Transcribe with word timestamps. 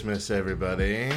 Christmas, 0.00 0.30
everybody. 0.30 1.10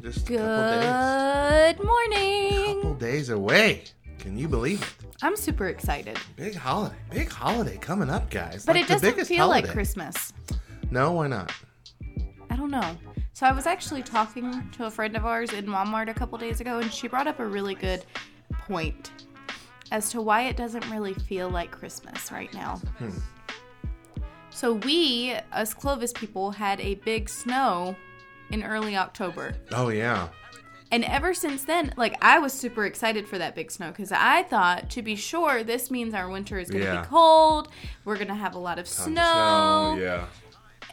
Just 0.00 0.30
a 0.30 0.36
couple 0.36 0.80
days. 0.80 1.74
Good 1.76 1.84
morning. 1.84 2.74
Couple 2.76 2.94
days 2.94 3.30
away. 3.30 3.82
Can 4.20 4.38
you 4.38 4.46
believe 4.46 4.80
it? 4.80 5.06
I'm 5.24 5.34
super 5.34 5.66
excited, 5.66 6.16
Big 6.36 6.54
holiday. 6.54 6.94
Big 7.10 7.28
holiday 7.32 7.76
coming 7.78 8.08
up, 8.08 8.30
guys. 8.30 8.64
but 8.64 8.76
Like 8.76 8.84
it 8.84 8.86
the 8.86 8.94
doesn't 8.94 9.10
biggest 9.10 9.28
feel 9.28 9.48
like 9.48 9.64
holiday. 9.64 9.72
Christmas. 9.72 10.32
No, 10.92 11.10
why 11.10 11.26
not? 11.26 11.50
I 12.48 12.54
don't 12.54 12.70
know. 12.70 12.96
So 13.32 13.44
I 13.44 13.50
was 13.50 13.66
actually 13.66 14.04
talking 14.04 14.70
to 14.70 14.84
a 14.86 14.90
friend 14.90 15.16
of 15.16 15.26
ours 15.26 15.52
in 15.52 15.66
Walmart 15.66 16.08
a 16.08 16.14
couple 16.14 16.38
days 16.38 16.60
ago, 16.60 16.78
and 16.78 16.92
she 16.92 17.08
brought 17.08 17.26
up 17.26 17.40
a 17.40 17.44
really 17.46 17.74
good 17.74 18.04
point 18.52 19.10
as 19.90 20.10
to 20.10 20.22
why 20.22 20.42
it 20.42 20.56
doesn't 20.56 20.88
really 20.92 21.14
feel 21.14 21.50
like 21.50 21.72
Christmas 21.72 22.30
right 22.30 22.54
now. 22.54 22.76
Hmm. 23.00 23.10
So 24.50 24.74
we, 24.74 25.34
as 25.50 25.74
Clovis 25.74 26.12
people, 26.12 26.52
had 26.52 26.80
a 26.80 26.94
big 27.04 27.28
snow 27.28 27.96
in 28.50 28.62
early 28.62 28.96
October. 28.96 29.54
Oh 29.72 29.88
yeah. 29.88 30.28
And 30.90 31.04
ever 31.04 31.34
since 31.34 31.64
then, 31.64 31.92
like 31.98 32.16
I 32.24 32.38
was 32.38 32.52
super 32.54 32.86
excited 32.86 33.28
for 33.28 33.36
that 33.38 33.54
big 33.54 33.70
snow 33.70 33.88
because 33.88 34.10
I 34.10 34.42
thought, 34.44 34.88
to 34.90 35.02
be 35.02 35.16
sure, 35.16 35.62
this 35.62 35.90
means 35.90 36.14
our 36.14 36.30
winter 36.30 36.58
is 36.58 36.70
going 36.70 36.82
to 36.84 36.90
Yeah. 36.90 37.00
be 37.02 37.06
cold. 37.08 37.68
We're 38.06 38.14
going 38.16 38.28
to 38.28 38.34
have 38.34 38.54
a 38.54 38.58
lot 38.58 38.78
of 38.78 38.86
Tons 38.86 38.98
of 38.98 39.04
snow. 39.12 39.98
Yeah. 40.00 40.24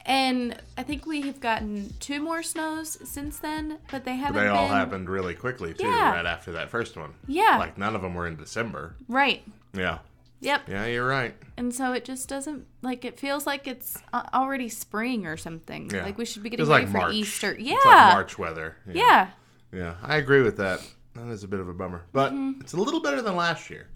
And 0.06 0.56
I 0.78 0.84
think 0.84 1.06
we 1.06 1.22
have 1.22 1.40
gotten 1.40 1.94
two 2.00 2.22
more 2.22 2.44
snows 2.44 2.98
since 3.10 3.40
then, 3.40 3.80
but 3.90 4.04
they 4.06 4.18
haven't. 4.18 4.44
They 4.44 4.50
all 4.50 4.68
been- 4.68 4.76
happened 4.78 5.10
really 5.10 5.34
quickly 5.34 5.74
too, 5.74 5.88
Yeah. 5.88 6.12
right 6.14 6.26
after 6.26 6.52
that 6.52 6.70
first 6.70 6.98
one. 6.98 7.14
Yeah. 7.28 7.58
Like 7.58 7.78
none 7.78 7.96
of 7.96 8.02
them 8.02 8.14
were 8.14 8.28
in 8.28 8.36
December. 8.36 8.96
Right. 9.08 9.44
Yeah. 9.74 10.00
Yep. 10.46 10.70
Yeah, 10.70 10.86
you're 10.86 11.08
right. 11.08 11.36
And 11.58 11.74
so 11.74 11.92
it 11.94 12.06
just 12.06 12.30
doesn't 12.30 12.66
like 12.82 13.04
it 13.06 13.20
feels 13.20 13.46
like 13.46 13.68
it's 13.68 13.98
uh, 14.14 14.24
already 14.34 14.70
spring 14.70 15.26
or 15.26 15.38
something. 15.38 15.90
Yeah. 15.94 16.04
Like 16.04 16.18
we 16.18 16.26
should 16.26 16.44
be 16.44 16.50
It's 16.50 16.58
getting 16.58 16.70
like 16.70 16.82
ready 16.84 16.92
for 16.92 16.98
March. 17.00 17.14
Easter. 17.16 17.56
Yeah. 17.60 17.76
It's 17.76 17.86
like 17.86 18.14
March 18.14 18.38
weather. 18.38 18.78
Yeah. 18.92 19.30
Yeah, 19.74 19.96
I 20.04 20.18
agree 20.18 20.42
with 20.42 20.58
that. 20.58 20.80
That 21.16 21.28
is 21.28 21.44
a 21.44 21.48
bit 21.48 21.60
of 21.60 21.68
a 21.70 21.74
bummer, 21.74 22.04
but 22.14 22.32
Mm-hmm. 22.34 22.62
it's 22.62 22.74
a 22.74 22.78
little 22.78 23.02
better 23.02 23.22
than 23.22 23.36
last 23.36 23.70
year. 23.70 23.88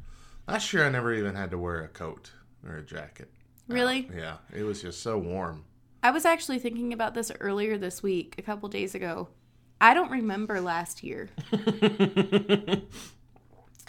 Last 0.47 0.73
year, 0.73 0.85
I 0.85 0.89
never 0.89 1.13
even 1.13 1.35
had 1.35 1.51
to 1.51 1.57
wear 1.57 1.81
a 1.83 1.88
coat 1.88 2.31
or 2.67 2.77
a 2.77 2.81
jacket. 2.83 3.29
Really? 3.67 4.09
Yeah, 4.15 4.38
it 4.53 4.63
was 4.63 4.81
just 4.81 5.01
so 5.03 5.17
warm. 5.17 5.63
I 6.01 6.11
was 6.11 6.25
actually 6.25 6.59
thinking 6.59 6.91
about 6.93 7.13
this 7.13 7.31
earlier 7.39 7.77
this 7.77 8.01
week, 8.01 8.35
a 8.38 8.41
couple 8.41 8.67
days 8.69 8.95
ago. 8.95 9.27
I 9.81 9.93
don't 9.93 10.09
remember 10.11 10.59
last 10.59 11.03
year. 11.03 11.29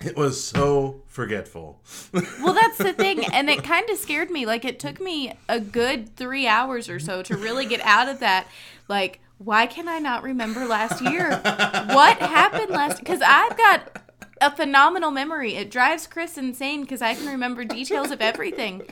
It 0.05 0.17
was 0.17 0.43
so 0.43 1.03
forgetful. 1.07 1.81
Well, 2.43 2.55
that's 2.55 2.79
the 2.79 2.93
thing, 2.93 3.25
and 3.27 3.51
it 3.51 3.63
kind 3.63 3.89
of 3.91 3.99
scared 3.99 4.31
me. 4.31 4.47
Like 4.47 4.65
it 4.65 4.79
took 4.81 5.01
me 5.01 5.35
a 5.49 5.61
good 5.61 6.17
three 6.17 6.47
hours 6.47 6.89
or 6.89 6.99
so 6.99 7.23
to 7.23 7.37
really 7.37 7.67
get 7.67 7.81
out 7.83 8.09
of 8.09 8.21
that. 8.21 8.47
Like, 8.89 9.21
why 9.39 9.67
can 9.67 9.89
I 9.89 9.99
not 9.99 10.23
remember 10.23 10.65
last 10.67 11.01
year? 11.03 11.31
What 11.31 12.19
happened 12.19 12.71
last? 12.71 12.99
Because 12.99 13.21
I've 13.25 13.57
got 13.57 14.03
a 14.41 14.51
phenomenal 14.51 15.11
memory. 15.11 15.55
It 15.55 15.71
drives 15.71 16.07
Chris 16.07 16.37
insane 16.39 16.83
because 16.83 17.03
I 17.03 17.15
can 17.15 17.27
remember 17.27 17.65
details 17.65 18.11
of 18.11 18.21
everything. 18.23 18.83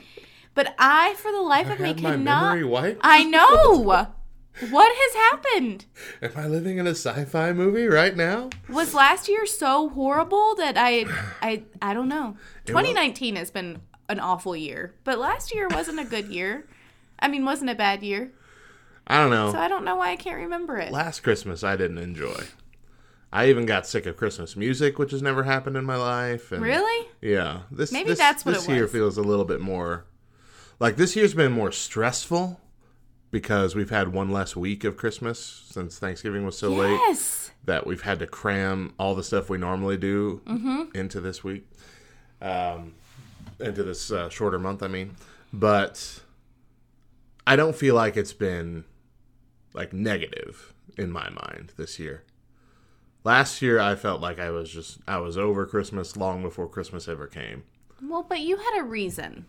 But 0.55 0.73
I, 0.77 1.13
for 1.15 1.31
the 1.31 1.41
life 1.41 1.67
of 1.73 1.79
me, 1.79 1.89
cannot. 2.17 2.55
I 3.01 3.23
know. 3.23 4.07
What 4.69 4.91
has 4.93 5.15
happened? 5.15 5.85
Am 6.21 6.31
I 6.35 6.47
living 6.47 6.77
in 6.77 6.87
a 6.87 6.91
sci-fi 6.91 7.53
movie 7.53 7.87
right 7.87 8.15
now? 8.15 8.49
Was 8.67 8.93
last 8.93 9.29
year 9.29 9.45
so 9.45 9.89
horrible 9.89 10.55
that 10.55 10.75
I, 10.77 11.05
I, 11.41 11.63
I 11.81 11.93
don't 11.93 12.09
know. 12.09 12.35
2019 12.65 13.37
has 13.37 13.51
been 13.51 13.81
an 14.09 14.19
awful 14.19 14.55
year, 14.55 14.93
but 15.03 15.17
last 15.17 15.53
year 15.53 15.67
wasn't 15.69 15.99
a 15.99 16.03
good 16.03 16.27
year. 16.27 16.67
I 17.19 17.29
mean, 17.29 17.45
wasn't 17.45 17.69
a 17.69 17.75
bad 17.75 18.03
year. 18.03 18.31
I 19.07 19.17
don't 19.17 19.31
know. 19.31 19.51
So 19.51 19.59
I 19.59 19.69
don't 19.69 19.85
know 19.85 19.95
why 19.95 20.11
I 20.11 20.15
can't 20.17 20.37
remember 20.37 20.77
it. 20.77 20.91
Last 20.91 21.21
Christmas, 21.21 21.63
I 21.63 21.75
didn't 21.77 21.97
enjoy. 21.97 22.43
I 23.31 23.49
even 23.49 23.65
got 23.65 23.87
sick 23.87 24.05
of 24.05 24.17
Christmas 24.17 24.55
music, 24.55 24.99
which 24.99 25.11
has 25.11 25.21
never 25.21 25.43
happened 25.43 25.77
in 25.77 25.85
my 25.85 25.95
life. 25.95 26.51
And 26.51 26.61
Really? 26.61 27.07
Yeah. 27.21 27.61
This 27.71 27.91
Maybe 27.91 28.09
this, 28.09 28.19
that's 28.19 28.45
what 28.45 28.55
this 28.55 28.67
year 28.67 28.87
feels 28.87 29.17
a 29.17 29.21
little 29.21 29.45
bit 29.45 29.61
more 29.61 30.05
like 30.79 30.95
this 30.95 31.15
year's 31.15 31.33
been 31.33 31.51
more 31.51 31.71
stressful 31.71 32.59
because 33.31 33.75
we've 33.75 33.89
had 33.89 34.11
one 34.13 34.31
less 34.31 34.55
week 34.55 34.83
of 34.83 34.97
Christmas 34.97 35.39
since 35.69 35.99
Thanksgiving 35.99 36.45
was 36.45 36.57
so 36.57 36.69
late 36.69 36.99
that 37.65 37.85
we've 37.85 38.01
had 38.01 38.19
to 38.19 38.27
cram 38.27 38.93
all 38.97 39.13
the 39.15 39.23
stuff 39.23 39.49
we 39.49 39.57
normally 39.57 39.97
do 39.97 40.41
Mm-hmm. 40.47 40.83
into 40.97 41.21
this 41.21 41.43
week, 41.43 41.67
um, 42.41 42.93
into 43.59 43.83
this 43.83 44.11
uh, 44.11 44.29
shorter 44.29 44.57
month. 44.57 44.81
I 44.81 44.87
mean, 44.87 45.15
but 45.53 46.21
I 47.45 47.55
don't 47.55 47.75
feel 47.75 47.95
like 47.95 48.17
it's 48.17 48.33
been 48.33 48.85
like 49.73 49.93
negative 49.93 50.73
in 50.97 51.11
my 51.11 51.29
mind 51.29 51.73
this 51.77 51.99
year. 51.99 52.23
Last 53.23 53.61
year, 53.61 53.79
I 53.79 53.95
felt 53.95 54.21
like 54.21 54.39
I 54.39 54.49
was 54.49 54.71
just 54.71 54.99
I 55.07 55.17
was 55.17 55.37
over 55.37 55.65
Christmas 55.65 56.15
long 56.17 56.41
before 56.41 56.67
Christmas 56.67 57.07
ever 57.07 57.27
came. 57.27 57.63
Well, 58.01 58.23
but 58.23 58.39
you 58.39 58.55
had 58.57 58.79
a 58.79 58.83
reason. 58.83 59.45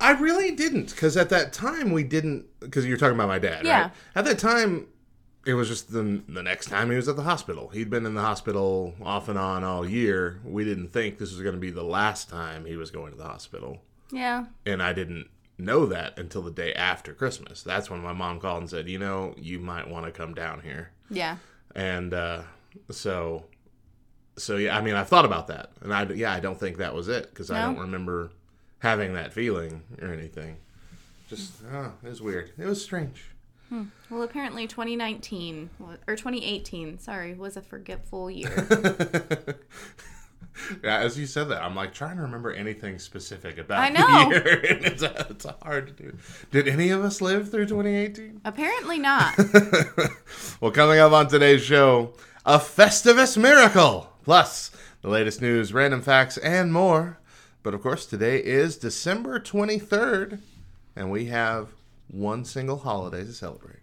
I 0.00 0.12
really 0.12 0.52
didn't, 0.52 0.90
because 0.90 1.16
at 1.16 1.28
that 1.30 1.52
time 1.52 1.90
we 1.92 2.04
didn't. 2.04 2.46
Because 2.60 2.86
you're 2.86 2.96
talking 2.98 3.14
about 3.16 3.28
my 3.28 3.38
dad, 3.38 3.64
Yeah. 3.64 3.80
right? 3.82 3.90
At 4.14 4.24
that 4.26 4.38
time, 4.38 4.86
it 5.46 5.54
was 5.54 5.68
just 5.68 5.92
the 5.92 6.22
the 6.28 6.42
next 6.42 6.66
time 6.66 6.90
he 6.90 6.96
was 6.96 7.08
at 7.08 7.16
the 7.16 7.22
hospital. 7.22 7.68
He'd 7.68 7.90
been 7.90 8.06
in 8.06 8.14
the 8.14 8.20
hospital 8.22 8.94
off 9.02 9.28
and 9.28 9.38
on 9.38 9.64
all 9.64 9.88
year. 9.88 10.40
We 10.44 10.64
didn't 10.64 10.88
think 10.92 11.18
this 11.18 11.32
was 11.32 11.40
going 11.42 11.54
to 11.54 11.60
be 11.60 11.70
the 11.70 11.82
last 11.84 12.28
time 12.28 12.64
he 12.64 12.76
was 12.76 12.90
going 12.90 13.12
to 13.12 13.18
the 13.18 13.24
hospital, 13.24 13.78
Yeah. 14.12 14.46
and 14.66 14.82
I 14.82 14.92
didn't 14.92 15.28
know 15.58 15.86
that 15.86 16.16
until 16.18 16.42
the 16.42 16.52
day 16.52 16.72
after 16.74 17.12
Christmas. 17.12 17.62
That's 17.64 17.90
when 17.90 18.00
my 18.00 18.12
mom 18.12 18.38
called 18.38 18.60
and 18.60 18.70
said, 18.70 18.88
"You 18.88 18.98
know, 19.00 19.34
you 19.36 19.58
might 19.58 19.88
want 19.88 20.06
to 20.06 20.12
come 20.12 20.32
down 20.34 20.60
here." 20.60 20.90
Yeah. 21.10 21.36
and 21.74 22.14
uh, 22.14 22.42
so 22.90 23.44
so 24.36 24.56
yeah 24.56 24.76
i 24.76 24.80
mean 24.80 24.94
i've 24.94 25.08
thought 25.08 25.24
about 25.24 25.48
that 25.48 25.72
and 25.82 25.92
i 25.92 26.04
yeah 26.04 26.32
i 26.32 26.38
don't 26.38 26.58
think 26.60 26.76
that 26.78 26.94
was 26.94 27.08
it 27.08 27.28
because 27.30 27.50
i 27.50 27.60
don't 27.60 27.78
remember 27.78 28.30
having 28.80 29.14
that 29.14 29.32
feeling 29.32 29.82
or 30.00 30.12
anything 30.12 30.56
just 31.28 31.52
oh, 31.72 31.92
it 32.02 32.08
was 32.08 32.20
weird 32.22 32.50
it 32.58 32.66
was 32.66 32.82
strange 32.82 33.26
hmm. 33.68 33.84
Well, 34.10 34.22
apparently 34.22 34.66
2019 34.66 35.68
or 36.06 36.16
2018, 36.16 36.98
sorry, 36.98 37.34
was 37.34 37.58
a 37.58 37.62
forgetful 37.62 38.30
year. 38.30 38.66
yeah 40.82 40.98
as 40.98 41.16
you 41.16 41.24
said 41.24 41.48
that 41.48 41.62
i'm 41.62 41.76
like 41.76 41.94
trying 41.94 42.16
to 42.16 42.22
remember 42.22 42.52
anything 42.52 42.98
specific 42.98 43.58
about 43.58 43.78
I 43.78 43.90
know. 43.90 44.28
the 44.28 44.34
year 44.44 44.64
and 44.68 44.84
it's, 44.84 45.02
it's 45.02 45.46
hard 45.62 45.86
to 45.86 45.92
do 45.92 46.16
did 46.50 46.66
any 46.66 46.90
of 46.90 47.04
us 47.04 47.20
live 47.20 47.50
through 47.50 47.66
2018 47.66 48.40
apparently 48.44 48.98
not. 48.98 49.38
well, 50.60 50.70
coming 50.70 50.98
up 50.98 51.12
on 51.12 51.28
today's 51.28 51.62
show, 51.62 52.12
a 52.44 52.58
Festivus 52.58 53.36
miracle, 53.36 54.12
plus 54.24 54.70
the 55.02 55.08
latest 55.08 55.40
news, 55.40 55.72
random 55.72 56.02
facts, 56.02 56.36
and 56.38 56.72
more. 56.72 57.18
But 57.68 57.74
of 57.74 57.82
course, 57.82 58.06
today 58.06 58.42
is 58.42 58.78
December 58.78 59.38
23rd, 59.38 60.40
and 60.96 61.10
we 61.10 61.26
have 61.26 61.68
one 62.10 62.46
single 62.46 62.78
holiday 62.78 63.24
to 63.24 63.32
celebrate. 63.34 63.80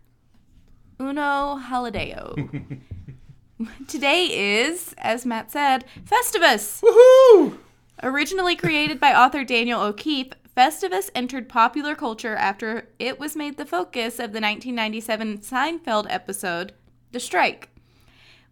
Uno 0.99 1.61
Holideo. 1.63 2.81
Today 3.87 4.25
is, 4.63 4.95
as 4.97 5.23
Matt 5.23 5.51
said, 5.51 5.85
Festivus. 6.03 6.81
Woohoo! 6.81 7.59
Originally 8.01 8.55
created 8.55 8.99
by 8.99 9.13
author 9.13 9.43
Daniel 9.43 9.81
O'Keefe, 9.81 10.33
Festivus 10.57 11.11
entered 11.13 11.47
popular 11.47 11.93
culture 11.93 12.35
after 12.35 12.89
it 12.97 13.19
was 13.19 13.35
made 13.35 13.57
the 13.57 13.67
focus 13.67 14.15
of 14.15 14.33
the 14.33 14.41
1997 14.41 15.37
Seinfeld 15.41 16.07
episode, 16.09 16.73
The 17.11 17.19
Strike, 17.19 17.69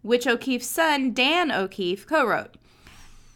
which 0.02 0.28
O'Keefe's 0.28 0.70
son, 0.70 1.12
Dan 1.12 1.50
O'Keefe, 1.50 2.06
co 2.06 2.24
wrote. 2.24 2.56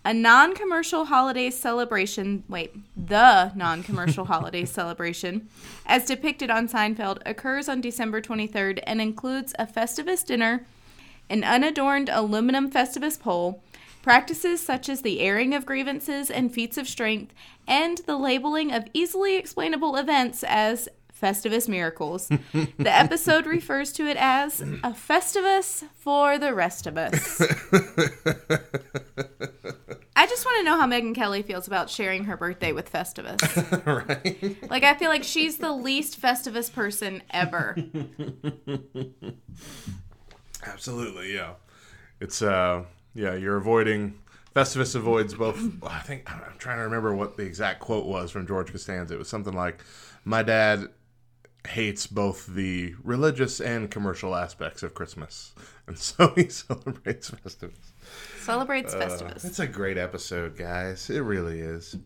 A 0.08 0.14
non 0.14 0.54
commercial 0.54 1.04
holiday 1.04 1.50
celebration, 1.50 2.42
wait, 2.48 2.74
the 2.96 3.52
non 3.54 3.82
commercial 3.82 4.24
holiday 4.34 4.64
celebration, 4.64 5.50
as 5.84 6.06
depicted 6.06 6.48
on 6.48 6.66
Seinfeld, 6.66 7.18
occurs 7.26 7.68
on 7.68 7.82
December 7.82 8.22
23rd 8.22 8.82
and 8.84 9.02
includes 9.02 9.52
a 9.58 9.66
Festivus 9.66 10.24
dinner, 10.24 10.64
an 11.28 11.44
unadorned 11.44 12.08
aluminum 12.08 12.70
Festivus 12.70 13.20
pole, 13.20 13.62
practices 14.00 14.62
such 14.62 14.88
as 14.88 15.02
the 15.02 15.20
airing 15.20 15.52
of 15.52 15.66
grievances 15.66 16.30
and 16.30 16.54
feats 16.54 16.78
of 16.78 16.88
strength, 16.88 17.34
and 17.66 17.98
the 18.06 18.16
labeling 18.16 18.72
of 18.72 18.86
easily 18.94 19.36
explainable 19.36 19.94
events 19.94 20.42
as 20.42 20.88
Festivus 21.12 21.68
miracles. 21.68 22.28
the 22.78 22.96
episode 22.96 23.44
refers 23.44 23.92
to 23.92 24.06
it 24.06 24.16
as 24.16 24.62
a 24.62 24.94
Festivus 24.94 25.84
for 25.94 26.38
the 26.38 26.54
rest 26.54 26.86
of 26.86 26.96
us. 26.96 27.42
I 30.18 30.26
just 30.26 30.44
want 30.44 30.58
to 30.58 30.64
know 30.64 30.76
how 30.76 30.88
Megyn 30.88 31.14
Kelly 31.14 31.42
feels 31.42 31.68
about 31.68 31.88
sharing 31.88 32.24
her 32.24 32.36
birthday 32.36 32.72
with 32.72 32.90
Festivus. 32.90 33.38
right? 34.08 34.68
like, 34.68 34.82
I 34.82 34.94
feel 34.94 35.10
like 35.10 35.22
she's 35.22 35.58
the 35.58 35.72
least 35.72 36.20
Festivus 36.20 36.72
person 36.72 37.22
ever. 37.30 37.76
Absolutely, 40.66 41.32
yeah. 41.32 41.52
It's 42.20 42.42
uh, 42.42 42.82
yeah, 43.14 43.34
you're 43.34 43.58
avoiding. 43.58 44.18
Festivus 44.56 44.96
avoids 44.96 45.34
both. 45.34 45.62
I 45.84 46.00
think 46.00 46.28
I'm 46.28 46.58
trying 46.58 46.78
to 46.78 46.82
remember 46.82 47.14
what 47.14 47.36
the 47.36 47.44
exact 47.44 47.78
quote 47.78 48.06
was 48.06 48.32
from 48.32 48.44
George 48.44 48.72
Costanza. 48.72 49.14
It 49.14 49.18
was 49.18 49.28
something 49.28 49.54
like, 49.54 49.84
"My 50.24 50.42
dad 50.42 50.88
hates 51.68 52.08
both 52.08 52.44
the 52.44 52.96
religious 53.04 53.60
and 53.60 53.88
commercial 53.88 54.34
aspects 54.34 54.82
of 54.82 54.94
Christmas, 54.94 55.52
and 55.86 55.96
so 55.96 56.28
he 56.34 56.48
celebrates 56.48 57.30
Festivus." 57.30 57.87
Celebrates 58.52 58.94
Uh, 58.94 58.98
Festivus. 58.98 59.44
it's 59.44 59.58
a 59.58 59.66
great 59.66 59.98
episode, 59.98 60.56
guys. 60.56 61.10
It 61.10 61.20
really 61.20 61.60
is. 61.60 61.96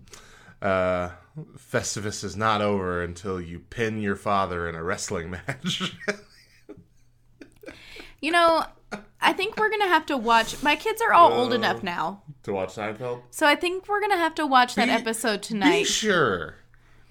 Uh, 0.60 1.10
Festivus 1.56 2.22
is 2.24 2.36
not 2.36 2.60
over 2.60 3.02
until 3.02 3.40
you 3.40 3.60
pin 3.60 4.00
your 4.00 4.16
father 4.16 4.68
in 4.68 4.74
a 4.74 4.82
wrestling 4.82 5.30
match. 5.48 5.94
You 8.20 8.30
know, 8.30 8.64
I 9.20 9.32
think 9.32 9.56
we're 9.56 9.68
going 9.68 9.80
to 9.82 9.88
have 9.88 10.06
to 10.06 10.16
watch. 10.16 10.62
My 10.62 10.76
kids 10.76 11.00
are 11.02 11.12
all 11.12 11.32
old 11.32 11.52
enough 11.52 11.82
now. 11.82 12.22
to 12.44 12.52
watch 12.52 12.70
Seinfeld. 12.74 13.22
So 13.30 13.46
I 13.46 13.56
think 13.56 13.88
we're 13.88 14.00
going 14.00 14.12
to 14.12 14.16
have 14.18 14.34
to 14.36 14.46
watch 14.46 14.74
that 14.76 14.86
Be- 14.86 14.92
episode 14.92 15.42
tonight. 15.42 15.78
Be 15.80 15.84
sure 15.84 16.56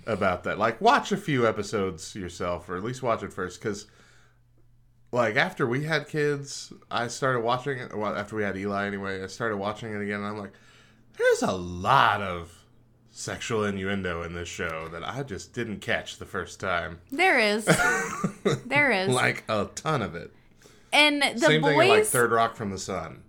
about 0.06 0.44
that. 0.46 0.58
Like, 0.58 0.80
watch 0.80 1.12
a 1.12 1.18
few 1.18 1.46
episodes 1.48 2.16
yourself, 2.16 2.70
or 2.70 2.78
at 2.78 2.84
least 2.84 3.02
watch 3.04 3.24
it 3.24 3.34
first, 3.34 3.62
because. 3.62 3.88
Like 5.12 5.36
after 5.36 5.68
we 5.68 5.84
had 5.84 6.08
kids, 6.08 6.72
I 6.90 7.08
started 7.08 7.42
watching 7.42 7.78
it. 7.80 7.96
Well, 7.96 8.16
after 8.16 8.36
we 8.36 8.44
had 8.44 8.56
Eli, 8.58 8.88
anyway, 8.88 9.22
I 9.24 9.28
started 9.28 9.58
watching 9.58 9.94
it 9.94 10.02
again. 10.02 10.20
And 10.20 10.26
I'm 10.28 10.38
like, 10.38 10.54
there's 11.18 11.42
a 11.42 11.52
lot 11.52 12.22
of 12.22 12.54
sexual 13.12 13.66
innuendo 13.66 14.24
in 14.24 14.34
this 14.34 14.48
show 14.48 14.88
that 14.90 15.04
I 15.08 15.24
just 15.24 15.54
didn't 15.54 15.80
catch 15.82 16.18
the 16.18 16.26
first 16.26 16.60
time. 16.60 17.00
There 17.12 17.40
is. 17.40 17.66
There 18.66 18.92
is. 18.92 19.10
like 19.10 19.44
a 19.50 19.70
ton 19.76 20.02
of 20.02 20.16
it. 20.16 20.34
and 20.92 21.22
the 21.22 21.38
Same 21.40 21.62
boys. 21.62 21.78
thing 21.78 21.90
like 21.90 22.06
Third 22.06 22.32
Rock 22.32 22.56
from 22.56 22.72
the 22.72 22.80
Sun. 22.80 23.22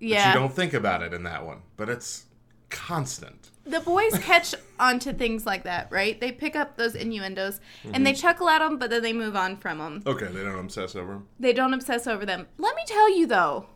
yeah. 0.00 0.32
You 0.32 0.38
don't 0.40 0.52
think 0.52 0.74
about 0.74 1.02
it 1.02 1.12
in 1.14 1.22
that 1.24 1.44
one, 1.46 1.58
but 1.76 1.88
it's 1.88 2.24
constant. 2.70 3.50
The 3.66 3.80
boys 3.80 4.18
catch 4.18 4.54
onto 4.78 5.12
things 5.12 5.46
like 5.46 5.64
that, 5.64 5.88
right? 5.90 6.20
They 6.20 6.32
pick 6.32 6.54
up 6.54 6.76
those 6.76 6.94
innuendos 6.94 7.60
and 7.84 7.94
Mm-hmm. 7.94 8.04
they 8.04 8.12
chuckle 8.12 8.48
at 8.48 8.58
them, 8.58 8.76
but 8.78 8.90
then 8.90 9.02
they 9.02 9.12
move 9.12 9.34
on 9.36 9.56
from 9.56 9.78
them. 9.78 10.02
Okay, 10.06 10.26
they 10.26 10.42
don't 10.42 10.58
obsess 10.58 10.94
over 10.94 11.12
them. 11.14 11.28
They 11.40 11.52
don't 11.52 11.72
obsess 11.74 12.06
over 12.06 12.26
them. 12.26 12.46
Let 12.58 12.76
me 12.76 12.82
tell 12.86 13.10
you 13.16 13.26
though, 13.26 13.66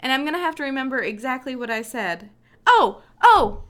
and 0.00 0.12
I'm 0.12 0.24
gonna 0.24 0.38
have 0.38 0.54
to 0.56 0.62
remember 0.62 0.98
exactly 1.00 1.54
what 1.56 1.70
I 1.70 1.82
said. 1.82 2.30
Oh, 2.66 3.02
oh, 3.22 3.64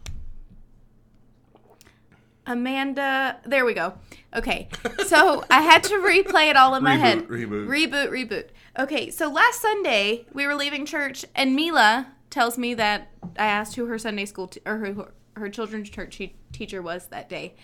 Amanda. 2.46 3.38
There 3.44 3.64
we 3.64 3.75
go. 3.75 3.94
Okay, 4.34 4.69
so 5.06 5.44
I 5.50 5.62
had 5.62 5.82
to 5.84 5.94
replay 5.94 6.50
it 6.50 6.56
all 6.56 6.75
in 6.75 6.82
my 6.84 6.96
Reboot, 6.96 7.00
head. 7.00 7.28
reboot. 7.28 7.66
reboot, 7.66 8.08
reboot. 8.10 8.44
Okay, 8.78 9.10
so 9.10 9.31
last 9.31 9.60
Sunday 9.60 10.26
we 10.32 10.46
were 10.46 10.54
leaving 10.54 10.84
church, 10.87 11.25
and 11.34 11.56
Mila 11.56 12.12
tells 12.31 12.58
me 12.58 12.75
that 12.75 13.11
I 13.38 13.46
asked 13.46 13.76
who 13.76 13.87
her 13.87 13.99
Sunday 13.99 14.25
school 14.25 14.49
t- 14.49 14.61
or 14.67 14.78
who 14.78 15.06
her 15.37 15.49
children's 15.49 15.90
church 15.90 16.17
te- 16.17 16.37
teacher 16.52 16.82
was 16.82 17.06
that 17.08 17.28
day, 17.28 17.55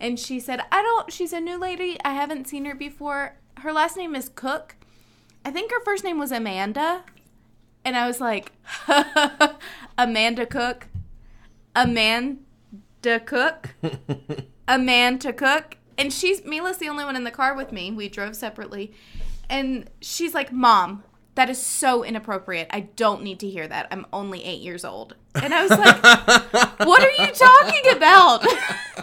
and 0.00 0.18
she 0.18 0.40
said, 0.40 0.60
"I 0.72 0.82
don't." 0.82 1.12
She's 1.12 1.32
a 1.32 1.40
new 1.40 1.58
lady. 1.58 1.98
I 2.04 2.14
haven't 2.14 2.48
seen 2.48 2.64
her 2.64 2.74
before. 2.74 3.36
Her 3.58 3.72
last 3.72 3.96
name 3.96 4.14
is 4.14 4.28
Cook. 4.28 4.76
I 5.44 5.50
think 5.50 5.70
her 5.70 5.80
first 5.84 6.04
name 6.04 6.18
was 6.18 6.32
Amanda, 6.32 7.04
and 7.84 7.96
I 7.96 8.06
was 8.06 8.20
like, 8.20 8.52
Amanda 9.98 10.46
Cook, 10.46 10.88
Amanda 11.74 12.40
Cook, 13.24 13.74
Amanda 14.68 15.32
Cook, 15.32 15.76
and 15.96 16.12
she's 16.12 16.44
Mila's 16.44 16.78
the 16.78 16.88
only 16.88 17.04
one 17.04 17.16
in 17.16 17.24
the 17.24 17.30
car 17.30 17.54
with 17.54 17.72
me. 17.72 17.90
We 17.90 18.08
drove 18.08 18.36
separately, 18.36 18.92
and 19.48 19.88
she's 20.00 20.34
like, 20.34 20.52
"Mom." 20.52 21.04
That 21.38 21.50
is 21.50 21.64
so 21.64 22.02
inappropriate. 22.02 22.66
I 22.70 22.80
don't 22.96 23.22
need 23.22 23.38
to 23.38 23.48
hear 23.48 23.68
that. 23.68 23.86
I'm 23.92 24.06
only 24.12 24.44
eight 24.44 24.60
years 24.60 24.84
old. 24.84 25.14
And 25.40 25.54
I 25.54 25.62
was 25.62 25.70
like, 25.70 26.02
What 26.80 27.00
are 27.00 27.12
you 27.12 27.32
talking 27.32 27.96
about? 27.96 28.44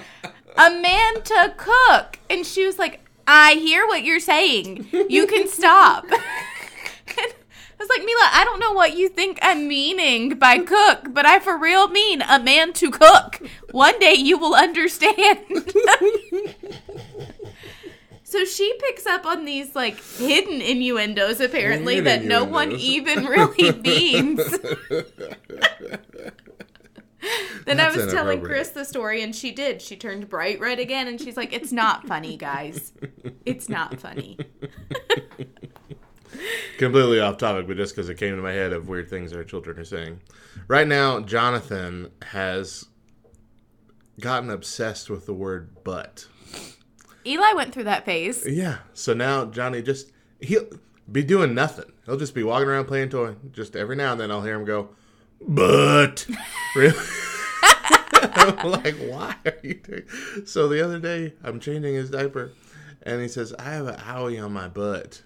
Amanda 0.57 1.53
Cook. 1.55 2.19
And 2.29 2.45
she 2.45 2.65
was 2.65 2.77
like, 2.77 2.99
I 3.25 3.53
hear 3.53 3.87
what 3.87 4.03
you're 4.03 4.19
saying. 4.19 4.85
You 4.91 5.27
can 5.27 5.47
stop. 5.47 6.03
I 6.11 7.31
was 7.79 7.87
like, 7.87 8.05
Mila, 8.05 8.29
I 8.33 8.43
don't 8.43 8.59
know 8.59 8.73
what 8.73 8.97
you 8.97 9.07
think 9.07 9.39
I'm 9.41 9.69
meaning 9.69 10.37
by 10.37 10.57
cook, 10.59 11.13
but 11.13 11.25
I 11.25 11.39
for 11.39 11.57
real 11.57 11.87
mean 11.87 12.21
a 12.21 12.37
man 12.37 12.73
to 12.73 12.91
cook. 12.91 13.41
One 13.71 13.97
day 13.99 14.15
you 14.15 14.37
will 14.37 14.55
understand. 14.55 15.39
So 18.35 18.43
she 18.43 18.73
picks 18.79 19.05
up 19.05 19.25
on 19.25 19.45
these 19.45 19.73
like 19.75 19.97
hidden 20.17 20.61
innuendos 20.61 21.39
apparently 21.39 22.01
Weird 22.01 22.07
that 22.07 22.25
no 22.25 22.43
one 22.43 22.73
even 22.73 23.23
really 23.25 23.71
means. 23.81 24.41
Then 27.65 27.79
I 27.79 27.89
was 27.89 28.13
telling. 28.13 28.41
Chris 28.41 28.69
the 28.69 28.85
story, 28.85 29.23
and 29.23 29.35
she 29.35 29.51
did. 29.51 29.81
She 29.81 29.95
turned 29.95 30.29
bright 30.29 30.59
red 30.59 30.77
again, 30.77 31.07
and 31.07 31.19
she's 31.19 31.35
like, 31.35 31.53
"It's 31.53 31.71
not 31.71 32.05
funny, 32.05 32.37
guys. 32.37 32.93
It's 33.47 33.67
not 33.67 33.99
funny." 33.99 34.37
Completely 36.77 37.19
off 37.19 37.37
topic, 37.37 37.65
but 37.65 37.77
just 37.77 37.95
because 37.95 38.09
it 38.09 38.19
came 38.19 38.35
to 38.35 38.43
my 38.43 38.51
head 38.51 38.73
of 38.73 38.87
weird 38.87 39.09
things 39.09 39.33
our 39.33 39.43
children 39.43 39.79
are 39.79 39.83
saying. 39.83 40.21
Right 40.67 40.87
now, 40.87 41.19
Jonathan 41.19 42.11
has 42.21 42.85
gotten 44.19 44.51
obsessed 44.51 45.09
with 45.09 45.25
the 45.25 45.33
word 45.33 45.83
butt. 45.83 46.27
Eli 47.25 47.53
went 47.53 47.73
through 47.73 47.85
that 47.85 48.05
phase. 48.05 48.45
Yeah. 48.47 48.77
So 48.93 49.13
now 49.13 49.45
Johnny 49.45 49.81
just 49.81 50.11
he'll 50.39 50.67
be 51.11 51.23
doing 51.23 51.53
nothing. 51.53 51.91
He'll 52.05 52.17
just 52.17 52.35
be 52.35 52.43
walking 52.43 52.67
around 52.67 52.85
playing 52.85 53.09
toy. 53.09 53.35
Just 53.51 53.75
every 53.75 53.95
now 53.95 54.11
and 54.11 54.21
then 54.21 54.31
I'll 54.31 54.43
hear 54.43 54.55
him 54.55 54.65
go, 54.65 54.89
"But." 55.41 56.27
really? 56.75 56.93
I'm 58.21 58.71
like, 58.71 58.95
why 58.97 59.35
are 59.45 59.53
you 59.63 59.75
doing? 59.75 60.03
So 60.45 60.67
the 60.67 60.83
other 60.83 60.99
day 60.99 61.33
I'm 61.43 61.59
changing 61.59 61.95
his 61.95 62.09
diaper, 62.09 62.51
and 63.03 63.21
he 63.21 63.27
says, 63.27 63.53
"I 63.57 63.71
have 63.71 63.87
an 63.87 63.99
owie 63.99 64.43
on 64.43 64.53
my 64.53 64.67
butt," 64.67 65.21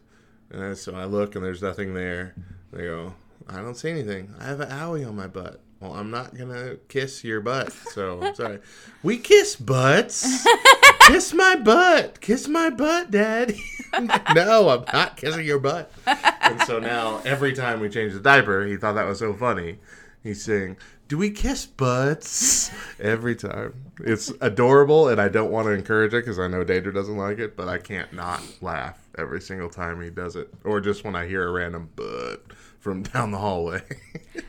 and 0.49 0.77
so 0.77 0.95
I 0.95 1.05
look 1.05 1.35
and 1.35 1.43
there's 1.43 1.61
nothing 1.61 1.93
there. 1.93 2.35
They 2.71 2.83
go, 2.83 3.13
"I 3.47 3.57
don't 3.57 3.75
see 3.75 3.89
anything. 3.89 4.33
I 4.39 4.45
have 4.45 4.59
an 4.61 4.69
owie 4.69 5.07
on 5.07 5.15
my 5.15 5.27
butt." 5.27 5.61
Well, 5.79 5.93
I'm 5.93 6.11
not 6.11 6.35
gonna 6.35 6.75
kiss 6.89 7.23
your 7.23 7.39
butt, 7.39 7.71
so 7.71 8.21
I'm 8.21 8.35
sorry. 8.35 8.59
We 9.01 9.17
kiss 9.17 9.55
butts. 9.55 10.45
kiss 11.11 11.33
my 11.33 11.55
butt. 11.55 12.21
Kiss 12.21 12.47
my 12.47 12.69
butt, 12.69 13.11
Daddy. 13.11 13.61
no, 14.35 14.69
I'm 14.69 14.85
not 14.93 15.17
kissing 15.17 15.45
your 15.45 15.59
butt. 15.59 15.91
And 16.05 16.61
so 16.61 16.79
now, 16.79 17.21
every 17.25 17.53
time 17.53 17.79
we 17.79 17.89
change 17.89 18.13
the 18.13 18.19
diaper, 18.19 18.65
he 18.65 18.77
thought 18.77 18.93
that 18.93 19.07
was 19.07 19.19
so 19.19 19.33
funny. 19.33 19.79
He's 20.23 20.43
saying, 20.43 20.77
"Do 21.07 21.17
we 21.17 21.31
kiss 21.31 21.65
butts?" 21.65 22.71
Every 22.99 23.35
time. 23.35 23.73
It's 24.01 24.31
adorable, 24.41 25.09
and 25.09 25.19
I 25.19 25.27
don't 25.29 25.51
want 25.51 25.67
to 25.67 25.71
encourage 25.71 26.13
it 26.13 26.23
because 26.23 26.39
I 26.39 26.47
know 26.47 26.63
Danger 26.63 26.91
doesn't 26.91 27.17
like 27.17 27.39
it, 27.39 27.55
but 27.55 27.67
I 27.67 27.77
can't 27.77 28.13
not 28.13 28.41
laugh 28.61 28.97
every 29.17 29.41
single 29.41 29.69
time 29.69 30.01
he 30.01 30.09
does 30.09 30.35
it, 30.35 30.53
or 30.63 30.79
just 30.81 31.03
when 31.03 31.15
I 31.15 31.27
hear 31.27 31.47
a 31.47 31.51
random 31.51 31.89
butt 31.95 32.43
from 32.79 33.03
down 33.13 33.31
the 33.31 33.37
hallway. 33.37 33.81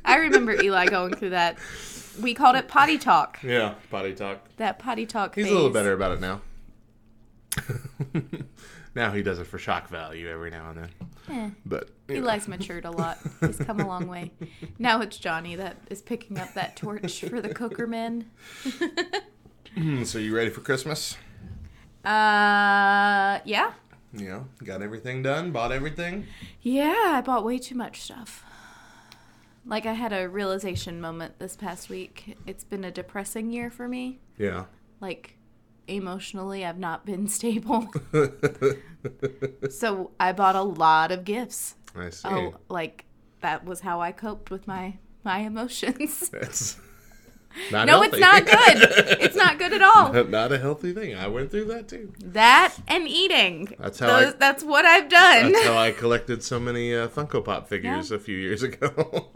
I 0.04 0.16
remember 0.16 0.60
Eli 0.60 0.86
going 0.86 1.14
through 1.14 1.30
that. 1.30 1.58
We 2.20 2.34
called 2.34 2.56
it 2.56 2.68
potty 2.68 2.98
talk. 2.98 3.38
yeah, 3.42 3.74
potty 3.90 4.14
talk. 4.14 4.46
That 4.56 4.78
potty 4.78 5.06
talk. 5.06 5.34
He's 5.34 5.44
phase. 5.46 5.52
a 5.52 5.54
little 5.56 5.70
better 5.70 5.92
about 5.92 6.12
it 6.12 6.20
now. 6.20 6.42
now 8.94 9.10
he 9.12 9.22
does 9.22 9.38
it 9.38 9.46
for 9.46 9.58
shock 9.58 9.88
value 9.88 10.28
every 10.28 10.50
now 10.50 10.70
and 10.70 10.78
then. 10.78 10.90
Eh. 11.28 11.50
But 11.64 11.90
know. 12.08 12.16
Eli's 12.16 12.48
matured 12.48 12.84
a 12.84 12.90
lot. 12.90 13.18
He's 13.40 13.58
come 13.58 13.80
a 13.80 13.86
long 13.86 14.06
way. 14.08 14.32
Now 14.78 15.02
it's 15.02 15.18
Johnny 15.18 15.56
that 15.56 15.76
is 15.90 16.00
picking 16.00 16.38
up 16.38 16.54
that 16.54 16.74
torch 16.74 17.20
for 17.20 17.40
the 17.40 17.52
cooker 17.52 17.86
men. 17.86 18.30
Hmm, 19.74 20.04
so 20.04 20.18
you 20.18 20.34
ready 20.34 20.50
for 20.50 20.62
Christmas? 20.62 21.16
Uh, 22.04 23.40
yeah. 23.44 23.72
Yeah, 24.12 24.44
got 24.64 24.82
everything 24.82 25.22
done, 25.22 25.52
bought 25.52 25.70
everything. 25.70 26.26
Yeah, 26.62 27.12
I 27.14 27.20
bought 27.20 27.44
way 27.44 27.58
too 27.58 27.74
much 27.76 28.00
stuff. 28.00 28.44
Like 29.64 29.86
I 29.86 29.92
had 29.92 30.12
a 30.12 30.28
realization 30.28 31.00
moment 31.00 31.38
this 31.38 31.54
past 31.54 31.88
week. 31.88 32.36
It's 32.46 32.64
been 32.64 32.84
a 32.84 32.90
depressing 32.90 33.52
year 33.52 33.70
for 33.70 33.86
me. 33.86 34.18
Yeah. 34.38 34.64
Like 35.00 35.36
emotionally, 35.88 36.64
I've 36.64 36.78
not 36.78 37.04
been 37.06 37.26
stable. 37.38 37.88
so 39.70 40.10
I 40.20 40.32
bought 40.32 40.56
a 40.56 40.62
lot 40.62 41.12
of 41.12 41.24
gifts. 41.24 41.74
I 41.94 42.10
see. 42.10 42.28
Oh, 42.28 42.54
like 42.68 43.04
that 43.40 43.64
was 43.64 43.80
how 43.80 44.00
I 44.00 44.12
coped 44.12 44.50
with 44.50 44.66
my 44.66 44.98
my 45.24 45.38
emotions. 45.40 46.28
That's 46.32 46.78
not 47.72 47.86
no, 47.86 48.00
healthy. 48.02 48.08
it's 48.08 48.20
not 48.20 48.46
good. 48.46 49.18
It's 49.22 49.36
not 49.36 49.58
good 49.58 49.72
at 49.72 49.82
all. 49.82 50.12
not 50.24 50.52
a 50.52 50.58
healthy 50.58 50.92
thing. 50.92 51.16
I 51.16 51.26
went 51.26 51.50
through 51.50 51.64
that 51.66 51.88
too. 51.88 52.12
That 52.20 52.74
and 52.86 53.08
eating. 53.08 53.74
That's 53.78 53.98
how 53.98 54.08
I- 54.14 54.32
that's 54.32 54.62
what 54.62 54.84
I've 54.84 55.08
done. 55.08 55.52
That's 55.52 55.66
how 55.66 55.76
I 55.76 55.90
collected 55.90 56.44
so 56.44 56.60
many 56.60 56.94
uh, 56.94 57.08
Funko 57.08 57.44
Pop 57.44 57.66
figures 57.68 58.10
Yeah. 58.10 58.16
a 58.16 58.20
few 58.20 58.36
years 58.36 58.62
ago. 58.62 59.30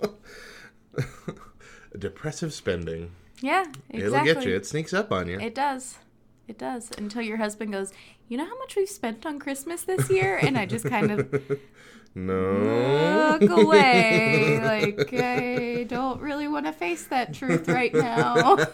depressive 1.99 2.53
spending. 2.55 3.11
Yeah, 3.41 3.65
exactly. 3.91 4.01
It'll 4.01 4.25
get 4.25 4.47
you. 4.47 4.55
It 4.55 4.67
sneaks 4.67 4.95
up 4.95 5.11
on 5.13 5.29
you. 5.29 5.41
It 5.41 5.55
does. 5.55 5.99
It 6.47 6.59
does. 6.59 6.91
Until 6.99 7.23
your 7.23 7.39
husband 7.39 7.73
goes, 7.73 7.93
You 8.29 8.37
know 8.39 8.45
how 8.47 8.59
much 8.59 8.77
we've 8.77 8.89
spent 8.89 9.25
on 9.27 9.39
Christmas 9.39 9.83
this 9.83 10.11
year? 10.11 10.37
And 10.37 10.59
I 10.59 10.67
just 10.67 10.85
kind 10.87 11.11
of 11.11 11.59
no. 12.15 13.37
look 13.41 13.51
away. 13.51 14.61
Like, 14.63 15.09
I 15.13 15.85
don't 15.89 16.21
really 16.21 16.49
want 16.49 16.67
to 16.67 16.73
face 16.73 17.05
that 17.07 17.33
truth 17.35 17.69
right 17.69 17.93
now. 17.95 18.59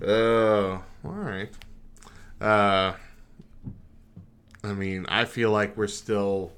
Oh, 0.00 0.82
all 1.04 1.10
right. 1.10 1.50
Uh, 2.40 2.92
I 4.62 4.72
mean, 4.72 5.06
I 5.08 5.24
feel 5.24 5.50
like 5.50 5.76
we're 5.76 5.88
still 5.88 6.52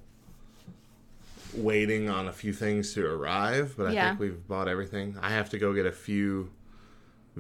waiting 1.55 2.11
on 2.11 2.29
a 2.29 2.33
few 2.33 2.53
things 2.53 2.93
to 2.95 3.07
arrive, 3.07 3.75
but 3.77 3.87
I 3.89 3.93
Yeah. 3.93 4.09
think 4.11 4.21
we've 4.21 4.47
bought 4.47 4.69
everything. 4.69 5.17
I 5.23 5.31
have 5.31 5.49
to 5.51 5.59
go 5.59 5.73
get 5.73 5.87
a 5.87 5.93
few 5.93 6.51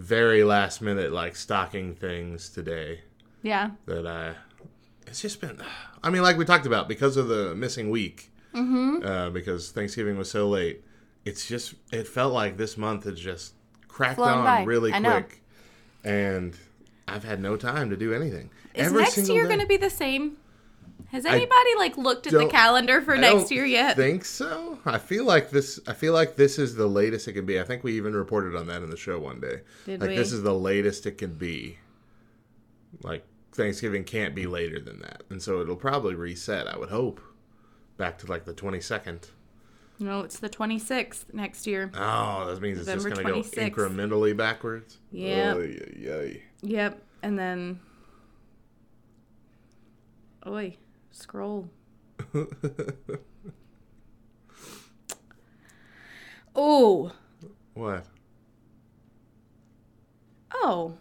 very 0.01 0.43
last 0.45 0.81
minute 0.81 1.13
like 1.13 1.37
stocking 1.37 1.95
things 1.95 2.49
today 2.49 3.01
yeah. 3.43 3.71
that 3.87 4.07
I. 4.07 4.35
It's 5.07 5.21
just 5.21 5.41
been. 5.41 5.61
I 6.03 6.11
mean, 6.11 6.23
like 6.23 6.37
we 6.37 6.45
talked 6.45 6.67
about, 6.67 6.89
because 6.89 7.17
of 7.17 7.29
the 7.29 7.55
missing 7.55 7.91
week, 7.91 8.31
mm-hmm. 8.55 9.05
uh, 9.05 9.31
because 9.31 9.71
Thanksgiving 9.73 10.17
was 10.17 10.31
so 10.31 10.49
late. 10.49 10.83
It's 11.25 11.47
just. 11.47 11.75
It 11.93 12.07
felt 12.07 12.33
like 12.33 12.57
this 12.57 12.77
month 12.77 13.05
has 13.05 13.19
just 13.19 13.55
cracked 13.89 14.17
Flown 14.17 14.39
on 14.39 14.45
by. 14.45 14.63
really 14.65 14.93
I 14.93 14.99
know. 14.99 15.21
quick, 15.21 15.43
and 16.05 16.57
I've 17.09 17.25
had 17.25 17.41
no 17.41 17.57
time 17.57 17.91
to 17.91 17.97
do 17.97 18.15
anything. 18.15 18.51
Is 18.75 18.87
Every 18.87 19.03
next 19.03 19.29
year 19.29 19.47
going 19.47 19.61
to 19.61 19.67
be 19.67 19.77
the 19.77 19.91
same? 19.91 20.37
Has 21.09 21.25
anybody 21.25 21.75
like 21.79 21.97
looked 21.97 22.27
at 22.27 22.33
the 22.33 22.47
calendar 22.49 23.01
for 23.03 23.15
I 23.15 23.21
next 23.21 23.51
year 23.51 23.65
yet? 23.65 23.93
I 23.93 23.95
think 23.95 24.25
so? 24.25 24.79
I 24.85 24.99
feel 24.99 25.25
like 25.25 25.51
this. 25.51 25.81
I 25.87 25.93
feel 25.93 26.13
like 26.13 26.37
this 26.37 26.59
is 26.59 26.75
the 26.75 26.87
latest 26.87 27.29
it 27.29 27.33
can 27.35 27.47
be. 27.47 27.61
I 27.61 27.65
think 27.65 27.83
we 27.85 27.97
even 27.97 28.15
reported 28.15 28.57
on 28.57 28.67
that 28.69 28.83
in 28.83 28.91
the 28.91 28.97
show 28.97 29.19
one 29.19 29.41
day. 29.41 29.61
Did 29.87 30.01
like 30.01 30.11
we? 30.11 30.17
this 30.17 30.33
is 30.33 30.43
the 30.43 30.55
latest 30.55 31.07
it 31.07 31.19
can 31.19 31.35
be. 31.35 31.79
Like 33.03 33.25
Thanksgiving 33.53 34.05
can't 34.05 34.35
be 34.35 34.47
later 34.47 34.81
than 34.81 35.01
that, 35.01 35.23
and 35.31 35.43
so 35.43 35.61
it'll 35.61 35.77
probably 35.77 36.15
reset. 36.15 36.67
I 36.67 36.77
would 36.79 36.91
hope 36.91 37.21
back 37.97 38.19
to 38.19 38.27
like 38.27 38.45
the 38.45 38.55
twenty 38.55 38.81
second. 38.81 39.29
no, 39.99 40.21
it's 40.21 40.39
the 40.39 40.49
26th 40.49 41.33
next 41.35 41.67
year. 41.67 41.91
Oh, 41.95 42.47
that 42.47 42.61
means 42.63 42.79
it's 42.79 42.89
just 42.89 43.05
going 43.05 43.17
to 43.17 43.23
go 43.23 43.41
incrementally 43.43 44.35
backwards. 44.37 44.99
Yep. 45.13 45.57
Oy, 45.57 45.61
oy, 45.61 46.11
oy. 46.11 46.43
Yep. 46.63 47.03
And 47.23 47.39
then. 47.39 47.81
Oi, 50.47 50.77
scroll. 51.11 51.69
oh. 56.55 57.13
What? 57.75 58.05
Oh. 60.53 60.95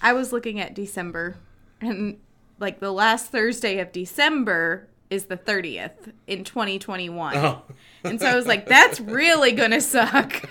I 0.00 0.12
was 0.12 0.32
looking 0.32 0.60
at 0.60 0.74
December, 0.74 1.36
and 1.80 2.18
like 2.58 2.80
the 2.80 2.92
last 2.92 3.32
Thursday 3.32 3.78
of 3.78 3.90
December 3.90 4.88
is 5.08 5.26
the 5.26 5.36
30th 5.36 6.12
in 6.26 6.44
2021. 6.44 7.36
Oh. 7.36 7.62
And 8.02 8.20
so 8.20 8.26
I 8.26 8.34
was 8.36 8.46
like, 8.46 8.66
that's 8.66 9.00
really 9.00 9.52
gonna 9.52 9.80
suck. 9.80 10.48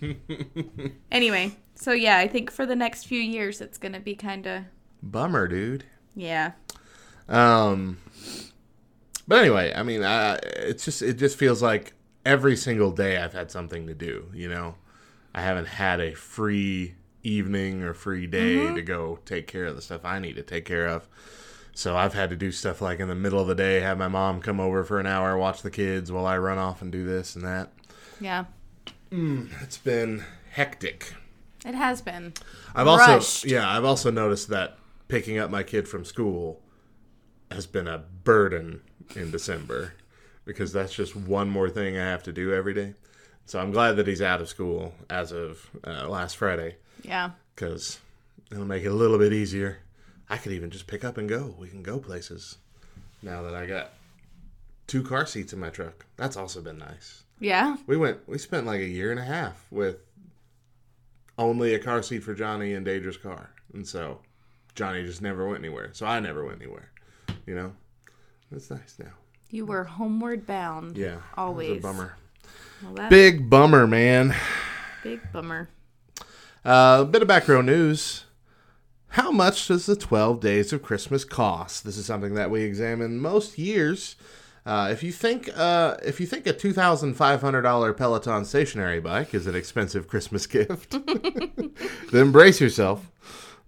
anyway, 1.10 1.52
so 1.74 1.92
yeah, 1.92 2.18
I 2.18 2.28
think 2.28 2.50
for 2.50 2.64
the 2.64 2.76
next 2.76 3.06
few 3.06 3.20
years 3.20 3.60
it's 3.60 3.78
gonna 3.78 4.00
be 4.00 4.14
kind 4.14 4.46
of, 4.46 4.62
Bummer, 5.02 5.48
dude. 5.48 5.84
Yeah. 6.18 6.52
Um, 7.28 7.98
but 9.26 9.38
anyway, 9.38 9.72
I 9.74 9.82
mean, 9.82 10.02
I, 10.02 10.34
it's 10.34 10.84
just 10.84 11.00
it 11.00 11.14
just 11.14 11.38
feels 11.38 11.62
like 11.62 11.92
every 12.26 12.56
single 12.56 12.90
day 12.90 13.18
I've 13.18 13.32
had 13.32 13.50
something 13.50 13.86
to 13.86 13.94
do. 13.94 14.30
You 14.34 14.48
know, 14.48 14.74
I 15.34 15.42
haven't 15.42 15.68
had 15.68 16.00
a 16.00 16.14
free 16.14 16.94
evening 17.22 17.82
or 17.82 17.94
free 17.94 18.26
day 18.26 18.74
to 18.74 18.82
go 18.82 19.18
take 19.24 19.46
care 19.46 19.66
of 19.66 19.76
the 19.76 19.82
stuff 19.82 20.04
I 20.04 20.18
need 20.18 20.34
to 20.36 20.42
take 20.42 20.64
care 20.64 20.88
of. 20.88 21.08
So 21.74 21.96
I've 21.96 22.14
had 22.14 22.30
to 22.30 22.36
do 22.36 22.50
stuff 22.50 22.80
like 22.80 22.98
in 22.98 23.06
the 23.06 23.14
middle 23.14 23.38
of 23.38 23.46
the 23.46 23.54
day, 23.54 23.80
have 23.80 23.98
my 23.98 24.08
mom 24.08 24.40
come 24.40 24.58
over 24.58 24.82
for 24.82 24.98
an 24.98 25.06
hour, 25.06 25.38
watch 25.38 25.62
the 25.62 25.70
kids 25.70 26.10
while 26.10 26.26
I 26.26 26.36
run 26.36 26.58
off 26.58 26.82
and 26.82 26.90
do 26.90 27.04
this 27.04 27.36
and 27.36 27.44
that. 27.44 27.72
Yeah. 28.20 28.46
It's 29.10 29.78
been 29.78 30.24
hectic. 30.50 31.14
It 31.64 31.74
has 31.74 32.02
been. 32.02 32.34
I've 32.74 32.88
also 32.88 33.46
yeah, 33.46 33.70
I've 33.70 33.84
also 33.84 34.10
noticed 34.10 34.48
that 34.48 34.78
picking 35.08 35.38
up 35.38 35.50
my 35.50 35.62
kid 35.62 35.88
from 35.88 36.04
school 36.04 36.62
has 37.50 37.66
been 37.66 37.88
a 37.88 37.98
burden 37.98 38.80
in 39.16 39.30
December 39.30 39.94
because 40.44 40.72
that's 40.72 40.94
just 40.94 41.16
one 41.16 41.48
more 41.48 41.70
thing 41.70 41.96
I 41.96 42.04
have 42.04 42.22
to 42.24 42.32
do 42.32 42.52
every 42.54 42.74
day. 42.74 42.94
So 43.46 43.58
I'm 43.58 43.70
glad 43.70 43.92
that 43.96 44.06
he's 44.06 44.20
out 44.22 44.40
of 44.42 44.48
school 44.48 44.92
as 45.08 45.32
of 45.32 45.70
uh, 45.86 46.06
last 46.08 46.36
Friday 46.36 46.76
Yeah. 47.02 47.30
because 47.54 47.98
it'll 48.52 48.66
make 48.66 48.84
it 48.84 48.88
a 48.88 48.94
little 48.94 49.18
bit 49.18 49.32
easier. 49.32 49.78
I 50.28 50.36
could 50.36 50.52
even 50.52 50.70
just 50.70 50.86
pick 50.86 51.04
up 51.04 51.16
and 51.16 51.26
go. 51.28 51.54
We 51.58 51.68
can 51.68 51.82
go 51.82 51.98
places 51.98 52.58
now 53.22 53.42
that 53.42 53.54
I 53.54 53.64
got 53.64 53.92
two 54.86 55.02
car 55.02 55.24
seats 55.24 55.54
in 55.54 55.58
my 55.60 55.70
truck. 55.70 56.04
That's 56.16 56.36
also 56.36 56.60
been 56.60 56.76
nice. 56.78 57.24
Yeah. 57.40 57.76
We 57.86 57.96
went. 57.96 58.28
We 58.28 58.36
spent 58.36 58.66
like 58.66 58.80
a 58.80 58.86
year 58.86 59.10
and 59.10 59.18
a 59.20 59.24
half 59.24 59.64
with 59.70 59.96
only 61.38 61.74
a 61.74 61.78
car 61.78 62.02
seat 62.02 62.22
for 62.22 62.34
Johnny 62.34 62.72
in 62.74 62.84
Daedra's 62.84 63.16
car, 63.16 63.50
and 63.72 63.86
so 63.86 64.18
Johnny 64.78 65.02
just 65.04 65.20
never 65.20 65.44
went 65.44 65.58
anywhere. 65.58 65.90
So 65.92 66.06
I 66.06 66.20
never 66.20 66.44
went 66.44 66.62
anywhere. 66.62 66.88
You 67.46 67.56
know, 67.56 67.72
it's 68.52 68.70
nice 68.70 68.94
now. 68.98 69.10
You 69.50 69.66
were 69.66 69.82
homeward 69.82 70.46
bound. 70.46 70.96
Yeah, 70.96 71.16
Always. 71.36 71.82
bummer. 71.82 72.14
Well, 72.84 73.08
Big 73.10 73.50
bummer, 73.50 73.88
man. 73.88 74.36
big 75.02 75.20
bummer. 75.32 75.68
A 76.64 76.68
uh, 76.68 77.04
bit 77.04 77.22
of 77.22 77.28
background 77.28 77.66
news. 77.66 78.24
How 79.08 79.32
much 79.32 79.66
does 79.66 79.86
the 79.86 79.96
12 79.96 80.38
days 80.38 80.72
of 80.72 80.80
Christmas 80.82 81.24
cost? 81.24 81.82
This 81.82 81.96
is 81.96 82.06
something 82.06 82.34
that 82.34 82.50
we 82.50 82.62
examine 82.62 83.18
most 83.18 83.58
years. 83.58 84.14
Uh, 84.64 84.90
if 84.92 85.02
you 85.02 85.10
think 85.10 85.48
uh, 85.56 85.96
if 86.04 86.20
you 86.20 86.26
think 86.26 86.46
a 86.46 86.52
two 86.52 86.74
thousand 86.74 87.14
five 87.14 87.40
hundred 87.40 87.62
dollar 87.62 87.94
Peloton 87.94 88.44
stationary 88.44 89.00
bike 89.00 89.32
is 89.32 89.46
an 89.46 89.54
expensive 89.54 90.06
Christmas 90.08 90.46
gift, 90.56 90.90
then 92.12 92.30
brace 92.30 92.60
yourself. 92.60 93.10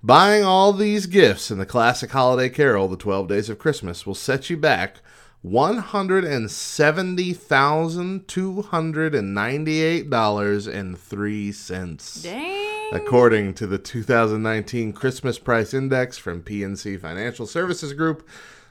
Buying 0.03 0.45
all 0.45 0.73
these 0.73 1.05
gifts 1.07 1.51
in 1.51 1.59
the 1.59 1.67
classic 1.67 2.11
holiday 2.11 2.49
carol, 2.49 2.89
"The 2.89 2.97
Twelve 2.97 3.29
Days 3.29 3.51
of 3.51 3.59
Christmas," 3.59 4.07
will 4.07 4.15
set 4.15 4.49
you 4.49 4.57
back 4.57 4.97
one 5.43 5.79
hundred 5.79 6.25
and 6.25 6.51
seventy 6.51 7.35
thousand 7.35 8.27
two 8.27 8.63
hundred 8.63 9.15
and 9.15 9.35
ninety-eight 9.35 10.09
dollars 10.09 10.67
and 10.67 10.99
three 10.99 11.53
cents 11.53 12.23
Dang. 12.23 12.89
according 12.93 13.55
to 13.55 13.67
the 13.67 13.79
2019 13.79 14.93
Christmas 14.93 15.39
Price 15.39 15.75
Index 15.75 16.17
from 16.19 16.43
PNC 16.43 16.99
Financial 17.01 17.47
Services 17.47 17.93
Group. 17.93 18.27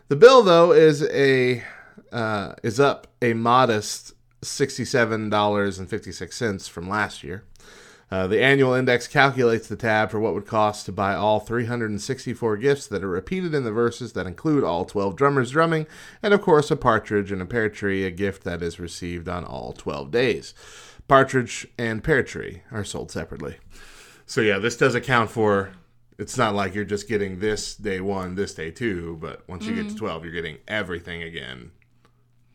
The 0.07 0.15
bill, 0.15 0.41
though, 0.41 0.71
is 0.71 1.03
a 1.03 1.63
uh, 2.12 2.53
is 2.63 2.79
up 2.79 3.05
a 3.21 3.33
modest 3.33 4.13
sixty-seven 4.41 5.29
dollars 5.29 5.77
and 5.77 5.88
fifty-six 5.88 6.36
cents 6.36 6.67
from 6.67 6.89
last 6.89 7.24
year. 7.24 7.43
Uh, 8.11 8.25
the 8.25 8.41
annual 8.41 8.73
index 8.73 9.07
calculates 9.07 9.67
the 9.67 9.75
tab 9.75 10.09
for 10.09 10.19
what 10.19 10.33
would 10.33 10.47
cost 10.47 10.85
to 10.85 10.91
buy 10.91 11.13
all 11.13 11.39
364 11.39 12.57
gifts 12.57 12.87
that 12.87 13.03
are 13.03 13.09
repeated 13.09 13.53
in 13.53 13.63
the 13.63 13.71
verses 13.71 14.13
that 14.13 14.25
include 14.25 14.63
all 14.63 14.83
12 14.83 15.15
drummers 15.15 15.51
drumming, 15.51 15.85
and 16.23 16.33
of 16.33 16.41
course 16.41 16.71
a 16.71 16.75
partridge 16.75 17.31
and 17.31 17.41
a 17.41 17.45
pear 17.45 17.69
tree, 17.69 18.05
a 18.05 18.11
gift 18.11 18.43
that 18.43 18.63
is 18.63 18.79
received 18.79 19.29
on 19.29 19.45
all 19.45 19.73
12 19.73 20.09
days. 20.09 20.53
Partridge 21.07 21.67
and 21.77 22.03
pear 22.03 22.23
tree 22.23 22.61
are 22.71 22.83
sold 22.83 23.11
separately. 23.11 23.57
So 24.29 24.41
yeah, 24.41 24.59
this 24.59 24.77
does 24.77 24.93
account 24.93 25.31
for. 25.31 25.71
It's 26.19 26.37
not 26.37 26.53
like 26.53 26.75
you're 26.75 26.85
just 26.85 27.07
getting 27.07 27.39
this 27.39 27.75
day 27.75 27.99
one, 27.99 28.35
this 28.35 28.53
day 28.53 28.69
two, 28.69 29.17
but 29.19 29.41
once 29.47 29.65
you 29.65 29.73
get 29.73 29.89
to 29.89 29.95
twelve, 29.95 30.23
you're 30.23 30.33
getting 30.33 30.57
everything 30.67 31.23
again, 31.23 31.71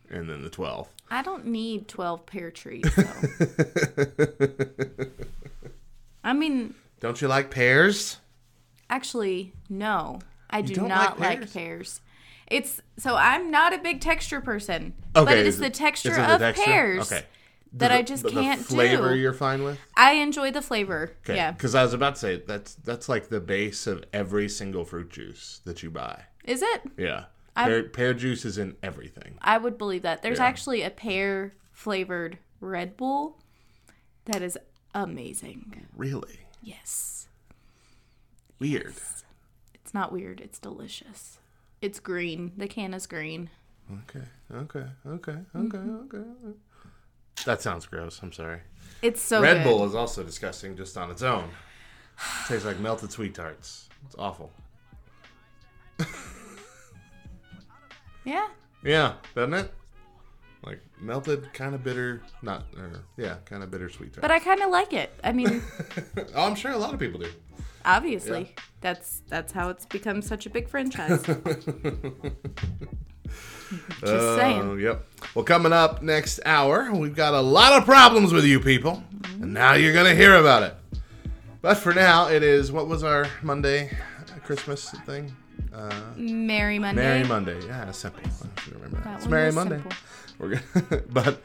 and 0.09 0.31
then 0.31 0.43
the 0.43 0.51
twelfth. 0.51 0.94
I 1.15 1.23
don't 1.23 1.47
need 1.47 1.87
12 1.87 2.27
pear 2.27 2.51
trees, 2.51 2.85
though. 2.97 4.05
I 6.25 6.33
mean, 6.33 6.75
Don't 6.99 7.21
you 7.23 7.29
like 7.29 7.51
pears? 7.53 8.19
actually, 8.91 9.53
no. 9.69 10.19
I 10.51 10.61
do 10.63 10.83
not 10.89 11.21
like 11.21 11.21
like 11.21 11.39
pears? 11.41 11.53
pears? 11.53 12.01
It's 12.49 12.81
so 12.99 13.15
I'm 13.15 13.51
not 13.53 13.73
a 13.73 13.79
big 13.79 14.01
texture 14.01 14.41
person. 14.41 14.93
okay, 15.15 15.25
but 15.25 15.39
it 15.39 15.47
is 15.47 15.55
is 15.55 15.61
the 15.61 15.71
texture 15.71 16.11
is 16.13 16.19
it 16.19 16.27
the 16.27 16.35
of 16.35 16.41
texture? 16.41 16.65
pears 16.65 17.13
Okay. 17.13 17.25
that 17.75 17.89
The- 17.89 17.95
I 17.95 18.03
just 18.03 18.27
can't 18.27 18.59
the 18.59 18.65
flavor 18.65 19.15
do. 19.15 19.21
you're 19.21 19.33
fine 19.33 19.63
with. 19.63 19.79
I 19.97 20.15
enjoy 20.15 20.51
the 20.51 20.63
flavor. 20.63 21.13
Okay. 21.25 21.37
Yeah. 21.37 21.53
Because 21.53 21.75
I 21.77 21.83
was 21.85 21.93
about 21.93 22.15
to 22.17 22.21
say 22.21 22.43
that's 22.45 22.75
that's 22.75 23.09
like 23.09 23.29
the 23.29 23.41
base 23.41 23.87
of 23.87 24.05
every 24.13 24.49
single 24.49 24.85
fruit 24.85 25.11
juice 25.11 25.61
that 25.65 25.83
you 25.85 25.91
buy. 25.91 26.23
Is 26.45 26.61
it? 26.63 26.83
Yeah. 26.99 27.27
Pear, 27.57 27.85
pear 27.85 28.15
juice 28.15 28.45
is 28.45 28.59
in 28.59 28.77
everything. 28.83 29.39
I 29.41 29.59
would 29.59 29.79
believe 29.79 30.03
that. 30.03 30.23
There's 30.23 30.39
Yeah. 30.39 30.47
actually 30.47 30.83
a 30.83 30.91
pear 30.91 31.55
flavored 31.73 32.39
Red 32.61 32.97
Bull 32.97 33.39
that 34.25 34.43
is 34.43 34.59
amazing. 34.95 35.87
Really 35.97 36.41
Yes. 36.63 37.29
weird. 38.59 38.95
It's 39.75 39.95
not 39.95 40.13
weird. 40.13 40.41
It's 40.41 40.59
delicious. 40.59 41.39
It's 41.81 42.01
green. 42.01 42.53
The 42.57 42.67
can 42.69 42.95
is 42.95 43.07
green. 43.07 43.51
Okay. 43.93 44.25
Okay. 44.53 44.87
Okay. 45.07 45.39
Mm-hmm. 45.55 45.67
Okay. 46.07 46.19
Okay. 46.19 46.57
That 47.45 47.61
sounds 47.61 47.87
gross. 47.87 48.21
I'm 48.23 48.33
sorry. 48.33 48.61
It's 49.03 49.21
so 49.21 49.43
Red 49.43 49.59
good. 49.59 49.65
Bull 49.65 49.85
is 49.85 49.95
also 49.95 50.23
disgusting 50.23 50.77
just 50.77 50.97
on 50.97 51.11
its 51.11 51.23
own. 51.23 51.51
tastes 52.49 52.65
like 52.65 52.79
melted 52.79 53.13
sweet 53.13 53.35
tarts. 53.35 53.89
It's 54.07 54.15
awful. 54.19 54.53
Yeah. 58.25 58.49
Yeah, 58.83 59.15
doesn't 59.35 59.55
it? 59.55 59.73
Like 60.65 60.81
melted, 61.01 61.53
kind 61.53 61.75
of 61.75 61.85
bitter, 61.85 62.23
not, 62.43 62.65
or, 62.77 63.03
yeah, 63.17 63.37
kind 63.45 63.63
of 63.63 63.71
bittersweet. 63.71 64.19
But 64.21 64.31
I 64.31 64.39
kind 64.39 64.63
of 64.63 64.71
like 64.71 64.93
it. 64.95 65.13
I 65.23 65.33
mean, 65.33 65.63
oh, 66.35 66.47
I'm 66.47 66.55
sure 66.55 66.73
a 66.73 66.79
lot 66.79 66.95
of 66.95 67.01
people 67.01 67.21
do. 67.21 67.31
obviously, 67.85 68.55
that's 68.81 69.21
that's 69.29 69.53
how 69.53 69.69
it's 69.69 69.85
become 69.85 70.23
such 70.23 70.47
a 70.47 70.51
big 70.51 70.69
franchise. 70.69 71.23
Just 74.01 74.37
saying. 74.37 74.61
Oh, 74.63 74.77
yep. 74.77 75.05
Well, 75.35 75.45
coming 75.45 75.73
up 75.73 76.03
next 76.03 76.41
hour, 76.47 76.93
we've 76.93 77.17
got 77.17 77.35
a 77.35 77.41
lot 77.41 77.73
of 77.73 77.85
problems 77.85 78.33
with 78.33 78.45
you 78.45 78.61
people, 78.61 79.03
and 79.41 79.53
now 79.53 79.75
you're 79.75 79.93
gonna 79.95 80.15
hear 80.15 80.37
about 80.37 80.63
it. 80.63 80.75
But 81.61 81.75
for 81.75 81.93
now, 81.93 82.29
it 82.29 82.43
is 82.43 82.71
what 82.73 82.89
was 82.89 83.03
our 83.03 83.27
Monday 83.43 83.97
Christmas 84.45 84.91
thing? 85.07 85.35
Uh, 85.75 85.93
Merry 86.17 86.79
Monday. 86.79 87.03
Merry 87.03 87.25
Monday. 87.25 87.67
Yeah, 87.67 87.91
simple. 87.91 88.23
I 88.25 88.61
should 88.61 88.75
remember 88.75 88.97
that. 88.99 89.05
That 89.05 89.17
it's 89.17 89.27
Merry 89.27 89.51
Monday. 89.53 89.77
simple. 89.77 89.93
We're 90.39 90.49
gonna, 90.51 91.03
but 91.11 91.43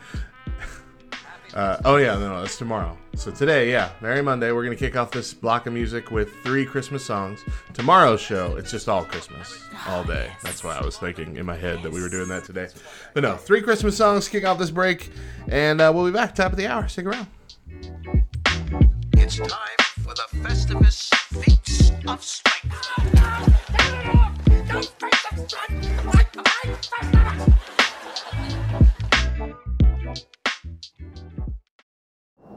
uh, 1.56 1.78
oh 1.86 1.96
yeah, 1.98 2.14
no, 2.16 2.36
no, 2.36 2.44
it's 2.44 2.58
tomorrow. 2.58 2.96
So 3.16 3.32
today, 3.32 3.72
yeah, 3.72 3.90
Merry 4.02 4.22
Monday. 4.22 4.52
We're 4.52 4.64
gonna 4.64 4.76
kick 4.76 4.96
off 4.96 5.10
this 5.12 5.34
block 5.34 5.66
of 5.66 5.74
music 5.74 6.12
with 6.12 6.32
three 6.44 6.66
Christmas 6.66 7.04
songs. 7.04 7.44
Tomorrow's 7.74 8.22
show, 8.22 8.56
it's 8.56 8.70
just 8.70 8.88
all 8.88 9.04
Christmas, 9.04 9.64
all 9.88 10.04
day. 10.04 10.32
That's 10.44 10.64
why 10.64 10.78
I 10.78 10.86
was 10.86 10.98
thinking 10.98 11.38
in 11.38 11.46
my 11.46 11.56
head 11.56 11.82
that 11.82 11.92
we 11.92 12.02
were 12.02 12.10
doing 12.10 12.30
that 12.30 12.44
today. 12.44 12.68
But 13.16 13.24
no, 13.24 13.36
three 13.36 13.62
Christmas 13.62 13.98
songs 13.98 14.28
kick 14.30 14.46
off 14.46 14.60
this 14.60 14.72
break, 14.72 15.12
and 15.48 15.82
uh, 15.82 15.92
we'll 15.94 16.06
be 16.06 16.12
back 16.12 16.36
top 16.36 16.52
of 16.52 16.58
the 16.58 16.68
hour. 16.68 16.88
Stick 16.88 17.08
around. 17.08 17.28
It's 19.14 19.38
time 19.38 19.78
for 20.04 20.14
the 20.14 20.28
Festivus 20.38 21.14
Feats 21.44 21.92
of 22.08 22.24
Strength. 22.24 22.50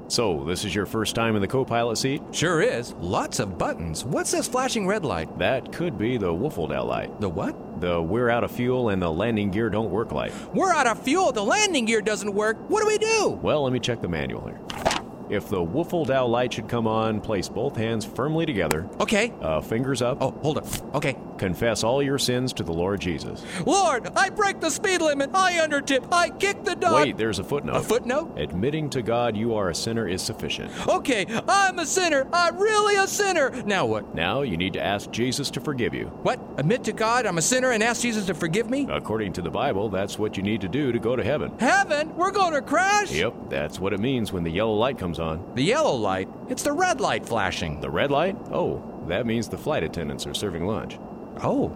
So, 0.09 0.45
this 0.45 0.67
is 0.67 0.75
your 0.75 0.85
first 0.85 1.15
time 1.15 1.37
in 1.37 1.41
the 1.41 1.49
co 1.49 1.65
pilot 1.65 1.97
seat? 1.97 2.21
Sure 2.33 2.61
is. 2.61 2.93
Lots 2.99 3.39
of 3.39 3.57
buttons. 3.57 4.05
What's 4.05 4.31
this 4.31 4.47
flashing 4.47 4.87
red 4.87 5.07
light? 5.07 5.39
That 5.39 5.73
could 5.73 5.97
be 5.97 6.19
the 6.19 6.27
Wolfeldale 6.27 6.87
light. 6.87 7.19
The 7.19 7.31
what? 7.31 7.81
The 7.81 8.03
we're 8.03 8.29
out 8.29 8.45
of 8.45 8.51
fuel 8.53 8.91
and 8.91 9.01
the 9.01 9.11
landing 9.11 9.51
gear 9.51 9.71
don't 9.71 9.91
work 9.91 10.13
light. 10.13 10.35
We're 10.55 10.73
out 10.73 10.87
of 10.87 11.03
fuel. 11.03 11.33
The 11.33 11.43
landing 11.43 11.87
gear 11.87 12.03
doesn't 12.03 12.35
work. 12.35 12.59
What 12.69 12.83
do 12.83 12.89
we 12.89 12.99
do? 12.99 13.31
Well, 13.43 13.65
let 13.65 13.73
me 13.73 13.81
check 13.81 14.03
the 14.03 14.09
manual 14.09 14.47
here. 14.47 15.02
If 15.33 15.49
the 15.49 15.65
Wolfeldale 15.65 16.29
light 16.29 16.53
should 16.53 16.69
come 16.69 16.87
on, 16.87 17.19
place 17.23 17.49
both 17.49 17.75
hands 17.75 18.05
firmly 18.05 18.45
together, 18.45 18.87
Okay. 19.01 19.33
uh, 19.41 19.63
fingers 19.63 20.03
up, 20.03 20.19
Oh, 20.21 20.33
hold 20.43 20.59
up. 20.59 20.67
Okay. 20.95 21.17
confess 21.39 21.83
all 21.83 22.03
your 22.03 22.19
sins 22.19 22.53
to 22.53 22.63
the 22.63 22.73
Lord 22.73 23.01
Jesus. 23.01 23.43
Lord, 23.67 24.09
I 24.15 24.29
break 24.29 24.61
the 24.61 24.71
speed 24.71 25.01
limit. 25.01 25.31
I 25.33 25.55
undertip. 25.55 26.07
I 26.13 26.29
kick 26.29 26.65
the 26.65 26.77
dog. 26.77 26.93
Wait, 27.07 27.17
there's 27.17 27.39
a 27.39 27.45
footnote. 27.45 27.77
A 27.77 27.81
footnote? 27.81 28.35
Admitting 28.37 28.91
to 28.91 29.01
God 29.03 29.35
you 29.37 29.55
are 29.55 29.71
a 29.71 29.75
sinner 29.75 30.07
is 30.07 30.21
sufficient. 30.21 30.71
Okay, 30.87 31.25
I'm 31.49 31.79
a 31.79 31.87
sinner. 31.87 32.29
I'm 32.33 32.59
really 32.59 32.97
a 32.97 33.09
sinner. 33.09 33.51
Now 33.65 33.87
what? 33.87 34.15
Now 34.15 34.43
you 34.43 34.59
need 34.59 34.75
to 34.75 34.85
ask 34.85 35.11
Jesus 35.11 35.51
to 35.53 35.61
forgive 35.61 35.95
you. 35.95 36.09
What? 36.23 36.39
Admit 36.59 36.85
to 36.85 36.93
God 36.93 37.25
I'm 37.25 37.39
a 37.39 37.43
sinner 37.43 37.71
and 37.71 37.83
ask 37.83 38.03
Jesus 38.03 38.27
to 38.27 38.35
forgive 38.35 38.69
me? 38.69 38.87
According 38.91 39.33
to 39.33 39.43
the 39.43 39.51
Bible, 39.51 39.89
that's 39.89 40.19
what 40.19 40.37
you 40.37 40.43
need 40.43 40.61
to 40.61 40.69
do 40.69 40.93
to 40.93 40.99
go 40.99 41.17
to 41.17 41.25
heaven. 41.25 41.53
Heaven? 41.59 42.15
We're 42.17 42.31
going 42.33 42.53
to 42.53 42.61
crash? 42.61 43.11
Yep, 43.13 43.35
that's 43.49 43.81
what 43.81 43.95
it 43.95 43.99
means 44.01 44.31
when 44.31 44.45
the 44.45 44.51
yellow 44.51 44.75
light 44.75 44.99
comes 44.99 45.19
on. 45.19 45.22
The 45.55 45.63
yellow 45.63 45.95
light? 45.95 46.29
It's 46.49 46.63
the 46.63 46.73
red 46.73 47.01
light 47.01 47.25
flashing. 47.25 47.81
The 47.81 47.91
red 47.91 48.11
light? 48.11 48.37
Oh, 48.51 48.83
that 49.07 49.25
means 49.25 49.49
the 49.49 49.59
flight 49.59 49.83
attendants 49.83 50.27
are 50.27 50.35
serving 50.35 50.67
lunch. 50.67 50.99
Oh, 51.43 51.73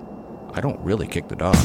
I 0.52 0.61
don't 0.61 0.80
really 0.80 1.06
kick 1.06 1.28
the 1.28 1.37
dog. 1.37 1.56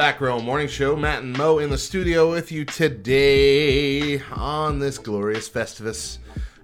Back 0.00 0.14
to 0.14 0.20
the 0.20 0.26
Back 0.26 0.28
Row 0.32 0.40
Morning 0.40 0.66
Show. 0.66 0.96
Matt 0.96 1.22
and 1.22 1.36
Mo 1.36 1.58
in 1.58 1.68
the 1.68 1.76
studio 1.76 2.30
with 2.30 2.50
you 2.50 2.64
today 2.64 4.18
on 4.32 4.78
this 4.78 4.96
glorious 4.96 5.46
Festivus. 5.46 6.16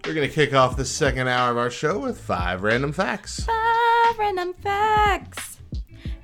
We're 0.07 0.14
going 0.14 0.27
to 0.27 0.35
kick 0.35 0.55
off 0.55 0.79
the 0.79 0.87
second 0.87 1.29
hour 1.29 1.51
of 1.51 1.59
our 1.59 1.68
show 1.68 1.99
with 1.99 2.18
five 2.18 2.62
random 2.62 2.92
facts. 2.92 3.44
Five 3.44 4.18
random 4.18 4.55
facts. 4.55 5.59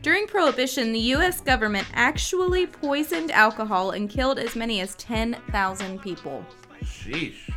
During 0.00 0.26
Prohibition, 0.26 0.94
the 0.94 1.00
U.S. 1.00 1.42
government 1.42 1.86
actually 1.92 2.66
poisoned 2.66 3.30
alcohol 3.30 3.90
and 3.90 4.08
killed 4.08 4.38
as 4.38 4.56
many 4.56 4.80
as 4.80 4.94
10,000 4.94 6.00
people. 6.00 6.42
Sheesh. 6.82 7.51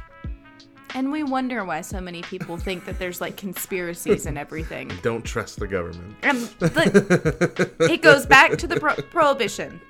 And 0.96 1.12
we 1.12 1.24
wonder 1.24 1.66
why 1.66 1.82
so 1.82 2.00
many 2.00 2.22
people 2.22 2.56
think 2.56 2.86
that 2.86 2.98
there's 3.00 3.20
like 3.20 3.36
conspiracies 3.36 4.26
and 4.26 4.38
everything. 4.38 4.90
Don't 5.04 5.24
trust 5.26 5.60
the 5.60 5.68
government. 5.68 6.16
Um, 6.24 6.50
the- 6.60 7.76
it 7.92 8.02
goes 8.02 8.26
back 8.26 8.58
to 8.58 8.66
the 8.66 8.80
pro- 8.80 8.96
prohibition 8.96 9.82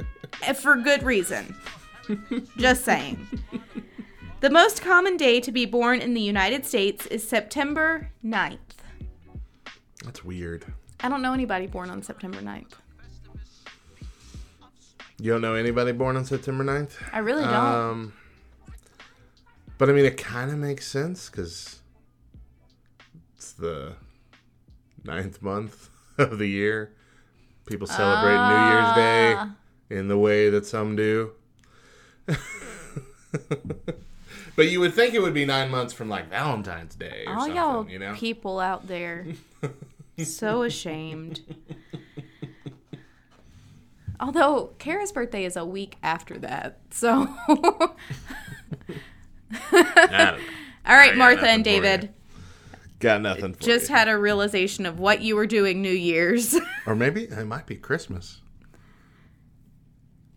uh, 0.47 0.53
for 0.53 0.75
good 0.75 1.03
reason. 1.03 1.55
Just 2.57 2.83
saying. 2.83 3.25
The 4.41 4.49
most 4.49 4.81
common 4.81 5.15
day 5.15 5.39
to 5.41 5.51
be 5.51 5.65
born 5.67 6.01
in 6.01 6.15
the 6.15 6.21
United 6.21 6.65
States 6.65 7.05
is 7.07 7.27
September 7.27 8.09
9th. 8.25 8.57
That's 10.03 10.25
weird. 10.25 10.65
I 11.01 11.09
don't 11.09 11.21
know 11.21 11.33
anybody 11.33 11.67
born 11.67 11.91
on 11.91 12.01
September 12.01 12.39
9th. 12.41 12.73
You 15.19 15.31
don't 15.31 15.41
know 15.41 15.53
anybody 15.53 15.91
born 15.91 16.17
on 16.17 16.25
September 16.25 16.63
9th? 16.63 16.93
I 17.13 17.19
really 17.19 17.43
don't. 17.43 17.53
Um, 17.53 18.13
but 19.77 19.89
I 19.89 19.93
mean, 19.93 20.05
it 20.05 20.17
kind 20.17 20.51
of 20.51 20.57
makes 20.57 20.88
sense 20.88 21.29
because 21.29 21.79
it's 23.35 23.51
the 23.53 23.93
ninth 25.03 25.41
month 25.41 25.89
of 26.17 26.38
the 26.38 26.47
year. 26.47 26.93
People 27.65 27.88
celebrate 27.88 28.35
New 28.35 28.69
Year's 28.71 28.95
Day 28.95 29.33
Ah. 29.38 29.55
in 29.89 30.07
the 30.07 30.17
way 30.17 30.49
that 30.49 30.65
some 30.65 30.95
do. 30.95 31.31
but 34.55 34.69
you 34.69 34.79
would 34.79 34.93
think 34.93 35.13
it 35.13 35.21
would 35.21 35.33
be 35.33 35.45
nine 35.45 35.69
months 35.69 35.93
from 35.93 36.07
like 36.09 36.29
Valentine's 36.29 36.95
Day 36.95 37.23
or 37.27 37.33
All 37.35 37.47
y'all 37.47 37.89
you 37.89 37.99
know? 37.99 38.13
people 38.13 38.59
out 38.59 38.88
there. 38.88 39.25
so 40.23 40.61
ashamed. 40.63 41.41
Although 44.19 44.73
Kara's 44.79 45.11
birthday 45.11 45.43
is 45.43 45.57
a 45.57 45.65
week 45.65 45.97
after 46.01 46.38
that. 46.39 46.79
So 46.91 47.27
I 47.27 47.45
don't 47.47 47.79
know. 47.79 47.95
All 50.85 50.95
right, 50.95 51.15
Martha 51.15 51.47
and. 51.47 51.63
David. 51.63 52.13
Got 52.99 53.21
nothing 53.21 53.53
for 53.53 53.61
Just 53.61 53.89
you. 53.89 53.95
had 53.95 54.07
a 54.07 54.17
realization 54.17 54.85
of 54.85 54.99
what 54.99 55.21
you 55.21 55.35
were 55.35 55.45
doing 55.45 55.81
New 55.81 55.89
Year's. 55.89 56.57
or 56.87 56.95
maybe 56.95 57.23
it 57.23 57.45
might 57.45 57.65
be 57.65 57.75
Christmas. 57.75 58.41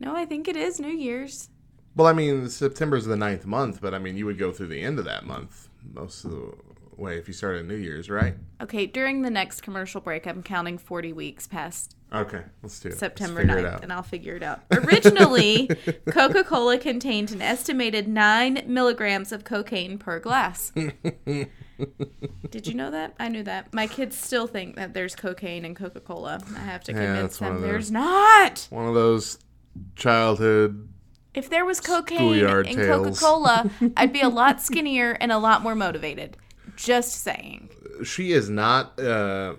no, 0.00 0.14
I 0.14 0.24
think 0.24 0.48
it 0.48 0.56
is 0.56 0.80
New 0.80 0.88
Year's. 0.88 1.50
Well, 1.94 2.06
I 2.06 2.12
mean, 2.12 2.48
September's 2.48 3.06
the 3.06 3.16
ninth 3.16 3.46
month, 3.46 3.80
but 3.80 3.94
I 3.94 3.98
mean, 3.98 4.16
you 4.16 4.26
would 4.26 4.38
go 4.38 4.52
through 4.52 4.68
the 4.68 4.82
end 4.82 4.98
of 4.98 5.04
that 5.04 5.24
month 5.24 5.68
most 5.94 6.24
of 6.24 6.30
the 6.30 6.52
way 6.98 7.18
if 7.18 7.28
you 7.28 7.34
start 7.34 7.48
started 7.56 7.68
New 7.68 7.76
Year's, 7.76 8.10
right? 8.10 8.34
Okay, 8.60 8.86
during 8.86 9.22
the 9.22 9.30
next 9.30 9.62
commercial 9.62 10.00
break, 10.00 10.26
I'm 10.26 10.42
counting 10.42 10.76
40 10.78 11.12
weeks 11.12 11.46
past 11.46 11.94
Okay, 12.12 12.42
let's 12.62 12.80
do 12.80 12.88
it. 12.88 12.98
September 12.98 13.42
figure 13.42 13.58
it 13.58 13.64
9th, 13.64 13.74
out. 13.74 13.82
and 13.82 13.92
I'll 13.92 14.02
figure 14.02 14.34
it 14.36 14.42
out. 14.42 14.60
Originally, 14.70 15.68
Coca 16.10 16.42
Cola 16.42 16.78
contained 16.78 17.30
an 17.32 17.42
estimated 17.42 18.08
9 18.08 18.62
milligrams 18.66 19.30
of 19.30 19.44
cocaine 19.44 19.98
per 19.98 20.18
glass. 20.18 20.72
Did 22.50 22.66
you 22.66 22.74
know 22.74 22.90
that? 22.90 23.14
I 23.18 23.28
knew 23.28 23.42
that. 23.42 23.74
My 23.74 23.86
kids 23.86 24.16
still 24.16 24.46
think 24.46 24.76
that 24.76 24.94
there's 24.94 25.14
cocaine 25.14 25.66
in 25.66 25.74
Coca 25.74 26.00
Cola. 26.00 26.40
I 26.56 26.60
have 26.60 26.82
to 26.84 26.92
convince 26.94 27.40
one 27.40 27.54
them 27.54 27.62
there's 27.62 27.90
not. 27.90 28.66
One 28.70 28.86
of 28.86 28.94
those 28.94 29.38
childhood. 29.94 30.88
If 31.34 31.50
there 31.50 31.66
was 31.66 31.78
cocaine 31.78 32.36
in. 32.66 32.76
Coca 32.76 33.12
Cola, 33.12 33.70
I'd 33.98 34.14
be 34.14 34.22
a 34.22 34.30
lot 34.30 34.62
skinnier 34.62 35.12
and 35.20 35.30
a 35.30 35.38
lot 35.38 35.62
more 35.62 35.74
motivated. 35.74 36.38
Just 36.78 37.22
saying. 37.22 37.68
She 38.04 38.32
is 38.32 38.48
not 38.48 38.98
uh, 39.00 39.54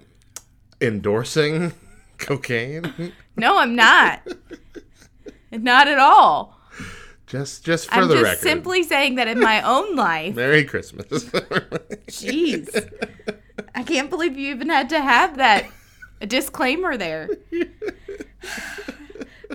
endorsing 0.80 1.74
cocaine. 2.18 3.12
No, 3.36 3.60
I'm 3.60 3.76
not. 3.76 4.26
not 5.52 5.88
at 5.90 6.00
all. 6.00 6.58
Just, 7.28 7.66
just 7.66 7.90
for 7.90 7.96
I'm 7.96 8.08
the 8.08 8.16
just 8.16 8.24
record. 8.24 8.40
simply 8.40 8.84
saying 8.84 9.16
that 9.16 9.28
in 9.28 9.40
my 9.40 9.62
own 9.62 9.96
life. 9.96 10.36
Merry 10.36 10.64
Christmas. 10.64 11.08
Jeez. 12.08 12.90
I 13.76 13.84
can't 13.84 14.10
believe 14.10 14.38
you 14.38 14.50
even 14.52 14.70
had 14.70 14.90
to 14.90 15.02
have 15.02 15.38
that 15.38 15.70
disclaimer 16.26 16.96
there. 16.98 17.30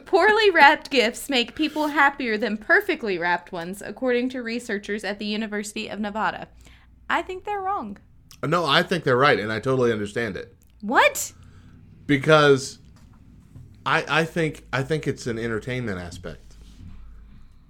Poorly 0.05 0.51
wrapped 0.51 0.91
gifts 0.91 1.31
make 1.31 1.55
people 1.55 1.89
happier 1.89 2.37
than 2.37 2.59
perfectly 2.59 3.17
wrapped 3.19 3.53
ones, 3.53 3.83
according 3.83 4.29
to 4.31 4.43
researchers 4.43 5.03
at 5.03 5.19
the 5.19 5.25
University 5.25 5.89
of 5.89 5.99
Nevada. 5.99 6.47
I 7.09 7.23
think 7.23 7.45
they're 7.45 7.61
wrong. 7.61 7.99
no, 8.45 8.65
I 8.65 8.83
think 8.83 9.05
they're 9.05 9.17
right, 9.17 9.39
and 9.39 9.53
I 9.53 9.61
totally 9.61 9.93
understand 9.93 10.37
it 10.37 10.55
What? 10.81 11.33
because 12.07 12.79
I, 13.87 14.05
I 14.09 14.25
think, 14.25 14.67
I 14.73 14.83
think 14.83 15.07
it's 15.07 15.27
an 15.27 15.39
entertainment 15.39 15.99
aspect. 15.99 16.41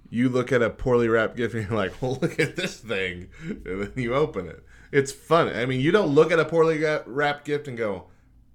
You 0.09 0.29
look 0.29 0.51
at 0.51 0.61
a 0.61 0.69
poorly 0.69 1.09
wrapped 1.09 1.35
gift 1.35 1.53
and 1.55 1.67
you're 1.67 1.77
like, 1.77 1.93
"Well, 2.01 2.17
look 2.21 2.39
at 2.39 2.55
this 2.55 2.77
thing," 2.79 3.27
and 3.43 3.63
then 3.65 3.91
you 3.95 4.13
open 4.15 4.47
it. 4.47 4.63
It's 4.91 5.11
fun. 5.11 5.49
I 5.49 5.65
mean, 5.65 5.81
you 5.81 5.91
don't 5.91 6.13
look 6.15 6.31
at 6.31 6.39
a 6.39 6.45
poorly 6.45 6.81
wrapped 7.05 7.43
gift 7.45 7.67
and 7.67 7.77
go, 7.77 8.05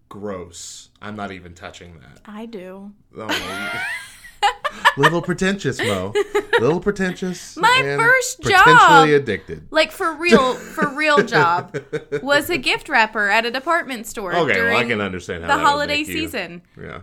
"Gross." 0.08 0.88
I'm 1.02 1.16
not 1.16 1.32
even 1.32 1.52
touching 1.54 1.98
that. 2.00 2.20
I 2.24 2.46
do. 2.46 2.92
Oh, 3.16 3.26
little 4.96 5.22
pretentious, 5.22 5.78
Mo. 5.78 6.12
Little 6.60 6.80
pretentious. 6.80 7.56
My 7.56 7.82
and 7.84 8.00
first 8.00 8.42
job- 8.42 8.64
Potentially 8.64 9.14
addicted. 9.14 9.66
Like 9.70 9.92
for 9.92 10.14
real, 10.14 10.54
for 10.54 10.88
real 10.88 11.22
job 11.22 11.76
was 12.22 12.50
a 12.50 12.58
gift 12.58 12.88
wrapper 12.88 13.28
at 13.28 13.46
a 13.46 13.50
department 13.50 14.06
store. 14.06 14.34
Okay, 14.34 14.60
well, 14.60 14.76
I 14.76 14.84
can 14.84 15.00
understand 15.00 15.42
how 15.44 15.48
the 15.48 15.54
that 15.54 15.62
would 15.62 15.66
holiday 15.68 15.98
make 15.98 16.08
you- 16.08 16.12
season. 16.14 16.62
Yeah. 16.80 17.00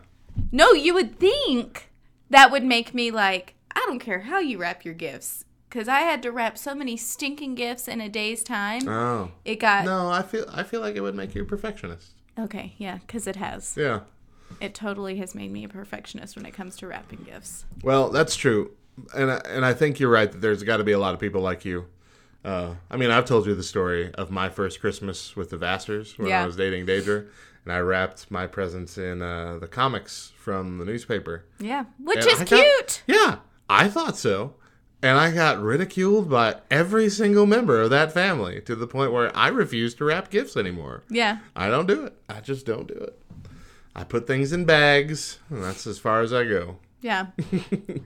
No, 0.52 0.72
you 0.74 0.94
would 0.94 1.18
think 1.20 1.90
that 2.30 2.52
would 2.52 2.64
make 2.64 2.94
me 2.94 3.10
like, 3.12 3.56
I 3.76 3.80
don't 3.88 4.00
care 4.00 4.22
how 4.22 4.40
you 4.40 4.58
wrap 4.60 4.86
your 4.86 4.94
gifts. 4.94 5.44
Because 5.70 5.90
I 5.90 6.00
had 6.00 6.24
to 6.24 6.32
wrap 6.32 6.58
so 6.58 6.74
many 6.74 6.96
stinking 6.96 7.56
gifts 7.56 7.90
in 7.90 8.00
a 8.00 8.08
day's 8.08 8.42
time. 8.42 8.88
Oh. 8.88 9.32
it 9.44 9.58
got. 9.58 9.84
No, 9.84 10.10
I 10.10 10.22
feel 10.22 10.46
I 10.54 10.64
feel 10.64 10.80
like 10.80 10.96
it 10.96 11.02
would 11.02 11.14
make 11.16 11.36
you 11.36 11.42
a 11.42 11.46
perfectionist. 11.46 12.14
Okay, 12.40 12.74
yeah, 12.78 13.00
because 13.00 13.28
it 13.28 13.36
has. 13.36 13.76
Yeah. 13.78 14.02
It 14.62 14.74
totally 14.74 15.18
has 15.18 15.36
made 15.36 15.52
me 15.52 15.64
a 15.64 15.70
perfectionist 15.70 16.36
when 16.36 16.46
it 16.46 16.54
comes 16.54 16.76
to 16.78 16.88
wrapping 16.88 17.24
gifts. 17.26 17.66
Well, 17.84 18.10
that's 18.10 18.36
true, 18.36 18.72
and 19.16 19.32
I, 19.32 19.42
and 19.46 19.66
I 19.66 19.74
think 19.74 20.00
you're 20.00 20.10
right 20.10 20.32
that 20.32 20.42
there's 20.42 20.64
got 20.64 20.78
to 20.78 20.84
be 20.84 20.94
a 20.94 21.00
lot 21.00 21.14
of 21.14 21.20
people 21.20 21.42
like 21.42 21.64
you. 21.66 21.86
Uh, 22.46 22.76
I 22.90 22.98
mean, 22.98 23.12
I've 23.12 23.26
told 23.26 23.46
you 23.46 23.56
the 23.56 23.64
story 23.64 24.14
of 24.14 24.32
my 24.32 24.50
first 24.50 24.80
Christmas 24.80 25.36
with 25.36 25.50
the 25.50 25.58
Vassars 25.58 26.18
when 26.18 26.30
Yeah. 26.30 26.44
I 26.44 26.46
was 26.46 26.56
dating 26.56 26.86
Deidre, 26.86 27.28
and 27.66 27.74
I 27.74 27.80
wrapped 27.80 28.32
my 28.32 28.48
presents 28.48 28.98
in 28.98 29.22
uh, 29.22 29.58
the 29.60 29.68
comics 29.68 30.32
from 30.38 30.78
the 30.78 30.86
newspaper. 30.86 31.44
Yeah, 31.60 31.86
which 32.02 32.20
And 32.20 32.28
is 32.28 32.42
I 32.42 32.46
got- 32.46 32.64
cute. 32.64 33.04
yeah, 33.06 33.40
I 33.70 33.90
thought 33.90 34.18
so. 34.18 34.56
And 35.04 35.20
I 35.20 35.30
got 35.32 35.62
ridiculed 35.62 36.28
by 36.28 36.56
every 36.72 37.08
single 37.10 37.46
member 37.46 37.80
of 37.82 37.92
that 37.92 38.12
family 38.12 38.62
to 38.62 38.76
the 38.76 38.88
point 38.88 39.12
where 39.12 39.36
I 39.38 39.50
refuse 39.50 39.94
to 39.96 40.06
wrap 40.06 40.32
gifts 40.32 40.58
anymore. 40.58 41.04
Yeah. 41.08 41.38
I 41.56 41.70
don't 41.70 41.86
do 41.86 42.06
it. 42.06 42.14
I 42.28 42.40
just 42.40 42.66
don't 42.66 42.88
do 42.88 42.96
it. 42.96 43.20
I 43.98 44.04
put 44.04 44.28
things 44.28 44.54
in 44.54 44.66
bags, 44.66 45.40
and 45.50 45.64
that's 45.64 45.88
as 45.88 45.98
far 45.98 46.22
as 46.22 46.32
I 46.32 46.44
go. 46.44 46.78
Yeah. 47.02 47.28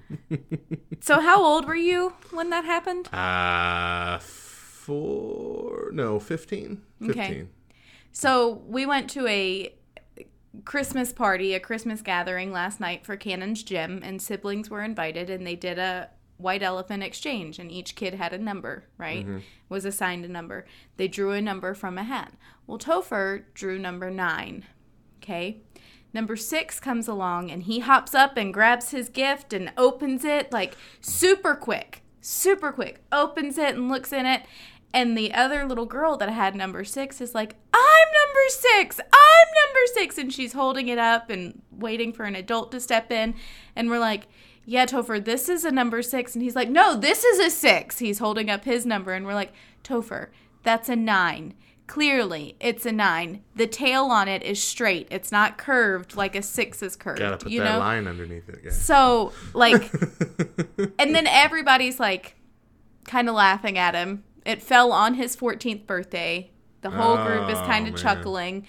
so, 1.02 1.20
how 1.20 1.44
old 1.44 1.68
were 1.68 1.76
you 1.76 2.14
when 2.32 2.50
that 2.50 2.64
happened? 2.64 3.14
Uh, 3.14 4.20
four, 4.20 5.90
no, 5.92 6.18
15. 6.18 6.82
15. 7.06 7.22
Okay. 7.22 7.48
So, 8.14 8.62
we 8.66 8.86
went 8.86 9.10
to 9.12 9.28
a 9.28 9.76
Christmas 10.64 11.12
party, 11.12 11.54
a 11.54 11.60
Christmas 11.60 12.02
gathering 12.02 12.54
last 12.54 12.80
night 12.80 13.06
for 13.06 13.18
Cannon's 13.18 13.62
gym, 13.62 14.00
and 14.02 14.22
siblings 14.22 14.70
were 14.70 14.84
invited, 14.84 15.30
and 15.30 15.46
they 15.46 15.56
did 15.58 15.78
a 15.78 16.10
white 16.38 16.64
elephant 16.64 17.04
exchange, 17.04 17.60
and 17.60 17.70
each 17.70 17.96
kid 17.96 18.14
had 18.14 18.32
a 18.32 18.38
number, 18.38 18.86
right? 18.98 19.26
Was 19.68 19.84
assigned 19.84 20.24
a 20.24 20.30
number. 20.30 20.66
They 20.96 21.10
drew 21.10 21.32
a 21.32 21.42
number 21.42 21.74
from 21.74 21.98
a 21.98 22.04
hat. 22.04 22.34
Well, 22.66 22.80
Topher 22.80 23.44
drew 23.54 23.78
number 23.78 24.10
nine. 24.10 24.66
Okay. 25.22 25.62
Number 26.14 26.36
six 26.36 26.80
comes 26.80 27.08
along 27.08 27.52
and 27.52 27.64
he 27.64 27.80
hops 27.80 28.14
up 28.14 28.36
and 28.38 28.54
grabs 28.54 28.92
his 28.92 29.10
gift 29.10 29.54
and 29.54 29.72
opens 29.78 30.26
it 30.26 30.52
like 30.52 30.76
super 31.00 31.56
quick, 31.56 32.04
super 32.20 32.72
quick. 32.72 33.02
Opens 33.12 33.58
it 33.58 33.76
and 33.76 33.90
looks 33.90 34.12
in 34.12 34.26
it. 34.26 34.44
And 34.94 35.18
the 35.18 35.34
other 35.34 35.66
little 35.66 35.86
girl 35.86 36.18
that 36.18 36.30
had 36.30 36.54
number 36.54 36.84
six 36.84 37.22
is 37.22 37.34
like, 37.34 37.56
I'm 37.74 38.08
number 38.28 38.50
six, 38.50 39.00
I'm 39.00 39.48
number 39.66 39.80
six. 39.94 40.18
And 40.18 40.34
she's 40.34 40.54
holding 40.54 40.90
it 40.90 40.98
up 40.98 41.30
and 41.30 41.62
waiting 41.72 42.12
for 42.12 42.26
an 42.26 42.36
adult 42.36 42.72
to 42.74 42.80
step 42.82 43.10
in. 43.10 43.36
And 43.76 43.90
we're 43.90 44.00
like, 44.00 44.28
yeah, 44.66 44.86
Topher, 44.86 45.24
this 45.24 45.48
is 45.48 45.64
a 45.64 45.72
number 45.72 46.02
six. 46.02 46.36
And 46.36 46.44
he's 46.44 46.56
like, 46.56 46.70
no, 46.70 46.96
this 46.98 47.24
is 47.24 47.40
a 47.40 47.50
six. 47.50 48.00
He's 48.00 48.20
holding 48.20 48.50
up 48.50 48.66
his 48.66 48.86
number. 48.86 49.14
And 49.14 49.26
we're 49.26 49.34
like, 49.34 49.54
Topher, 49.84 50.28
that's 50.64 50.90
a 50.90 50.96
nine. 50.96 51.54
Clearly, 51.92 52.56
it's 52.62 52.86
a 52.86 52.92
nine. 52.94 53.44
The 53.54 53.68
tail 53.68 54.06
on 54.06 54.30
it 54.30 54.44
is 54.44 54.64
straight. 54.64 55.10
It's 55.12 55.30
not 55.30 55.58
curved 55.58 56.16
like 56.16 56.38
a 56.38 56.42
six 56.42 56.82
is 56.82 56.96
curved. 56.96 57.20
Gotta 57.20 57.36
put 57.36 57.52
you 57.52 57.60
that 57.60 57.74
know? 57.74 57.80
line 57.80 58.08
underneath 58.08 58.48
it, 58.48 58.64
guys. 58.64 58.82
So, 58.82 59.34
like, 59.54 59.92
and 60.98 61.14
then 61.14 61.28
everybody's 61.28 62.00
like 62.00 62.36
kind 63.04 63.28
of 63.28 63.36
laughing 63.36 63.78
at 63.78 63.94
him. 63.94 64.24
It 64.46 64.62
fell 64.62 64.94
on 64.94 65.16
his 65.16 65.36
14th 65.36 65.86
birthday. 65.86 66.52
The 66.80 66.92
whole 66.92 67.18
group 67.26 67.50
is 67.50 67.58
Oh, 67.58 67.66
kind 67.66 67.86
of 67.90 67.98
chuckling. 67.98 68.66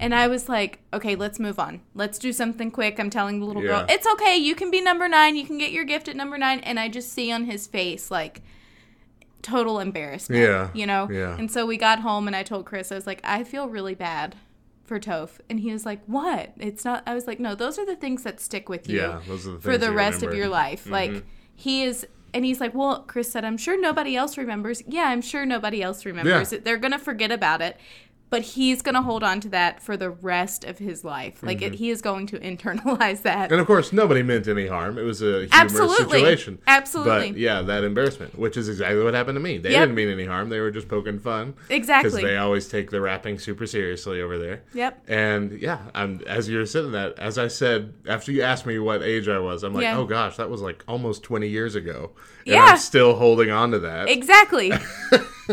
And 0.00 0.12
I 0.12 0.26
was 0.26 0.48
like, 0.48 0.80
okay, 0.92 1.14
let's 1.14 1.38
move 1.38 1.60
on. 1.60 1.80
Let's 1.94 2.18
do 2.18 2.32
something 2.32 2.72
quick. 2.72 2.98
I'm 2.98 3.08
telling 3.08 3.38
the 3.38 3.46
little 3.46 3.62
girl, 3.62 3.86
it's 3.88 4.06
okay. 4.14 4.36
You 4.36 4.56
can 4.56 4.72
be 4.72 4.80
number 4.80 5.06
nine. 5.06 5.36
You 5.36 5.46
can 5.46 5.58
get 5.58 5.70
your 5.70 5.84
gift 5.84 6.08
at 6.08 6.16
number 6.16 6.36
nine. 6.38 6.58
And 6.58 6.80
I 6.80 6.88
just 6.88 7.12
see 7.12 7.30
on 7.30 7.44
his 7.44 7.68
face, 7.68 8.10
like, 8.10 8.42
total 9.44 9.78
embarrassment. 9.78 10.42
Yeah, 10.42 10.70
You 10.74 10.86
know? 10.86 11.08
yeah. 11.10 11.36
And 11.38 11.50
so 11.50 11.64
we 11.66 11.76
got 11.76 12.00
home 12.00 12.26
and 12.26 12.34
I 12.34 12.42
told 12.42 12.64
Chris, 12.66 12.90
I 12.90 12.96
was 12.96 13.06
like, 13.06 13.20
I 13.22 13.44
feel 13.44 13.68
really 13.68 13.94
bad 13.94 14.34
for 14.84 14.98
Toph. 14.98 15.38
And 15.48 15.60
he 15.60 15.72
was 15.72 15.86
like, 15.86 16.00
what? 16.06 16.52
It's 16.58 16.84
not, 16.84 17.02
I 17.06 17.14
was 17.14 17.26
like, 17.26 17.38
no, 17.38 17.54
those 17.54 17.78
are 17.78 17.86
the 17.86 17.96
things 17.96 18.22
that 18.24 18.40
stick 18.40 18.68
with 18.68 18.88
you 18.88 18.98
Yeah, 19.00 19.20
those 19.28 19.46
are 19.46 19.52
the 19.52 19.60
for 19.60 19.78
the 19.78 19.92
rest 19.92 20.16
of 20.22 20.30
remember. 20.30 20.32
Mm-hmm. 20.32 20.38
your 20.38 20.48
life. 20.48 20.86
Like 20.88 21.24
he 21.54 21.84
is 21.84 22.06
and 22.32 22.44
he's 22.44 22.60
like, 22.60 22.74
"Well, 22.74 23.04
Chris 23.06 23.30
said, 23.30 23.44
I'm 23.44 23.56
sure 23.56 23.80
nobody 23.80 24.16
else 24.16 24.36
remembers." 24.36 24.82
Yeah, 24.88 25.04
I'm 25.04 25.20
sure 25.22 25.46
nobody 25.46 25.80
else 25.84 26.04
remembers 26.04 26.50
Yeah. 26.50 26.58
it. 26.58 26.64
They're 26.64 26.78
going 26.78 26.90
to 26.90 26.98
forget 26.98 27.30
about 27.30 27.62
it. 27.62 27.78
But 28.30 28.42
he's 28.42 28.82
going 28.82 28.96
to 28.96 29.02
hold 29.02 29.22
on 29.22 29.38
to 29.42 29.48
that 29.50 29.80
for 29.80 29.96
the 29.96 30.10
rest 30.10 30.64
of 30.64 30.78
his 30.78 31.04
life. 31.04 31.40
Like 31.42 31.58
Mm-hmm. 31.58 31.74
it, 31.74 31.74
he 31.74 31.90
is 31.90 32.02
going 32.02 32.26
to 32.28 32.38
internalize 32.40 33.22
that. 33.22 33.52
And 33.52 33.60
of 33.60 33.66
course, 33.66 33.92
nobody 33.92 34.22
meant 34.24 34.48
any 34.48 34.66
harm. 34.66 34.98
It 34.98 35.02
was 35.02 35.22
a 35.22 35.46
humorous 35.46 35.52
Absolutely. 35.52 36.18
situation. 36.20 36.58
Absolutely. 36.66 37.30
But 37.32 37.38
yeah, 37.38 37.62
that 37.62 37.84
embarrassment, 37.84 38.36
which 38.36 38.56
is 38.56 38.68
exactly 38.68 39.04
what 39.04 39.14
happened 39.14 39.36
to 39.36 39.40
me. 39.40 39.58
They 39.58 39.70
Yep. 39.70 39.80
didn't 39.82 39.94
mean 39.94 40.08
any 40.08 40.24
harm. 40.24 40.48
They 40.48 40.58
were 40.58 40.72
just 40.72 40.88
poking 40.88 41.20
fun. 41.20 41.54
Exactly. 41.70 42.10
Because 42.10 42.22
they 42.28 42.36
always 42.36 42.66
take 42.66 42.90
the 42.90 43.00
rapping 43.00 43.38
super 43.38 43.66
seriously 43.66 44.20
over 44.20 44.36
there. 44.38 44.62
Yep. 44.74 45.04
And 45.06 45.52
yeah, 45.60 45.78
I'm 45.94 46.20
as 46.26 46.48
you're 46.48 46.66
sitting 46.66 46.90
that, 46.92 47.16
as 47.20 47.38
I 47.38 47.46
said, 47.46 47.92
after 48.08 48.32
you 48.32 48.42
asked 48.42 48.66
me 48.66 48.80
what 48.80 49.02
age 49.02 49.28
I 49.28 49.38
was, 49.38 49.62
I'm 49.62 49.74
like, 49.74 49.82
Yeah. 49.82 49.96
oh 49.98 50.06
gosh, 50.06 50.38
that 50.38 50.50
was 50.50 50.60
like 50.60 50.82
almost 50.88 51.22
20 51.22 51.46
years 51.48 51.76
ago. 51.76 52.10
And 52.46 52.54
Yeah. 52.54 52.64
I'm 52.64 52.78
still 52.78 53.14
holding 53.14 53.50
on 53.50 53.70
to 53.72 53.78
that. 53.80 54.08
Exactly. 54.08 54.72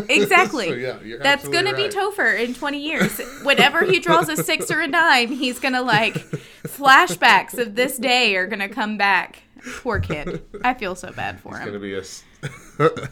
Exactly. 0.08 0.68
So, 0.68 0.74
yeah, 0.74 1.00
you're 1.02 1.18
That's 1.18 1.46
going 1.46 1.66
to 1.66 1.74
be. 1.76 1.82
Topher 1.88 2.42
in 2.42 2.54
20 2.62 2.78
years. 2.78 3.20
Whenever 3.42 3.84
he 3.84 3.98
draws 3.98 4.28
a 4.28 4.36
6 4.36 4.70
or 4.70 4.80
a 4.82 4.86
9, 4.86 5.28
he's 5.32 5.58
going 5.58 5.74
to 5.74 5.82
like 5.82 6.14
flashbacks 6.62 7.58
of 7.58 7.74
this 7.74 7.96
day 7.98 8.36
are 8.36 8.46
going 8.46 8.60
to 8.60 8.68
come 8.68 8.96
back. 8.96 9.42
Poor 9.78 9.98
kid. 9.98 10.44
I 10.62 10.74
feel 10.74 10.94
so 10.94 11.10
bad 11.10 11.40
for 11.40 11.58
he's 11.58 11.66
him. 11.66 11.82
He's 11.82 12.22
going 12.38 12.84
to 12.84 12.88
be 12.88 13.02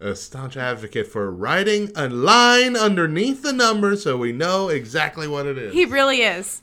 a 0.10 0.14
staunch 0.14 0.58
advocate 0.58 1.06
for 1.06 1.30
writing 1.30 1.90
a 1.96 2.10
line 2.10 2.76
underneath 2.76 3.40
the 3.42 3.54
number 3.54 3.96
so 3.96 4.18
we 4.18 4.32
know 4.32 4.68
exactly 4.68 5.26
what 5.26 5.46
it 5.46 5.56
is. 5.56 5.72
He 5.72 5.86
really 5.86 6.20
is. 6.20 6.60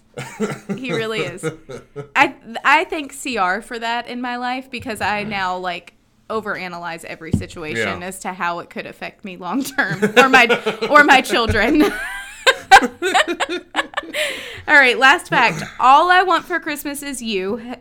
He 0.75 0.93
really 0.93 1.21
is. 1.21 1.43
I 2.15 2.35
I 2.63 2.83
thank 2.85 3.11
CR 3.19 3.61
for 3.61 3.79
that 3.79 4.07
in 4.07 4.21
my 4.21 4.37
life 4.37 4.69
because 4.69 5.01
I 5.01 5.23
now 5.23 5.57
like 5.57 5.93
overanalyze 6.29 7.05
every 7.05 7.31
situation 7.31 8.01
Yeah. 8.01 8.07
as 8.07 8.19
to 8.19 8.33
how 8.33 8.59
it 8.59 8.69
could 8.69 8.85
affect 8.85 9.23
me 9.23 9.37
long 9.37 9.63
term 9.63 10.03
or 10.17 10.27
my 10.29 10.47
or 10.89 11.03
my 11.03 11.21
children. 11.21 11.83
All 14.67 14.75
right, 14.75 14.97
last 14.97 15.29
fact. 15.29 15.63
All 15.79 16.09
I 16.09 16.23
want 16.23 16.45
for 16.45 16.59
Christmas 16.59 17.01
is 17.01 17.21
you 17.21 17.75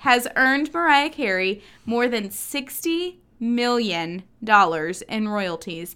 has 0.00 0.28
earned 0.36 0.72
Mariah 0.72 1.10
Carey 1.10 1.62
more 1.86 2.08
than 2.08 2.30
60 2.30 3.20
million 3.40 4.22
dollars 4.42 5.02
in 5.02 5.28
royalties. 5.28 5.94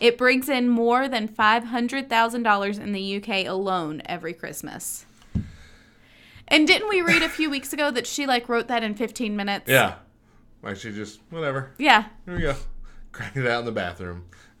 It 0.00 0.16
brings 0.16 0.48
in 0.48 0.68
more 0.68 1.08
than 1.08 1.28
$500,000 1.28 2.80
in 2.80 2.92
the 2.92 3.16
UK 3.16 3.46
alone 3.46 4.00
every 4.06 4.32
Christmas. 4.32 5.06
And 6.46 6.66
didn't 6.66 6.88
we 6.88 7.02
read 7.02 7.22
a 7.22 7.28
few 7.28 7.50
weeks 7.50 7.72
ago 7.72 7.90
that 7.90 8.06
she 8.06 8.26
like 8.26 8.48
wrote 8.48 8.68
that 8.68 8.82
in 8.82 8.94
15 8.94 9.36
minutes? 9.36 9.68
Yeah. 9.68 9.96
Like 10.62 10.76
she 10.76 10.92
just 10.92 11.20
whatever. 11.30 11.72
Yeah. 11.78 12.06
Here 12.24 12.34
we 12.36 12.42
go. 12.42 12.54
Crank 13.12 13.36
it 13.36 13.46
out 13.46 13.60
in 13.60 13.64
the 13.66 13.72
bathroom. 13.72 14.24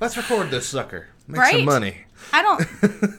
Let's 0.00 0.16
record 0.16 0.50
this 0.50 0.68
sucker. 0.68 1.08
Make 1.26 1.40
Right? 1.40 1.52
some 1.56 1.64
money. 1.64 1.96
I 2.32 2.42
don't 2.42 2.60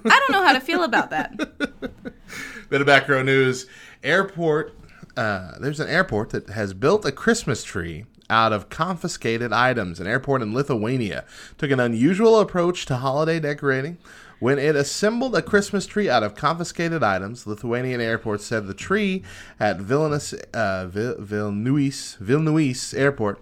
I 0.06 0.20
don't 0.20 0.32
know 0.32 0.44
how 0.44 0.54
to 0.54 0.60
feel 0.62 0.84
about 0.84 1.10
that. 1.10 1.38
Bit 2.70 2.82
of 2.82 2.88
background 2.88 3.26
news. 3.26 3.66
Airport. 4.04 4.76
Uh, 5.18 5.58
there's 5.60 5.80
an 5.82 5.90
airport 5.90 6.30
that 6.30 6.50
has 6.50 6.74
built 6.74 7.04
a 7.06 7.12
Christmas 7.12 7.64
tree 7.64 8.06
out 8.30 8.54
of 8.54 8.70
confiscated 8.70 9.52
items. 9.52 10.00
An 10.00 10.08
airport 10.08 10.42
in 10.42 10.54
Lithuania 10.54 11.26
took 11.58 11.72
an 11.72 11.80
unusual 11.80 12.40
approach 12.40 12.86
to 12.86 12.98
holiday 12.98 13.40
decorating. 13.40 13.98
When 14.40 14.58
it 14.58 14.76
assembled 14.76 15.36
a 15.36 15.42
Christmas 15.42 15.86
tree 15.86 16.10
out 16.10 16.24
of 16.24 16.34
confiscated 16.34 17.04
items, 17.04 17.46
Lithuanian 17.46 18.00
airport 18.00 18.40
said 18.42 18.68
the 18.68 18.74
tree 18.74 19.24
at 19.60 19.80
Vilnius, 19.80 20.34
uh, 20.54 20.88
Vilnius, 20.88 22.18
Vilnius 22.20 22.98
Airport 22.98 23.42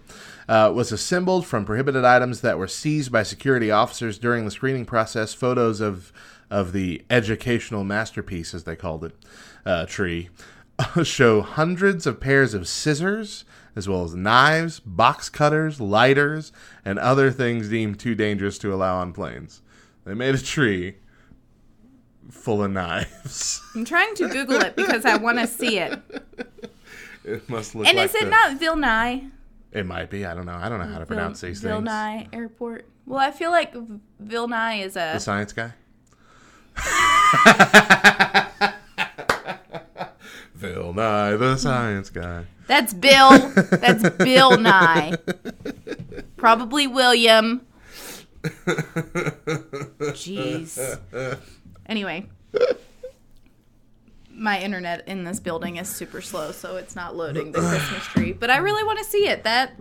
uh, 0.50 0.72
was 0.74 0.92
assembled 0.92 1.46
from 1.46 1.66
prohibited 1.66 2.04
items 2.04 2.42
that 2.42 2.58
were 2.58 2.68
seized 2.68 3.12
by 3.12 3.22
security 3.22 3.70
officers 3.70 4.18
during 4.18 4.46
the 4.46 4.52
screening 4.52 4.86
process. 4.86 5.34
Photos 5.34 5.82
of 5.82 6.12
of 6.50 6.72
the 6.72 7.04
educational 7.10 7.84
masterpiece, 7.84 8.54
as 8.54 8.64
they 8.64 8.76
called 8.76 9.04
it, 9.04 9.14
uh, 9.66 9.86
tree, 9.86 10.30
show 11.04 11.42
hundreds 11.42 12.08
of 12.08 12.20
pairs 12.20 12.54
of 12.54 12.68
scissors, 12.68 13.44
as 13.76 13.88
well 13.88 14.04
as 14.04 14.16
knives, 14.16 14.80
box 14.80 15.30
cutters, 15.30 15.82
lighters, 15.82 16.52
and 16.86 16.98
other 17.00 17.32
things 17.32 17.70
deemed 17.70 18.00
too 18.00 18.16
dangerous 18.16 18.58
to 18.58 18.74
allow 18.74 18.98
on 18.98 19.12
planes. 19.12 19.62
They 20.08 20.14
made 20.14 20.34
a 20.36 20.42
tree 20.42 20.96
full 22.32 22.64
of 22.64 22.72
knives. 22.72 23.62
I'm 23.76 23.84
trying 23.84 24.16
to 24.16 24.30
Google 24.30 24.62
it 24.62 24.78
because 24.78 25.04
I 25.04 25.18
want 25.18 25.38
to 25.40 25.48
see 25.48 25.80
it. 25.80 26.00
it 27.26 27.50
must 27.50 27.76
look 27.76 27.86
And 27.88 27.98
like 27.98 28.06
is 28.10 28.16
it 28.16 28.24
the- 28.24 28.30
not 28.30 28.58
Vilnai? 28.58 29.30
It 29.74 29.86
might 29.86 30.10
be. 30.10 30.26
I 30.26 30.34
don't 30.34 30.46
know. 30.46 30.56
I 30.56 30.70
don't 30.70 30.80
know 30.80 30.86
how 30.86 31.00
to 31.00 31.06
pronounce 31.06 31.42
these 31.42 31.60
things. 31.62 31.74
Vilnai 31.74 32.30
Airport. 32.32 32.88
Well, 33.06 33.20
I 33.20 33.32
feel 33.32 33.52
like 33.52 33.74
Vilnai 34.24 34.86
is 34.86 34.96
a 34.96 35.12
The 35.16 35.20
science 35.20 35.52
guy. 35.52 35.74
Phil 40.58 40.94
Nye, 40.94 41.36
the 41.36 41.58
science 41.58 42.10
guy. 42.10 42.46
That's 42.68 42.94
Bill. 42.94 43.38
That's 43.50 44.10
Bill 44.18 44.58
Nye. 44.58 45.16
Probably 46.38 46.88
William. 46.88 47.68
Jeez. 50.14 50.78
Anyway, 51.86 52.30
my 54.32 54.60
internet 54.62 55.08
in 55.08 55.24
this 55.24 55.40
building 55.40 55.78
is 55.78 55.88
super 55.88 56.22
slow, 56.22 56.52
so 56.52 56.76
it's 56.76 56.96
not 56.96 57.16
loading 57.16 57.52
the 57.52 57.60
Christmas 57.60 58.04
tree. 58.06 58.34
But 58.34 58.50
I 58.50 58.58
really 58.58 58.84
want 58.84 59.00
to 59.00 59.06
see 59.06 59.28
it. 59.28 59.44
That. 59.44 59.74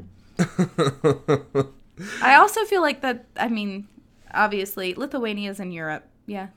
I 2.22 2.34
also 2.36 2.64
feel 2.64 2.82
like 2.82 3.00
that. 3.02 3.24
I 3.36 3.48
mean, 3.48 3.88
obviously, 4.32 4.94
Lithuania 4.94 5.50
is 5.50 5.60
in 5.60 5.72
Europe. 5.72 6.06
Yeah. 6.26 6.48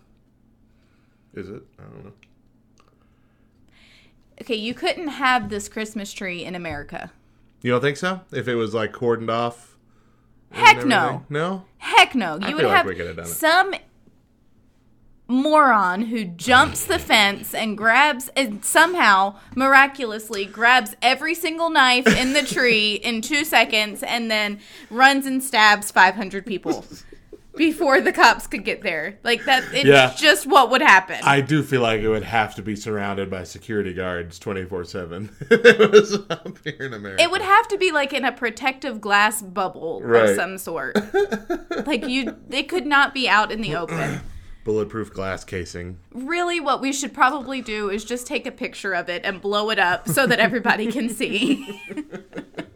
Is 1.34 1.50
it? 1.50 1.64
I 1.78 1.84
don't 1.84 2.06
know. 2.06 2.14
Okay, 4.42 4.56
you 4.56 4.74
couldn't 4.74 5.10
have 5.10 5.50
this 5.50 5.68
Christmas 5.68 6.14
tree 6.14 6.46
in 6.46 6.56
America. 6.56 7.12
You 7.62 7.72
don't 7.72 7.82
think 7.82 7.98
so? 7.98 8.22
If 8.32 8.48
it 8.48 8.56
was 8.56 8.74
like 8.74 8.94
cordoned 8.94 9.30
off? 9.30 9.69
Heck 10.52 10.86
no. 10.86 11.26
No? 11.30 11.66
Heck 11.78 12.16
no. 12.16 12.36
You 12.36 12.48
I 12.48 12.50
would 12.50 12.60
feel 12.60 12.68
like 12.70 12.78
have 12.78 12.86
we 12.86 12.96
done 12.96 13.20
it. 13.20 13.28
some 13.28 13.74
moron 15.28 16.02
who 16.04 16.26
jumps 16.26 16.86
the 16.86 16.98
fence 16.98 17.54
and 17.54 17.78
grabs 17.78 18.30
and 18.36 18.66
somehow 18.66 19.36
miraculously 19.56 20.44
grabs 20.44 20.96
every 21.04 21.36
single 21.36 21.70
knife 21.70 22.08
in 22.08 22.34
the 22.34 22.42
tree 22.42 22.96
in 22.96 23.22
2 23.22 23.46
seconds 23.46 24.02
and 24.02 24.32
then 24.32 24.60
runs 24.90 25.28
and 25.28 25.44
stabs 25.44 25.92
500 25.92 26.48
people 26.48 26.84
before 27.56 28.00
the 28.00 28.12
cops 28.14 28.48
could 28.48 28.64
get 28.64 28.82
there. 28.84 29.20
Like 29.24 29.44
that 29.46 29.64
it's 29.74 29.86
Yeah. 29.86 30.14
just 30.18 30.46
what 30.46 30.70
would 30.72 30.82
happen. 30.82 31.18
I 31.24 31.42
do 31.42 31.62
feel 31.64 31.82
like 31.82 32.02
it 32.02 32.08
would 32.08 32.24
have 32.24 32.56
to 32.56 32.62
be 32.62 32.76
surrounded 32.76 33.30
by 33.30 33.44
security 33.44 33.94
guards 33.94 34.40
24 34.40 34.84
7. 34.86 35.30
It 35.52 35.92
was 35.92 36.14
up 36.30 36.58
here 36.64 36.76
in 36.80 36.94
America. 36.94 37.22
it 37.24 37.32
would 37.32 37.42
have 37.42 37.68
to 37.70 37.78
be 37.78 37.92
like 37.92 38.14
in 38.14 38.24
a 38.26 38.32
protective 38.32 39.02
glass 39.02 39.42
bubble 39.42 40.02
Right. 40.04 40.30
of 40.30 40.36
some 40.36 40.58
sort. 40.58 40.96
like 41.86 42.08
you 42.08 42.36
they 42.48 42.64
could 42.64 42.86
not 42.86 43.14
be 43.14 43.28
out 43.28 43.52
in 43.52 43.62
the 43.62 43.76
open. 43.76 44.22
Bulletproof 44.66 45.12
glass 45.14 45.44
casing. 45.44 45.98
really 46.14 46.60
what 46.60 46.80
we 46.82 46.94
should 46.94 47.14
probably 47.14 47.62
do 47.62 47.90
is 47.90 48.04
just 48.06 48.28
take 48.28 48.46
a 48.46 48.52
picture 48.52 48.94
of 48.94 49.10
it 49.10 49.24
and 49.26 49.42
blow 49.42 49.70
it 49.72 49.80
up 49.80 50.08
so 50.08 50.28
that 50.28 50.40
everybody 50.40 50.92
can 50.92 51.10
see. 51.10 51.82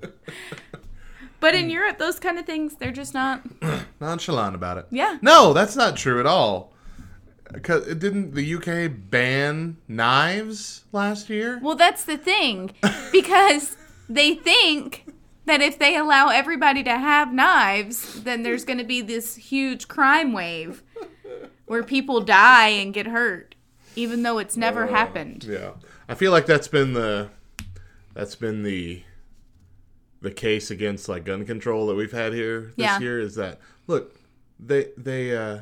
but 1.44 1.56
in 1.56 1.66
mm. 1.68 1.74
Europe, 1.74 1.98
those 1.98 2.22
kind 2.22 2.40
of 2.40 2.46
things, 2.46 2.76
they're 2.76 2.94
just 2.94 3.14
not. 3.14 3.42
Nonchalant 4.00 4.56
about 4.56 4.78
it. 4.78 4.88
Yeah. 4.92 5.18
No, 5.22 5.52
that's 5.52 5.76
not 5.76 5.98
true 5.98 6.22
at 6.22 6.26
all. 6.26 6.72
'Cause 7.62 7.86
didn't 7.86 8.34
the 8.34 8.56
UK 8.56 8.88
ban 8.88 9.76
knives 9.86 10.86
last 10.94 11.30
year? 11.30 11.60
Well, 11.62 11.76
that's 11.76 12.06
the 12.06 12.18
thing. 12.18 12.72
Because 13.12 13.76
they 14.08 14.36
think 14.36 15.06
that 15.46 15.62
if 15.62 15.78
they 15.78 15.98
allow 15.98 16.30
everybody 16.30 16.82
to 16.84 16.98
have 16.98 17.34
knives, 17.34 18.24
then 18.24 18.44
there's 18.44 18.64
going 18.64 18.80
to 18.80 18.86
be 18.86 19.02
this 19.02 19.36
huge 19.36 19.90
crime 19.90 20.32
wave 20.32 20.82
where 21.66 21.84
people 21.84 22.22
die 22.22 22.70
and 22.70 22.94
get 22.94 23.08
hurt, 23.08 23.56
even 23.98 24.24
though 24.24 24.38
it's 24.38 24.56
never 24.56 24.88
happened. 24.88 25.44
Yeah, 25.44 25.72
I 26.08 26.16
feel 26.16 26.32
like 26.32 26.46
that's 26.46 26.70
been 26.70 26.94
the 26.94 27.30
that's 28.14 28.36
been 28.36 28.64
the 28.64 29.04
the 30.24 30.32
case 30.32 30.72
against 30.72 31.08
like 31.08 31.24
gun 31.26 31.46
control 31.46 31.86
that 31.88 31.96
we've 31.96 32.12
had 32.12 32.34
here 32.34 32.62
this 32.76 32.86
Yeah. 32.86 33.00
year 33.00 33.20
is 33.20 33.36
that 33.36 33.60
look 33.88 34.16
they 34.60 34.88
they 34.98 35.36
uh 35.38 35.60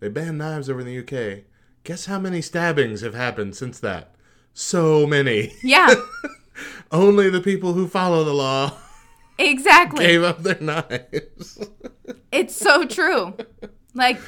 they 0.00 0.08
banned 0.08 0.38
knives 0.38 0.68
over 0.68 0.80
in 0.80 0.86
the 0.86 0.98
UK. 0.98 1.44
Guess 1.84 2.06
how 2.06 2.18
many 2.18 2.40
stabbings 2.42 3.00
have 3.02 3.14
happened 3.14 3.54
since 3.56 3.78
that? 3.80 4.14
So 4.54 5.06
many. 5.06 5.52
Yeah, 5.62 5.94
Only 6.90 7.30
the 7.30 7.40
people 7.40 7.72
who 7.74 7.86
follow 7.86 8.24
the 8.24 8.34
law 8.34 8.72
exactly. 9.38 10.04
gave 10.06 10.22
up 10.22 10.42
their 10.42 10.60
knives. 10.60 11.58
It's 12.32 12.54
so 12.54 12.84
true. 12.86 13.34
Like, 13.94 14.20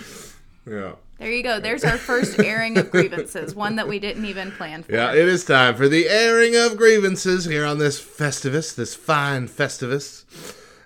yeah. 0.67 0.93
There 1.21 1.31
you 1.31 1.43
go. 1.43 1.61
There's 1.61 1.85
our 1.85 1.99
first 1.99 2.41
airing 2.41 2.79
of 2.79 2.91
grievances, 2.91 3.55
one 3.55 3.77
that 3.77 3.87
we 3.87 3.99
didn't 3.99 4.25
even 4.25 4.53
plan 4.53 4.83
for. 4.83 4.93
Yeah, 4.93 5.13
it 5.13 5.29
is 5.29 5.45
time 5.45 5.77
for 5.77 5.87
the 5.87 6.09
airing 6.09 6.57
of 6.57 6.79
grievances 6.79 7.45
here 7.45 7.67
on 7.67 7.77
this 7.77 8.01
Festivus, 8.01 8.75
this 8.75 8.95
fine 8.95 9.47
Festivus. 9.47 10.25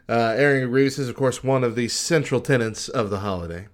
Uh, 0.08 0.34
airing 0.36 0.64
of 0.64 0.70
grievances, 0.70 1.08
of 1.08 1.14
course, 1.14 1.44
one 1.44 1.62
of 1.62 1.76
the 1.76 1.86
central 1.86 2.40
tenets 2.40 2.88
of 2.88 3.10
the 3.10 3.20
holiday. 3.20 3.68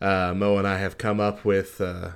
Uh, 0.00 0.32
Mo 0.34 0.56
and 0.56 0.66
I 0.66 0.78
have 0.78 0.96
come 0.96 1.20
up 1.20 1.44
with, 1.44 1.78
uh, 1.78 2.12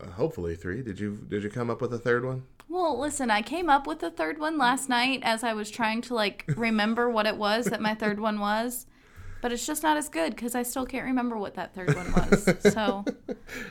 uh, 0.00 0.06
hopefully, 0.12 0.56
three. 0.56 0.82
Did 0.82 0.98
you 0.98 1.18
Did 1.28 1.42
you 1.42 1.50
come 1.50 1.68
up 1.68 1.82
with 1.82 1.92
a 1.92 1.98
third 1.98 2.24
one? 2.24 2.44
Well, 2.70 2.98
listen, 2.98 3.30
I 3.30 3.42
came 3.42 3.68
up 3.68 3.86
with 3.86 3.98
the 3.98 4.10
third 4.10 4.38
one 4.38 4.56
last 4.56 4.88
night 4.88 5.20
as 5.24 5.44
I 5.44 5.52
was 5.52 5.70
trying 5.70 6.00
to 6.02 6.14
like 6.14 6.46
remember 6.56 7.10
what 7.10 7.26
it 7.26 7.36
was 7.36 7.66
that 7.66 7.82
my 7.82 7.94
third 7.94 8.18
one 8.18 8.40
was. 8.40 8.86
But 9.42 9.52
it's 9.52 9.66
just 9.66 9.82
not 9.82 9.96
as 9.96 10.08
good 10.08 10.34
because 10.34 10.54
I 10.54 10.62
still 10.62 10.84
can't 10.84 11.06
remember 11.06 11.36
what 11.38 11.54
that 11.54 11.74
third 11.74 11.94
one 11.94 12.12
was. 12.12 12.48
So, 12.72 12.82
All 12.82 13.04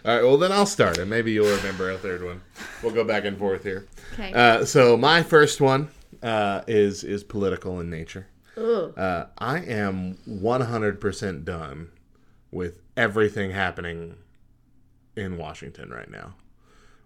right, 0.05 0.23
well 0.23 0.37
then 0.37 0.51
I'll 0.51 0.65
start, 0.65 0.97
and 0.97 1.09
maybe 1.09 1.31
you'll 1.31 1.55
remember 1.57 1.91
a 1.91 1.97
third 1.97 2.23
one. 2.23 2.41
We'll 2.81 2.93
go 2.93 3.03
back 3.03 3.25
and 3.25 3.37
forth 3.37 3.63
here. 3.63 3.87
okay. 4.13 4.33
Uh, 4.33 4.65
so 4.65 4.97
my 4.97 5.21
first 5.23 5.61
one 5.61 5.89
uh, 6.23 6.61
is 6.67 7.03
is 7.03 7.23
political 7.23 7.79
in 7.79 7.89
nature. 7.89 8.27
Uh, 8.57 9.27
I 9.37 9.59
am 9.59 10.17
100% 10.27 11.45
done 11.45 11.91
with 12.51 12.81
everything 12.97 13.51
happening 13.51 14.15
in 15.15 15.37
Washington 15.37 15.89
right 15.91 16.09
now. 16.11 16.33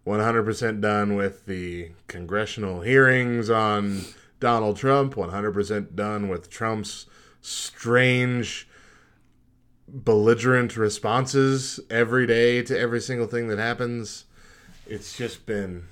100% 0.08 0.82
done 0.82 1.16
with 1.16 1.46
the 1.46 1.92
congressional 2.08 2.82
hearings 2.82 3.52
on 3.52 4.02
Donald 4.40 4.78
Trump. 4.78 5.14
100% 5.14 5.96
done 5.96 6.28
with 6.28 6.50
Trump's 6.50 7.06
strange, 7.44 8.68
belligerent 9.88 10.76
responses 10.76 11.80
every 11.90 12.26
day 12.26 12.64
to 12.64 12.78
every 12.78 13.02
single 13.02 13.28
thing 13.28 13.48
that 13.50 13.60
happens. 13.60 14.26
It's 14.88 15.16
just 15.16 15.46
been. 15.46 15.86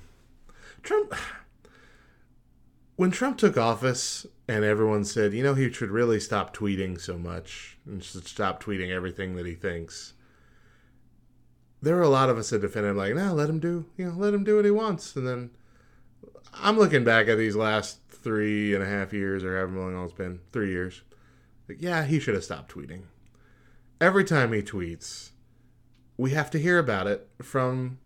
Trump 0.82 1.14
when 2.96 3.10
Trump 3.10 3.38
took 3.38 3.56
office 3.56 4.26
and 4.48 4.64
everyone 4.64 5.04
said, 5.04 5.32
you 5.32 5.42
know, 5.42 5.54
he 5.54 5.70
should 5.72 5.90
really 5.90 6.20
stop 6.20 6.56
tweeting 6.56 7.00
so 7.00 7.18
much 7.18 7.78
and 7.86 8.02
should 8.02 8.26
stop 8.26 8.62
tweeting 8.62 8.90
everything 8.90 9.36
that 9.36 9.46
he 9.46 9.54
thinks. 9.54 10.14
There 11.80 11.96
were 11.96 12.02
a 12.02 12.08
lot 12.08 12.30
of 12.30 12.38
us 12.38 12.50
that 12.50 12.60
defended 12.60 12.92
him, 12.92 12.96
like, 12.96 13.14
no, 13.14 13.34
let 13.34 13.48
him 13.48 13.58
do, 13.58 13.86
you 13.96 14.06
know, 14.06 14.16
let 14.16 14.34
him 14.34 14.44
do 14.44 14.56
what 14.56 14.64
he 14.64 14.70
wants. 14.70 15.16
And 15.16 15.26
then 15.26 15.50
I'm 16.54 16.78
looking 16.78 17.02
back 17.02 17.28
at 17.28 17.38
these 17.38 17.56
last 17.56 17.98
three 18.08 18.72
and 18.72 18.82
a 18.82 18.86
half 18.86 19.12
years 19.12 19.42
or 19.42 19.56
however 19.56 19.80
long 19.80 20.04
it's 20.04 20.14
been, 20.14 20.38
three 20.52 20.70
years. 20.70 21.02
Yeah, 21.80 22.04
he 22.04 22.18
should 22.18 22.34
have 22.34 22.44
stopped 22.44 22.74
tweeting. 22.74 23.02
Every 24.00 24.24
time 24.24 24.52
he 24.52 24.62
tweets, 24.62 25.30
we 26.16 26.30
have 26.30 26.50
to 26.50 26.58
hear 26.58 26.78
about 26.78 27.06
it 27.06 27.28
from 27.40 27.98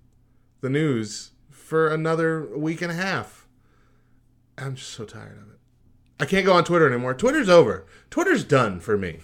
the 0.61 0.71
news 0.71 1.33
for 1.51 1.89
another 1.89 2.47
week 2.57 2.83
and 2.83 2.93
a 2.93 2.95
half. 2.95 3.47
I'm 4.59 4.75
just 4.77 4.91
so 4.91 5.05
tired 5.05 5.39
of 5.39 5.51
it. 5.51 5.59
I 6.19 6.25
can't 6.25 6.47
go 6.47 6.55
on 6.55 6.65
Twitter 6.65 6.91
anymore. 6.91 7.15
Twitter's 7.15 7.49
over. 7.49 7.87
Twitter's 8.11 8.45
done 8.45 8.81
for 8.81 8.97
me. 8.97 9.21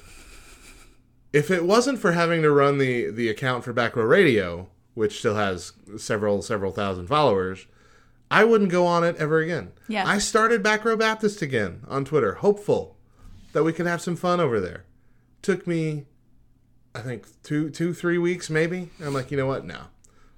If 1.32 1.50
it 1.50 1.64
wasn't 1.64 1.98
for 1.98 2.12
having 2.12 2.42
to 2.42 2.50
run 2.50 2.76
the 2.78 3.10
the 3.10 3.28
account 3.30 3.64
for 3.64 3.72
Back 3.72 3.96
Row 3.96 4.04
Radio, 4.04 4.68
which 4.94 5.18
still 5.18 5.36
has 5.36 5.72
several 5.96 6.42
several 6.42 6.72
thousand 6.72 7.06
followers, 7.06 7.66
I 8.30 8.44
wouldn't 8.44 8.70
go 8.70 8.86
on 8.86 9.04
it 9.04 9.16
ever 9.16 9.38
again. 9.38 9.72
Yeah. 9.88 10.06
I 10.06 10.18
started 10.18 10.62
Back 10.62 10.84
Row 10.84 10.96
Baptist 10.96 11.40
again 11.40 11.82
on 11.88 12.04
Twitter, 12.04 12.34
hopeful 12.34 12.98
that 13.52 13.64
we 13.64 13.72
could 13.72 13.86
have 13.86 14.00
some 14.00 14.16
fun 14.16 14.40
over 14.40 14.60
there. 14.60 14.84
Took 15.42 15.66
me, 15.66 16.06
I 16.94 17.00
think 17.00 17.26
two 17.42 17.70
two 17.70 17.94
three 17.94 18.18
weeks 18.18 18.50
maybe. 18.50 18.90
I'm 19.04 19.14
like, 19.14 19.30
you 19.30 19.36
know 19.36 19.46
what? 19.46 19.64
No, 19.64 19.84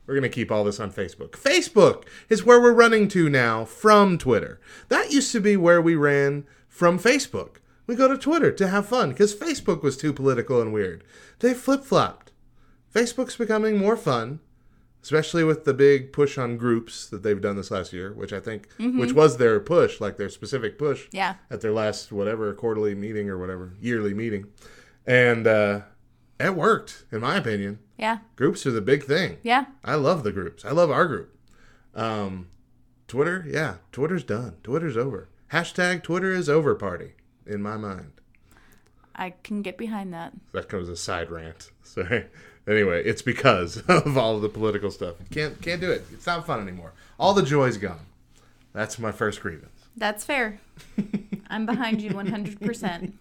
we're 0.06 0.14
gonna 0.14 0.28
keep 0.28 0.50
all 0.50 0.64
this 0.64 0.80
on 0.80 0.92
Facebook. 0.92 1.32
Facebook 1.32 2.04
is 2.28 2.44
where 2.44 2.60
we're 2.60 2.72
running 2.72 3.08
to 3.08 3.28
now 3.28 3.64
from 3.64 4.18
Twitter. 4.18 4.60
That 4.88 5.12
used 5.12 5.32
to 5.32 5.40
be 5.40 5.56
where 5.56 5.82
we 5.82 5.94
ran 5.94 6.46
from 6.68 6.98
Facebook. 6.98 7.56
We 7.86 7.94
go 7.96 8.08
to 8.08 8.16
Twitter 8.16 8.50
to 8.50 8.68
have 8.68 8.88
fun 8.88 9.10
because 9.10 9.34
Facebook 9.34 9.82
was 9.82 9.96
too 9.96 10.12
political 10.12 10.60
and 10.60 10.72
weird. 10.72 11.04
They 11.40 11.52
flip 11.52 11.84
flopped. 11.84 12.32
Facebook's 12.94 13.36
becoming 13.36 13.76
more 13.76 13.96
fun, 13.96 14.40
especially 15.04 15.44
with 15.44 15.64
the 15.64 15.74
big 15.74 16.12
push 16.12 16.38
on 16.38 16.56
groups 16.56 17.06
that 17.10 17.22
they've 17.22 17.40
done 17.40 17.56
this 17.56 17.70
last 17.70 17.92
year, 17.92 18.12
which 18.14 18.32
I 18.32 18.40
think, 18.40 18.68
which 18.78 19.12
was 19.12 19.36
their 19.36 19.60
push, 19.60 20.00
like 20.00 20.16
their 20.16 20.30
specific 20.30 20.78
push 20.78 21.08
Yeah. 21.12 21.34
at 21.50 21.60
their 21.60 21.72
last 21.72 22.10
whatever 22.10 22.52
quarterly 22.54 22.94
meeting 22.94 23.28
or 23.28 23.38
whatever 23.38 23.74
yearly 23.80 24.14
meeting, 24.14 24.46
and 25.06 25.46
uh, 25.46 25.82
it 26.40 26.56
worked 26.56 27.04
in 27.12 27.20
my 27.20 27.36
opinion. 27.36 27.78
Yeah. 27.98 28.18
Groups 28.34 28.64
are 28.66 28.70
the 28.72 28.80
big 28.80 29.04
thing. 29.04 29.36
Yeah. 29.42 29.66
I 29.84 29.94
love 29.94 30.24
the 30.24 30.32
groups. 30.32 30.64
I 30.64 30.70
love 30.72 30.90
our 30.90 31.06
group. 31.06 31.36
Um, 31.94 32.48
Twitter, 33.06 33.44
yeah, 33.46 33.76
Twitter's 33.92 34.24
done. 34.24 34.56
Twitter's 34.64 34.96
over. 34.96 35.28
Hashtag 35.52 36.02
Twitter 36.02 36.32
is 36.32 36.48
over 36.48 36.74
party 36.74 37.12
in 37.46 37.60
my 37.62 37.76
mind. 37.76 38.12
I 39.14 39.34
can 39.44 39.62
get 39.62 39.76
behind 39.78 40.12
that. 40.14 40.32
That 40.52 40.68
comes 40.70 40.88
as 40.88 40.98
a 40.98 41.02
side 41.02 41.30
rant. 41.30 41.70
Sorry. 41.84 42.24
Anyway, 42.66 43.02
it's 43.04 43.22
because 43.22 43.78
of 43.88 44.16
all 44.16 44.36
of 44.36 44.42
the 44.42 44.48
political 44.48 44.90
stuff. 44.90 45.16
Can't 45.30 45.60
can't 45.60 45.80
do 45.80 45.90
it. 45.90 46.04
It's 46.12 46.26
not 46.26 46.46
fun 46.46 46.60
anymore. 46.60 46.92
All 47.18 47.34
the 47.34 47.42
joy's 47.42 47.76
gone. 47.76 48.06
That's 48.72 48.98
my 48.98 49.12
first 49.12 49.40
grievance. 49.40 49.70
That's 49.96 50.24
fair. 50.24 50.58
I'm 51.48 51.66
behind 51.66 52.02
you 52.02 52.10
100%. 52.10 53.12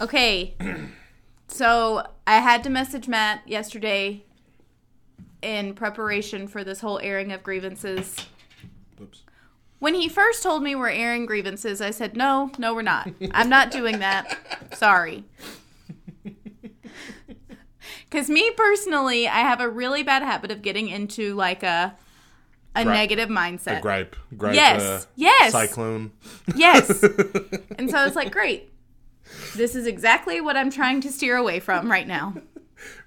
Okay. 0.00 0.54
So 1.48 2.06
I 2.26 2.38
had 2.38 2.64
to 2.64 2.70
message 2.70 3.08
Matt 3.08 3.46
yesterday 3.46 4.24
in 5.42 5.74
preparation 5.74 6.48
for 6.48 6.64
this 6.64 6.80
whole 6.80 6.98
airing 7.00 7.30
of 7.30 7.42
grievances. 7.42 8.16
Oops. 8.98 9.20
When 9.78 9.92
he 9.92 10.08
first 10.08 10.42
told 10.42 10.62
me 10.62 10.74
we're 10.74 10.88
airing 10.88 11.26
grievances, 11.26 11.82
I 11.82 11.90
said, 11.90 12.16
no, 12.16 12.50
no, 12.56 12.72
we're 12.74 12.80
not. 12.80 13.10
I'm 13.32 13.50
not 13.50 13.70
doing 13.70 13.98
that. 13.98 14.70
Sorry. 14.74 15.24
Because 18.12 18.28
me 18.28 18.50
personally, 18.50 19.26
I 19.26 19.38
have 19.38 19.62
a 19.62 19.70
really 19.70 20.02
bad 20.02 20.22
habit 20.22 20.50
of 20.50 20.60
getting 20.60 20.88
into 20.88 21.34
like 21.34 21.62
a 21.62 21.96
a 22.74 22.84
negative 22.84 23.30
mindset. 23.30 23.78
A 23.78 23.80
gripe, 23.80 24.16
gripe. 24.36 24.54
Yes, 24.54 24.82
uh, 24.82 25.04
yes. 25.16 25.52
Cyclone. 25.52 26.12
Yes. 26.54 27.02
and 27.78 27.90
so 27.90 27.96
I 27.96 28.04
was 28.04 28.14
like, 28.14 28.30
great. 28.30 28.70
This 29.56 29.74
is 29.74 29.86
exactly 29.86 30.42
what 30.42 30.58
I'm 30.58 30.70
trying 30.70 31.00
to 31.02 31.10
steer 31.10 31.36
away 31.36 31.58
from 31.58 31.90
right 31.90 32.06
now. 32.06 32.34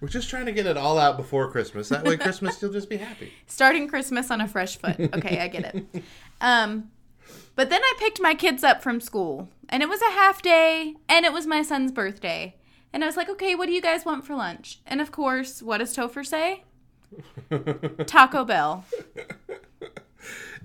We're 0.01 0.07
just 0.07 0.29
trying 0.29 0.45
to 0.47 0.51
get 0.51 0.65
it 0.65 0.77
all 0.77 0.97
out 0.97 1.17
before 1.17 1.51
Christmas. 1.51 1.89
That 1.89 2.03
way, 2.03 2.17
Christmas 2.17 2.59
you'll 2.59 2.73
just 2.73 2.89
be 2.89 2.97
happy. 2.97 3.31
Starting 3.45 3.87
Christmas 3.87 4.31
on 4.31 4.41
a 4.41 4.47
fresh 4.47 4.77
foot. 4.77 4.99
Okay, 4.99 5.39
I 5.39 5.47
get 5.49 5.75
it. 5.75 6.03
Um, 6.41 6.89
but 7.55 7.69
then 7.69 7.81
I 7.83 7.93
picked 7.99 8.19
my 8.19 8.33
kids 8.33 8.63
up 8.63 8.81
from 8.81 8.99
school, 8.99 9.49
and 9.69 9.83
it 9.83 9.89
was 9.89 10.01
a 10.01 10.11
half 10.11 10.41
day, 10.41 10.95
and 11.07 11.25
it 11.25 11.33
was 11.33 11.45
my 11.45 11.61
son's 11.61 11.91
birthday. 11.91 12.55
And 12.95 13.03
I 13.03 13.07
was 13.07 13.17
like, 13.17 13.27
okay, 13.27 13.55
what 13.55 13.65
do 13.65 13.73
you 13.73 13.81
guys 13.81 14.05
want 14.05 14.25
for 14.25 14.35
lunch? 14.35 14.79
And 14.87 15.01
of 15.01 15.11
course, 15.11 15.61
what 15.61 15.79
does 15.79 15.93
Topher 15.93 16.25
say? 16.25 16.63
Taco 18.05 18.45
Bell. 18.45 18.85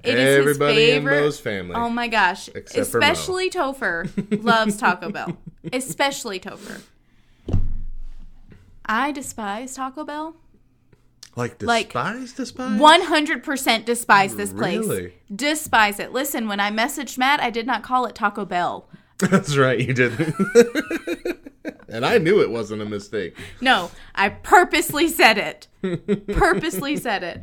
It 0.04 0.16
is 0.16 0.38
Everybody 0.38 0.92
in 0.92 1.04
Mo's 1.04 1.40
family. 1.40 1.74
Oh 1.74 1.90
my 1.90 2.06
gosh. 2.06 2.48
Except. 2.54 2.78
Especially 2.78 3.50
Topher 3.50 4.08
loves 4.44 4.76
Taco 4.76 5.10
Bell. 5.10 5.36
Especially 5.72 6.38
Topher. 6.38 6.82
I 8.86 9.10
despise 9.10 9.74
Taco 9.74 10.04
Bell. 10.04 10.36
Like 11.34 11.60
like, 11.60 11.86
despise, 11.86 12.32
despise. 12.32 12.80
100% 12.80 13.84
despise 13.84 14.36
this 14.36 14.52
place. 14.52 14.78
Really? 14.78 15.14
Despise 15.34 15.98
it. 15.98 16.12
Listen, 16.12 16.46
when 16.46 16.60
I 16.60 16.70
messaged 16.70 17.18
Matt, 17.18 17.40
I 17.40 17.50
did 17.50 17.66
not 17.66 17.82
call 17.82 18.06
it 18.06 18.14
Taco 18.14 18.44
Bell. 18.44 18.88
That's 19.20 19.56
right, 19.56 19.78
you 19.78 19.92
didn't. 19.94 20.34
and 21.88 22.04
I 22.06 22.18
knew 22.18 22.40
it 22.40 22.50
wasn't 22.50 22.82
a 22.82 22.86
mistake. 22.86 23.36
No, 23.60 23.90
I 24.14 24.28
purposely 24.30 25.08
said 25.08 25.38
it. 25.38 25.66
purposely 26.32 26.96
said 26.96 27.22
it. 27.22 27.42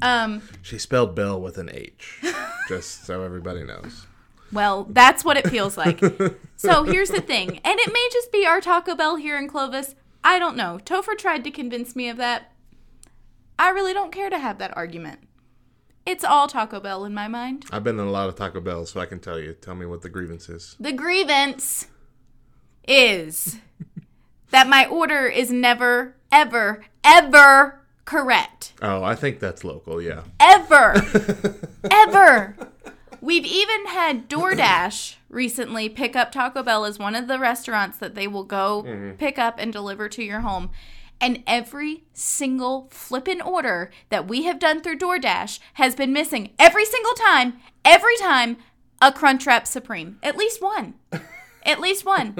Um, 0.00 0.42
She 0.62 0.78
spelled 0.78 1.14
Bell 1.14 1.40
with 1.40 1.58
an 1.58 1.70
H, 1.72 2.22
just 2.68 3.04
so 3.04 3.22
everybody 3.22 3.64
knows. 3.64 4.06
well, 4.52 4.84
that's 4.90 5.24
what 5.24 5.36
it 5.36 5.48
feels 5.48 5.76
like. 5.76 6.00
so 6.56 6.84
here's 6.84 7.10
the 7.10 7.20
thing, 7.20 7.58
and 7.64 7.78
it 7.80 7.92
may 7.92 8.08
just 8.12 8.30
be 8.32 8.46
our 8.46 8.60
Taco 8.60 8.94
Bell 8.94 9.16
here 9.16 9.36
in 9.36 9.48
Clovis. 9.48 9.94
I 10.24 10.38
don't 10.38 10.56
know. 10.56 10.78
Topher 10.84 11.16
tried 11.16 11.44
to 11.44 11.50
convince 11.50 11.94
me 11.96 12.08
of 12.08 12.16
that. 12.18 12.52
I 13.58 13.70
really 13.70 13.92
don't 13.92 14.12
care 14.12 14.30
to 14.30 14.38
have 14.38 14.58
that 14.58 14.76
argument. 14.76 15.20
It's 16.08 16.24
all 16.24 16.48
Taco 16.48 16.80
Bell 16.80 17.04
in 17.04 17.12
my 17.12 17.28
mind. 17.28 17.66
I've 17.70 17.84
been 17.84 18.00
in 18.00 18.06
a 18.06 18.10
lot 18.10 18.30
of 18.30 18.34
Taco 18.34 18.62
Bell, 18.62 18.86
so 18.86 18.98
I 18.98 19.04
can 19.04 19.20
tell 19.20 19.38
you. 19.38 19.52
Tell 19.52 19.74
me 19.74 19.84
what 19.84 20.00
the 20.00 20.08
grievance 20.08 20.48
is. 20.48 20.74
The 20.80 20.90
grievance 20.90 21.86
is 22.88 23.58
that 24.50 24.66
my 24.66 24.86
order 24.86 25.26
is 25.26 25.50
never, 25.50 26.16
ever, 26.32 26.82
ever 27.04 27.82
correct. 28.06 28.72
Oh, 28.80 29.04
I 29.04 29.14
think 29.16 29.38
that's 29.38 29.64
local, 29.64 30.00
yeah. 30.00 30.22
Ever. 30.40 30.94
ever. 31.90 32.56
We've 33.20 33.44
even 33.44 33.88
had 33.88 34.30
DoorDash 34.30 35.16
recently 35.28 35.90
pick 35.90 36.16
up 36.16 36.32
Taco 36.32 36.62
Bell 36.62 36.86
as 36.86 36.98
one 36.98 37.16
of 37.16 37.28
the 37.28 37.38
restaurants 37.38 37.98
that 37.98 38.14
they 38.14 38.26
will 38.26 38.44
go 38.44 38.82
mm-hmm. 38.86 39.16
pick 39.16 39.38
up 39.38 39.56
and 39.58 39.70
deliver 39.70 40.08
to 40.08 40.24
your 40.24 40.40
home. 40.40 40.70
And 41.20 41.42
every 41.46 42.04
single 42.12 42.88
flippin' 42.90 43.40
order 43.40 43.90
that 44.08 44.28
we 44.28 44.44
have 44.44 44.58
done 44.58 44.80
through 44.80 44.98
DoorDash 44.98 45.58
has 45.74 45.94
been 45.94 46.12
missing 46.12 46.50
every 46.58 46.84
single 46.84 47.14
time, 47.14 47.58
every 47.84 48.16
time, 48.18 48.56
a 49.00 49.12
Crunchwrap 49.12 49.66
Supreme. 49.66 50.18
At 50.22 50.36
least 50.36 50.62
one. 50.62 50.94
At 51.64 51.80
least 51.80 52.04
one. 52.04 52.32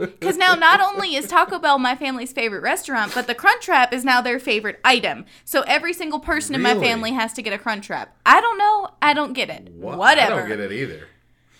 Because 0.00 0.36
now 0.36 0.54
not 0.54 0.80
only 0.80 1.14
is 1.14 1.28
Taco 1.28 1.58
Bell 1.58 1.78
my 1.78 1.94
family's 1.94 2.32
favorite 2.32 2.62
restaurant, 2.62 3.14
but 3.14 3.26
the 3.26 3.34
Crunchwrap 3.34 3.92
is 3.92 4.04
now 4.04 4.20
their 4.20 4.40
favorite 4.40 4.80
item. 4.84 5.24
So 5.44 5.62
every 5.62 5.92
single 5.92 6.18
person 6.18 6.54
in 6.54 6.62
my 6.62 6.74
family 6.74 7.12
has 7.12 7.32
to 7.34 7.42
get 7.42 7.52
a 7.52 7.58
Crunchwrap. 7.58 8.08
I 8.26 8.40
don't 8.40 8.58
know. 8.58 8.90
I 9.00 9.14
don't 9.14 9.34
get 9.34 9.50
it. 9.50 9.68
What? 9.74 9.98
Whatever. 9.98 10.34
I 10.34 10.38
don't 10.40 10.48
get 10.48 10.60
it 10.60 10.72
either. 10.72 11.06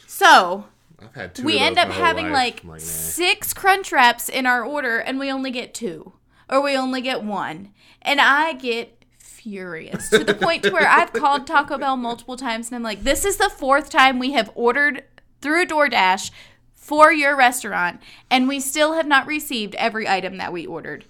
So 0.07 0.66
I've 1.01 1.14
had 1.14 1.34
two. 1.34 1.44
we 1.44 1.59
end 1.59 1.78
up 1.78 1.90
having 1.90 2.26
life. 2.26 2.34
like 2.34 2.64
I'm 2.64 2.70
nah. 2.70 2.78
six 2.78 3.53
crunch 3.55 3.92
wraps 3.92 4.28
in 4.28 4.47
our 4.47 4.64
order 4.64 4.99
and 4.99 5.18
we 5.18 5.30
only 5.30 5.51
get 5.51 5.74
two 5.74 6.12
or 6.53 6.61
we 6.61 6.76
only 6.76 7.00
get 7.00 7.24
one 7.24 7.70
and 8.03 8.20
i 8.20 8.53
get 8.53 9.05
furious 9.18 10.11
to 10.11 10.22
the 10.22 10.34
point 10.34 10.62
to 10.62 10.70
where 10.70 10.88
i've 10.88 11.12
called 11.12 11.46
taco 11.46 11.78
bell 11.78 11.96
multiple 11.96 12.36
times 12.36 12.68
and 12.68 12.76
i'm 12.76 12.82
like 12.82 13.03
this 13.03 13.24
is 13.24 13.38
the 13.38 13.50
fourth 13.50 13.90
time 13.90 14.18
we 14.18 14.32
have 14.32 14.50
ordered 14.55 15.03
through 15.40 15.66
doordash 15.66 16.30
for 16.74 17.12
your 17.12 17.36
restaurant 17.36 18.00
and 18.30 18.46
we 18.46 18.61
still 18.61 18.92
have 18.92 19.07
not 19.07 19.26
received 19.26 19.74
every 19.76 20.07
item 20.07 20.36
that 20.36 20.53
we 20.53 20.66
ordered 20.66 21.05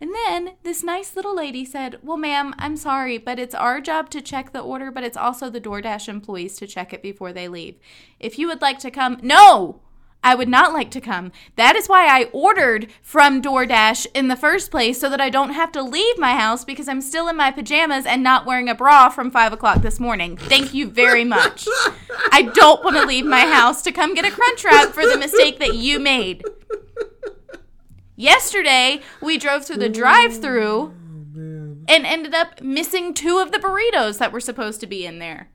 and 0.00 0.14
then 0.14 0.52
this 0.62 0.82
nice 0.82 1.14
little 1.14 1.36
lady 1.36 1.62
said, 1.64 1.98
Well, 2.02 2.16
ma'am, 2.16 2.54
I'm 2.58 2.76
sorry, 2.78 3.18
but 3.18 3.38
it's 3.38 3.54
our 3.54 3.82
job 3.82 4.08
to 4.10 4.22
check 4.22 4.52
the 4.52 4.60
order, 4.60 4.90
but 4.90 5.04
it's 5.04 5.16
also 5.16 5.50
the 5.50 5.60
DoorDash 5.60 6.08
employees 6.08 6.56
to 6.56 6.66
check 6.66 6.94
it 6.94 7.02
before 7.02 7.34
they 7.34 7.48
leave. 7.48 7.76
If 8.18 8.38
you 8.38 8.46
would 8.48 8.62
like 8.62 8.78
to 8.78 8.90
come, 8.90 9.18
no! 9.22 9.82
I 10.22 10.34
would 10.34 10.48
not 10.48 10.72
like 10.72 10.90
to 10.92 11.00
come. 11.00 11.32
That 11.56 11.76
is 11.76 11.88
why 11.88 12.06
I 12.06 12.24
ordered 12.32 12.88
from 13.02 13.40
DoorDash 13.40 14.06
in 14.14 14.28
the 14.28 14.36
first 14.36 14.70
place 14.70 15.00
so 15.00 15.08
that 15.08 15.20
I 15.20 15.30
don't 15.30 15.54
have 15.54 15.72
to 15.72 15.82
leave 15.82 16.18
my 16.18 16.34
house 16.34 16.64
because 16.64 16.88
I'm 16.88 17.00
still 17.00 17.28
in 17.28 17.36
my 17.36 17.50
pajamas 17.50 18.04
and 18.04 18.22
not 18.22 18.44
wearing 18.44 18.68
a 18.68 18.74
bra 18.74 19.08
from 19.08 19.30
5 19.30 19.54
o'clock 19.54 19.80
this 19.80 19.98
morning. 19.98 20.36
Thank 20.36 20.74
you 20.74 20.88
very 20.88 21.24
much. 21.24 21.66
I 22.32 22.42
don't 22.54 22.84
want 22.84 22.96
to 22.96 23.06
leave 23.06 23.24
my 23.24 23.46
house 23.46 23.82
to 23.82 23.92
come 23.92 24.14
get 24.14 24.26
a 24.26 24.30
crunch 24.30 24.64
wrap 24.64 24.90
for 24.90 25.06
the 25.06 25.16
mistake 25.16 25.58
that 25.58 25.74
you 25.74 25.98
made. 25.98 26.44
Yesterday, 28.14 29.00
we 29.22 29.38
drove 29.38 29.64
through 29.64 29.78
the 29.78 29.86
oh, 29.86 29.92
drive 29.92 30.42
through 30.42 30.92
and 31.88 32.04
ended 32.04 32.34
up 32.34 32.60
missing 32.60 33.14
two 33.14 33.38
of 33.38 33.50
the 33.50 33.58
burritos 33.58 34.18
that 34.18 34.32
were 34.32 34.40
supposed 34.40 34.80
to 34.80 34.86
be 34.86 35.06
in 35.06 35.18
there. 35.18 35.48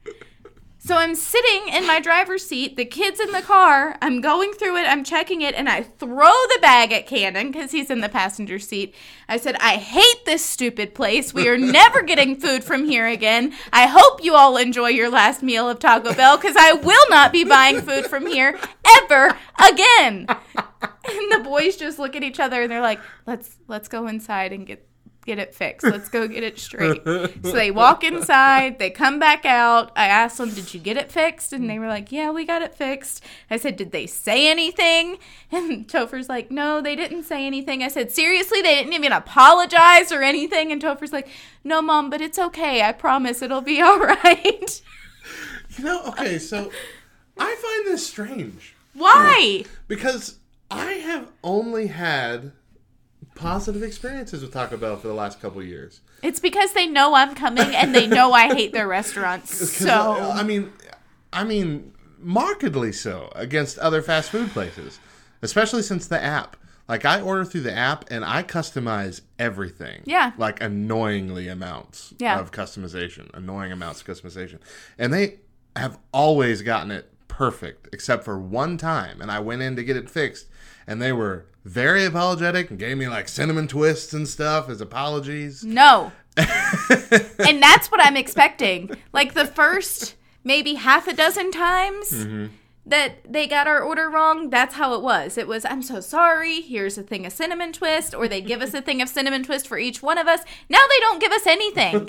So 0.86 0.96
I'm 0.96 1.16
sitting 1.16 1.74
in 1.74 1.88
my 1.88 2.00
driver's 2.00 2.46
seat, 2.46 2.78
the 2.78 2.86
kid's 2.86 3.20
in 3.20 3.32
the 3.32 3.42
car, 3.42 3.98
I'm 4.04 4.22
going 4.22 4.54
through 4.54 4.78
it, 4.78 4.84
I'm 4.84 5.04
checking 5.04 5.42
it, 5.42 5.56
and 5.56 5.68
I 5.68 5.82
throw 5.82 6.28
the 6.28 6.60
bag 6.62 6.92
at 6.92 7.08
Cannon 7.08 7.52
because 7.52 7.72
he's 7.72 7.90
in 7.90 8.02
the 8.02 8.08
passenger 8.08 8.60
seat. 8.60 8.94
I 9.28 9.38
said, 9.38 9.56
I 9.56 9.78
hate 9.78 10.26
this 10.28 10.46
stupid 10.46 10.94
place. 10.94 11.34
We 11.34 11.50
are 11.50 11.58
never 11.58 12.02
getting 12.04 12.40
food 12.40 12.64
from 12.64 12.86
here 12.86 13.08
again. 13.08 13.56
I 13.74 13.88
hope 13.88 14.24
you 14.24 14.36
all 14.36 14.58
enjoy 14.58 14.90
your 14.90 15.10
last 15.10 15.42
meal 15.42 15.68
of 15.68 15.80
Taco 15.80 16.14
Bell 16.14 16.38
because 16.38 16.56
I 16.56 16.74
will 16.74 17.10
not 17.10 17.32
be 17.32 17.44
buying 17.44 17.82
food 17.82 18.06
from 18.06 18.28
here 18.28 18.56
ever 18.86 19.36
again. 19.68 20.28
And 20.28 21.32
the 21.32 21.42
boys 21.44 21.78
just 21.78 21.98
look 21.98 22.16
at 22.16 22.22
each 22.22 22.40
other 22.40 22.62
and 22.62 22.72
they're 22.72 22.80
like, 22.80 23.00
let's 23.26 23.58
let's 23.68 23.88
go 23.88 24.06
inside 24.06 24.54
and 24.54 24.68
get 24.68 24.88
get 25.26 25.40
it 25.40 25.56
fixed. 25.56 25.86
Let's 25.86 26.10
go 26.10 26.28
get 26.28 26.44
it 26.44 26.60
straight. 26.60 27.04
so 27.04 27.28
they 27.42 27.72
walk 27.72 28.04
inside, 28.04 28.80
they 28.80 28.90
come 28.90 29.20
back 29.20 29.46
out. 29.46 29.92
I 29.96 30.08
asked 30.08 30.38
them, 30.38 30.52
Did 30.52 30.74
you 30.74 30.80
get 30.80 30.98
it 30.98 31.12
fixed? 31.12 31.52
And 31.52 31.70
they 31.70 31.80
were 31.80 31.88
like, 31.88 32.12
Yeah, 32.12 32.32
we 32.32 32.46
got 32.46 32.62
it 32.62 32.76
fixed. 32.76 33.24
I 33.50 33.58
said, 33.58 33.76
Did 33.76 33.92
they 33.92 34.08
say 34.08 34.50
anything? 34.50 35.18
And 35.52 35.88
Topher's 35.88 36.28
like, 36.28 36.52
No, 36.52 36.82
they 36.82 36.96
didn't 36.96 37.24
say 37.24 37.46
anything. 37.46 37.82
I 37.82 37.88
said, 37.88 38.12
Seriously, 38.12 38.62
they 38.62 38.76
didn't 38.76 38.94
even 38.94 39.12
apologize 39.12 40.12
or 40.12 40.22
anything? 40.22 40.72
And 40.72 40.82
Topher's 40.82 41.14
like, 41.14 41.28
No, 41.64 41.82
mom, 41.82 42.10
but 42.10 42.22
it's 42.22 42.40
okay. 42.40 42.82
I 42.82 42.92
promise 42.92 43.42
it'll 43.42 43.62
be 43.62 43.82
all 43.82 44.00
right. 44.00 44.82
You 45.78 45.84
know, 45.84 46.04
okay, 46.08 46.38
so 46.40 46.72
I 47.38 47.56
find 47.56 47.94
this 47.94 48.06
strange 48.06 48.76
Why? 48.94 49.66
because 49.88 50.38
I 50.72 50.94
have 50.94 51.28
only 51.44 51.88
had 51.88 52.52
positive 53.36 53.84
experiences 53.84 54.42
with 54.42 54.52
Taco 54.54 54.78
Bell 54.78 54.96
for 54.98 55.08
the 55.08 55.14
last 55.14 55.40
couple 55.42 55.60
of 55.62 55.68
years. 55.68 56.02
It's 56.24 56.40
because 56.40 56.74
they 56.74 56.88
know 56.88 57.14
I'm 57.14 57.36
coming 57.36 57.76
and 57.76 57.94
they 57.94 58.08
know 58.08 58.32
I 58.34 58.54
hate 58.54 58.72
their 58.74 58.88
restaurants. 58.88 59.52
So 59.86 59.92
I 59.92 60.42
mean, 60.44 60.72
I 61.32 61.44
mean, 61.44 61.94
markedly 62.18 62.92
so 62.92 63.32
against 63.36 63.78
other 63.80 64.02
fast 64.02 64.30
food 64.32 64.50
places, 64.52 65.00
especially 65.42 65.82
since 65.84 66.08
the 66.08 66.22
app. 66.22 66.58
Like 66.88 67.04
I 67.04 67.20
order 67.20 67.44
through 67.46 67.62
the 67.62 67.74
app 67.76 68.06
and 68.12 68.24
I 68.24 68.44
customize 68.44 69.22
everything. 69.40 70.02
Yeah. 70.06 70.32
Like 70.38 70.62
annoyingly 70.62 71.48
amounts 71.48 72.14
Yeah. 72.20 72.40
of 72.40 72.52
customization, 72.52 73.34
annoying 73.34 73.72
amounts 73.72 74.02
of 74.02 74.08
customization, 74.08 74.60
and 74.98 75.12
they 75.12 75.40
have 75.76 75.98
always 76.14 76.62
gotten 76.62 76.92
it 76.92 77.12
perfect, 77.28 77.90
except 77.92 78.24
for 78.24 78.40
one 78.40 78.78
time, 78.78 79.20
and 79.20 79.30
I 79.30 79.40
went 79.40 79.62
in 79.62 79.76
to 79.76 79.84
get 79.84 79.98
it 79.98 80.10
fixed, 80.10 80.48
and 80.88 81.02
they 81.02 81.12
were 81.12 81.48
very 81.66 82.06
apologetic 82.06 82.70
and 82.70 82.80
gave 82.80 82.98
me 82.98 83.08
like 83.08 83.28
cinnamon 83.28 83.68
twists 83.68 84.14
and 84.14 84.28
stuff 84.28 84.70
as 84.70 84.80
apologies. 84.82 85.64
No. 85.64 86.12
and 86.38 87.62
that's 87.62 87.90
what 87.92 88.00
I'm 88.02 88.16
expecting. 88.16 88.92
Like 89.12 89.34
the 89.34 89.46
first 89.46 90.16
maybe 90.44 90.76
half 90.76 91.08
a 91.08 91.14
dozen 91.14 91.52
times 91.52 92.12
Mm-hmm. 92.12 92.46
that 92.86 93.16
they 93.28 93.48
got 93.48 93.66
our 93.66 93.82
order 93.82 94.12
wrong, 94.12 94.52
that's 94.52 94.76
how 94.76 94.94
it 94.94 95.02
was. 95.02 95.40
It 95.40 95.48
was, 95.48 95.66
I'm 95.66 95.82
so 95.82 96.00
sorry, 96.02 96.62
here's 96.62 97.00
a 97.00 97.04
thing 97.04 97.26
of 97.26 97.34
cinnamon 97.34 97.74
twist, 97.74 98.14
or 98.14 98.28
they 98.28 98.42
give 98.42 98.62
us 98.62 98.76
a 98.76 98.82
thing 98.82 99.02
of 99.02 99.10
cinnamon 99.10 99.42
twist 99.44 99.68
for 99.68 99.80
each 99.80 100.04
one 100.04 100.20
of 100.20 100.28
us. 100.28 100.42
Now 100.70 100.86
they 100.88 101.00
don't 101.00 101.20
give 101.20 101.32
us 101.32 101.48
anything. 101.48 102.08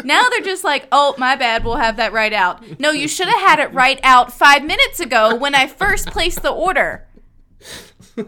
now 0.06 0.30
they're 0.30 0.40
just 0.40 0.64
like, 0.64 0.88
oh, 0.92 1.14
my 1.18 1.36
bad, 1.36 1.62
we'll 1.62 1.76
have 1.76 1.96
that 1.96 2.14
right 2.14 2.32
out. 2.32 2.80
No, 2.80 2.90
you 2.90 3.06
should 3.06 3.28
have 3.28 3.40
had 3.48 3.58
it 3.58 3.74
right 3.74 4.00
out 4.02 4.32
five 4.32 4.64
minutes 4.64 4.98
ago 4.98 5.34
when 5.34 5.54
I 5.54 5.66
first 5.66 6.06
placed 6.08 6.40
the 6.40 6.52
order. 6.52 7.04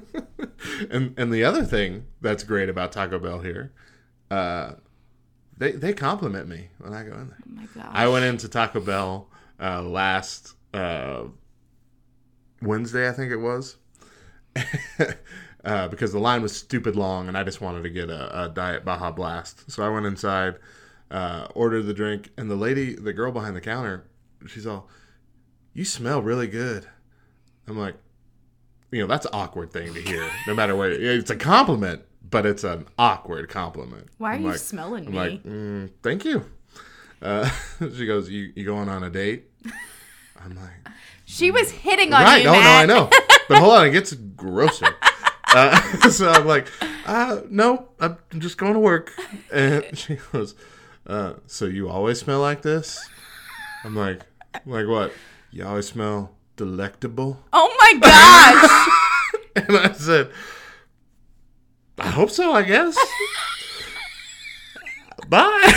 And 0.91 1.15
and 1.19 1.33
the 1.33 1.45
other 1.45 1.65
thing 1.65 2.07
that's 2.21 2.43
great 2.43 2.69
about 2.69 2.93
Taco 2.93 3.19
Bell 3.19 3.41
here, 3.41 3.73
uh, 4.31 4.73
they 5.57 5.73
they 5.73 5.93
compliment 5.93 6.49
me 6.49 6.69
when 6.79 6.93
I 6.95 7.03
go 7.03 7.13
in 7.13 7.29
there. 7.29 7.39
Oh 7.47 7.51
my 7.51 7.67
gosh. 7.75 7.91
I 7.91 8.09
went 8.09 8.25
into 8.25 8.49
Taco 8.49 8.81
Bell 8.81 9.29
uh, 9.61 9.83
last 9.83 10.55
uh, 10.73 11.25
Wednesday, 12.63 13.09
I 13.09 13.13
think 13.13 13.31
it 13.31 13.37
was, 13.37 13.77
uh, 15.65 15.89
because 15.89 16.13
the 16.13 16.19
line 16.19 16.43
was 16.43 16.57
stupid 16.57 16.97
long, 16.97 17.29
and 17.29 17.37
I 17.37 17.43
just 17.43 17.61
wanted 17.61 17.83
to 17.83 17.91
get 17.91 18.09
a, 18.09 18.45
a 18.45 18.49
diet 18.49 18.85
Baja 18.85 19.11
Blast. 19.11 19.71
So 19.71 19.83
I 19.83 19.89
went 19.89 20.07
inside, 20.07 20.57
uh, 21.11 21.49
ordered 21.55 21.83
the 21.83 21.95
drink, 21.95 22.31
and 22.37 22.51
the 22.51 22.57
lady, 22.57 22.95
the 22.95 23.13
girl 23.13 23.33
behind 23.33 23.55
the 23.55 23.61
counter, 23.61 24.07
she's 24.47 24.67
all, 24.67 24.89
"You 25.75 25.85
smell 25.85 26.23
really 26.23 26.49
good." 26.49 26.87
I'm 27.67 27.79
like, 27.79 27.97
you 28.91 29.01
know, 29.01 29.07
that's 29.07 29.27
an 29.27 29.33
awkward 29.35 29.73
thing 29.73 29.93
to 29.95 30.01
hear. 30.01 30.29
No 30.47 30.55
matter 30.55 30.75
what, 30.77 30.91
it's 30.91 31.31
a 31.31 31.37
compliment, 31.37 32.03
but 32.29 32.47
it's 32.47 32.65
an 32.65 32.87
awkward 32.99 33.49
compliment. 33.49 34.09
Why 34.19 34.33
are 34.33 34.35
I'm 34.35 34.43
you 34.43 34.49
like- 34.49 34.59
smelling 34.59 35.07
I'm 35.07 35.13
me? 35.13 35.19
like, 35.19 35.43
mm, 35.45 35.91
thank 36.03 36.25
you. 36.25 36.45
Uh, 37.23 37.49
she 37.97 38.07
goes, 38.07 38.29
you 38.31 38.53
you 38.55 38.65
going 38.65 38.89
on 38.89 39.03
a 39.05 39.11
date? 39.11 39.51
I'm 40.43 40.55
like, 40.57 40.95
she 41.25 41.51
was 41.51 41.71
hitting 41.71 42.13
on 42.15 42.23
right? 42.23 42.39
you, 42.39 42.45
No, 42.47 42.55
no, 42.55 42.71
I 42.71 42.87
know. 42.87 43.11
But 43.49 43.59
hold 43.59 43.73
on, 43.75 43.87
it 43.87 43.91
gets 43.93 44.13
grosser. 44.15 44.87
Uh, 45.53 45.77
so 46.11 46.31
I'm 46.31 46.47
like, 46.47 46.69
uh, 47.07 47.41
no, 47.51 47.89
I'm 47.99 48.17
just 48.39 48.57
going 48.57 48.75
to 48.75 48.79
work. 48.79 49.11
And 49.53 49.85
she 49.99 50.17
goes, 50.31 50.55
uh, 51.09 51.33
so 51.49 51.65
you 51.65 51.89
always 51.89 52.21
smell 52.21 52.39
like 52.41 52.63
this? 52.63 53.05
I'm 53.83 53.97
like, 53.97 54.21
like 54.65 54.87
what? 54.87 55.13
You 55.51 55.67
always 55.67 55.89
smell 55.89 56.37
delectable. 56.61 57.43
Oh 57.55 57.75
my 57.81 57.99
gosh. 58.01 58.97
And 59.57 59.77
I 59.77 59.93
said, 59.93 60.31
I 61.99 62.07
hope 62.07 62.31
so, 62.31 62.53
I 62.53 62.63
guess. 62.63 62.97
Bye. 65.29 65.73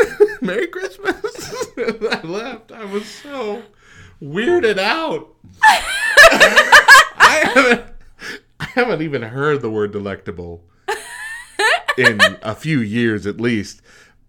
Merry 0.40 0.66
Christmas. 0.66 1.68
and 1.76 2.08
I 2.10 2.20
left. 2.22 2.72
I 2.72 2.84
was 2.84 3.06
so 3.06 3.62
weirded 4.20 4.78
out. 4.78 5.34
I 5.62 7.42
haven't 7.54 7.84
I 8.58 8.64
haven't 8.64 9.02
even 9.02 9.22
heard 9.22 9.62
the 9.62 9.70
word 9.70 9.92
delectable 9.92 10.64
in 11.96 12.20
a 12.42 12.56
few 12.56 12.80
years 12.80 13.24
at 13.24 13.40
least. 13.40 13.82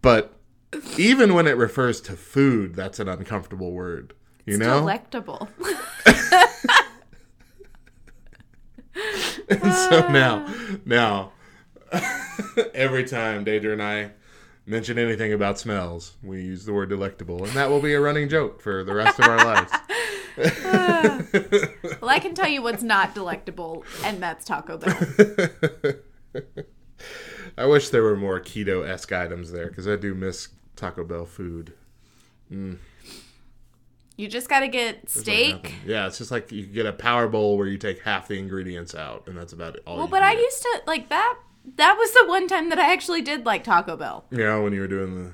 But 0.04 0.34
even 0.97 1.34
when 1.34 1.47
it 1.47 1.58
refers 1.58 1.99
to 2.01 2.14
food, 2.14 2.76
that's 2.76 2.99
an 2.99 3.08
uncomfortable 3.10 3.72
word. 3.72 4.14
You 4.45 4.58
know? 4.58 4.80
Delectable. 4.80 5.47
And 9.49 9.74
so 9.74 10.04
ah. 10.08 10.12
now, 10.12 10.54
now, 10.86 11.32
every 12.74 13.04
time 13.04 13.43
Deidre 13.45 13.74
and 13.74 13.84
I 13.84 14.12
mention 14.66 14.97
anything 14.97 15.34
about 15.34 15.60
smells, 15.60 16.16
we 16.24 16.41
use 16.41 16.66
the 16.66 16.74
word 16.74 16.89
delectable, 16.89 17.43
and 17.43 17.54
that 17.54 17.70
will 17.70 17.82
be 17.82 17.93
a 17.93 17.99
running 17.99 18.30
joke 18.30 18.62
for 18.62 18.84
the 18.84 18.93
rest 18.93 19.20
of 19.20 19.26
our 19.26 19.38
lives. 19.38 19.72
Ah. 20.66 21.22
Well, 22.01 22.10
I 22.10 22.20
can 22.20 22.34
tell 22.34 22.47
you 22.47 22.62
what's 22.62 22.84
not 22.84 23.14
delectable, 23.14 23.84
and 24.04 24.22
that's 24.22 24.45
Taco 24.45 24.78
Bell. 24.78 24.97
I 27.58 27.66
wish 27.66 27.89
there 27.89 28.04
were 28.04 28.16
more 28.16 28.39
keto 28.39 28.88
esque 28.88 29.12
items 29.12 29.51
there 29.51 29.68
because 29.68 29.88
I 29.88 29.95
do 29.95 30.16
miss 30.16 30.49
Taco 30.76 31.04
Bell 31.04 31.26
food. 31.26 31.74
Mm. 32.51 32.78
You 34.16 34.28
just 34.28 34.47
got 34.47 34.59
to 34.59 34.68
get 34.68 35.07
There's 35.07 35.24
steak. 35.24 35.64
nothing. 35.64 35.76
yeah, 35.88 36.05
it's 36.07 36.20
just 36.20 36.30
like 36.32 36.51
you 36.51 36.66
get 36.66 36.86
a 36.86 36.93
power 36.93 37.28
bowl 37.28 37.57
where 37.57 37.68
you 37.68 37.78
take 37.80 38.01
half 38.01 38.28
the 38.28 38.38
ingredients 38.38 38.93
out, 38.93 39.28
and 39.28 39.36
that's 39.38 39.53
about 39.53 39.76
it. 39.76 39.84
All 39.88 39.97
well, 39.97 40.07
but 40.07 40.22
I 40.22 40.34
get. 40.36 40.41
used 40.43 40.61
to 40.61 40.82
like 40.86 41.09
that. 41.09 41.39
That 41.78 41.95
was 41.97 42.11
the 42.14 42.26
one 42.28 42.47
time 42.47 42.70
that 42.70 42.78
I 42.80 42.91
actually 42.93 43.22
did 43.22 43.45
like 43.45 43.64
Taco 43.64 43.95
Bell 43.97 44.26
Yeah, 44.32 44.57
when 44.59 44.74
you 44.74 44.82
were 44.82 44.88
doing 44.88 45.16
the 45.24 45.32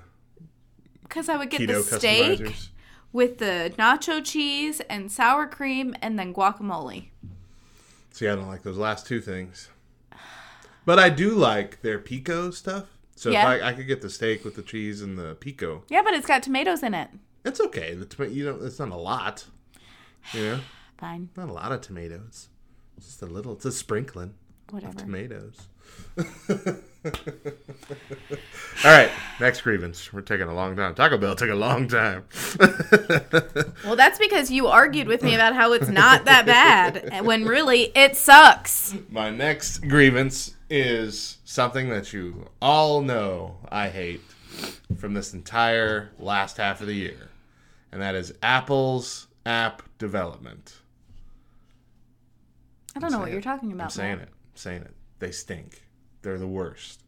because 1.04 1.28
I 1.28 1.38
would 1.38 1.50
get 1.50 1.68
the 1.68 1.82
steak 1.84 2.56
with 3.12 3.40
the 3.40 3.74
nacho 3.80 4.24
cheese 4.24 4.80
and 4.82 5.12
sour 5.12 5.48
cream, 5.48 5.96
and 6.02 6.18
then 6.20 6.34
guacamole. 6.34 7.08
See, 8.12 8.28
I 8.28 8.36
don't 8.36 8.48
like 8.48 8.62
those 8.64 8.78
last 8.78 9.08
two 9.08 9.20
things. 9.22 9.70
But 10.86 11.00
I 11.00 11.10
do 11.10 11.32
like 11.32 11.82
their 11.82 12.00
pico 12.00 12.52
stuff. 12.52 12.86
So 13.16 13.30
Yeah. 13.32 13.52
if 13.54 13.62
I, 13.64 13.70
I 13.70 13.74
could 13.74 13.88
get 13.88 14.02
the 14.02 14.10
steak 14.10 14.46
with 14.46 14.56
the 14.56 14.62
cheese 14.62 15.02
and 15.02 15.18
the 15.18 15.36
pico, 15.36 15.84
Yeah, 15.90 16.02
but 16.04 16.14
it's 16.14 16.26
got 16.28 16.42
tomatoes 16.44 16.84
in 16.84 16.94
it. 16.94 17.10
It's 17.50 17.60
okay. 17.60 17.94
The 17.94 18.06
tomato, 18.06 18.34
you 18.34 18.46
know, 18.46 18.60
it's 18.62 18.80
not 18.80 18.90
a 18.90 18.96
lot. 18.96 19.46
You 20.34 20.42
know, 20.42 20.60
Fine, 20.98 21.30
not 21.36 21.50
a 21.50 21.54
lot 21.54 21.72
of 21.72 21.82
tomatoes. 21.82 22.50
It's 22.98 23.08
just 23.08 23.22
a 23.22 23.26
little. 23.26 23.54
It's 23.54 23.66
a 23.66 23.72
sprinkling 23.72 24.34
of 24.68 24.74
whatever. 24.74 24.94
tomatoes. 24.98 25.68
All 28.86 28.92
right, 28.92 29.10
next 29.40 29.62
grievance. 29.62 30.12
We're 30.12 30.22
taking 30.22 30.48
a 30.48 30.54
long 30.54 30.76
time. 30.76 30.94
Taco 30.96 31.18
Bell 31.18 31.36
took 31.36 31.50
a 31.50 31.56
long 31.56 31.88
time. 31.88 32.26
Well, 33.86 33.96
that's 33.96 34.20
because 34.20 34.52
you 34.52 34.68
argued 34.68 35.08
with 35.08 35.24
me 35.24 35.34
about 35.34 35.56
how 35.56 35.72
it's 35.72 35.88
not 35.88 36.26
that 36.26 36.46
bad, 36.46 37.26
when 37.26 37.46
really 37.46 37.92
it 37.96 38.16
sucks. 38.16 38.94
My 39.10 39.30
next 39.32 39.80
grievance 39.80 40.54
is 40.70 41.38
something 41.46 41.90
that 41.90 42.14
you 42.14 42.50
all 42.62 43.02
know 43.02 43.58
I 43.72 43.88
hate 43.90 44.22
from 44.98 45.14
this 45.14 45.34
entire 45.34 46.12
last 46.20 46.58
half 46.58 46.82
of 46.82 46.88
the 46.88 46.94
year, 46.94 47.30
and 47.92 48.02
that 48.02 48.16
is 48.16 48.34
Apple's 48.44 49.28
app 49.46 49.82
development. 49.98 50.80
I 52.96 53.00
don't 53.00 53.12
know 53.12 53.20
what 53.20 53.26
saying 53.26 53.34
you're 53.34 53.42
talking 53.42 53.72
about. 53.72 53.86
I'm 53.86 53.90
saying 53.92 54.18
Matt. 54.18 54.28
it. 54.28 54.34
I'm 54.34 54.56
saying 54.58 54.82
it. 54.82 54.94
They 55.20 55.32
stink. 55.32 55.84
They're 56.22 56.38
the 56.38 56.48
worst. 56.48 57.04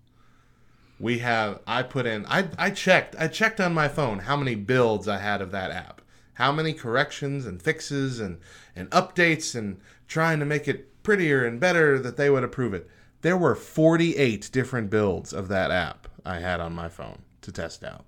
We 0.99 1.19
have 1.19 1.59
I 1.65 1.84
put 1.84 2.05
in 2.05 2.25
I 2.27 2.47
I 2.57 2.69
checked 2.69 3.15
I 3.17 3.27
checked 3.27 3.59
on 3.59 3.73
my 3.73 3.88
phone 3.88 4.19
how 4.19 4.38
many 4.38 4.55
builds 4.55 5.07
I 5.07 5.17
had 5.17 5.41
of 5.41 5.51
that 5.51 5.71
app. 5.71 6.01
how 6.36 6.51
many 6.51 6.73
corrections 6.73 7.45
and 7.45 7.61
fixes 7.61 8.19
and, 8.19 8.39
and 8.75 8.89
updates 8.91 9.53
and 9.55 9.79
trying 10.07 10.39
to 10.39 10.45
make 10.45 10.67
it 10.67 11.03
prettier 11.03 11.45
and 11.45 11.59
better 11.59 11.99
that 11.99 12.17
they 12.17 12.29
would 12.29 12.43
approve 12.43 12.73
it. 12.73 12.88
There 13.21 13.38
were 13.38 13.53
48 13.55 14.49
different 14.51 14.89
builds 14.89 15.34
of 15.34 15.47
that 15.49 15.71
app 15.71 16.07
I 16.25 16.39
had 16.39 16.59
on 16.59 16.73
my 16.73 16.89
phone 16.89 17.19
to 17.41 17.51
test 17.51 17.84
out. 17.84 18.05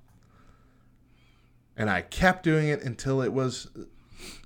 And 1.75 1.89
I 1.89 2.01
kept 2.01 2.43
doing 2.43 2.67
it 2.67 2.83
until 2.83 3.21
it 3.21 3.33
was 3.33 3.67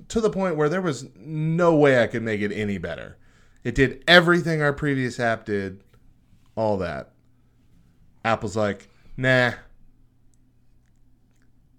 to 0.08 0.22
the 0.22 0.30
point 0.30 0.56
where 0.56 0.70
there 0.70 0.82
was 0.82 1.08
no 1.16 1.76
way 1.76 2.02
I 2.02 2.08
could 2.08 2.24
make 2.24 2.42
it 2.42 2.52
any 2.52 2.78
better. 2.78 3.18
It 3.64 3.76
did 3.76 4.04
everything 4.08 4.62
our 4.62 4.74
previous 4.74 5.20
app 5.20 5.46
did, 5.46 5.84
all 6.56 6.78
that. 6.78 7.12
Apple's 8.24 8.56
like, 8.56 8.88
nah, 9.18 9.52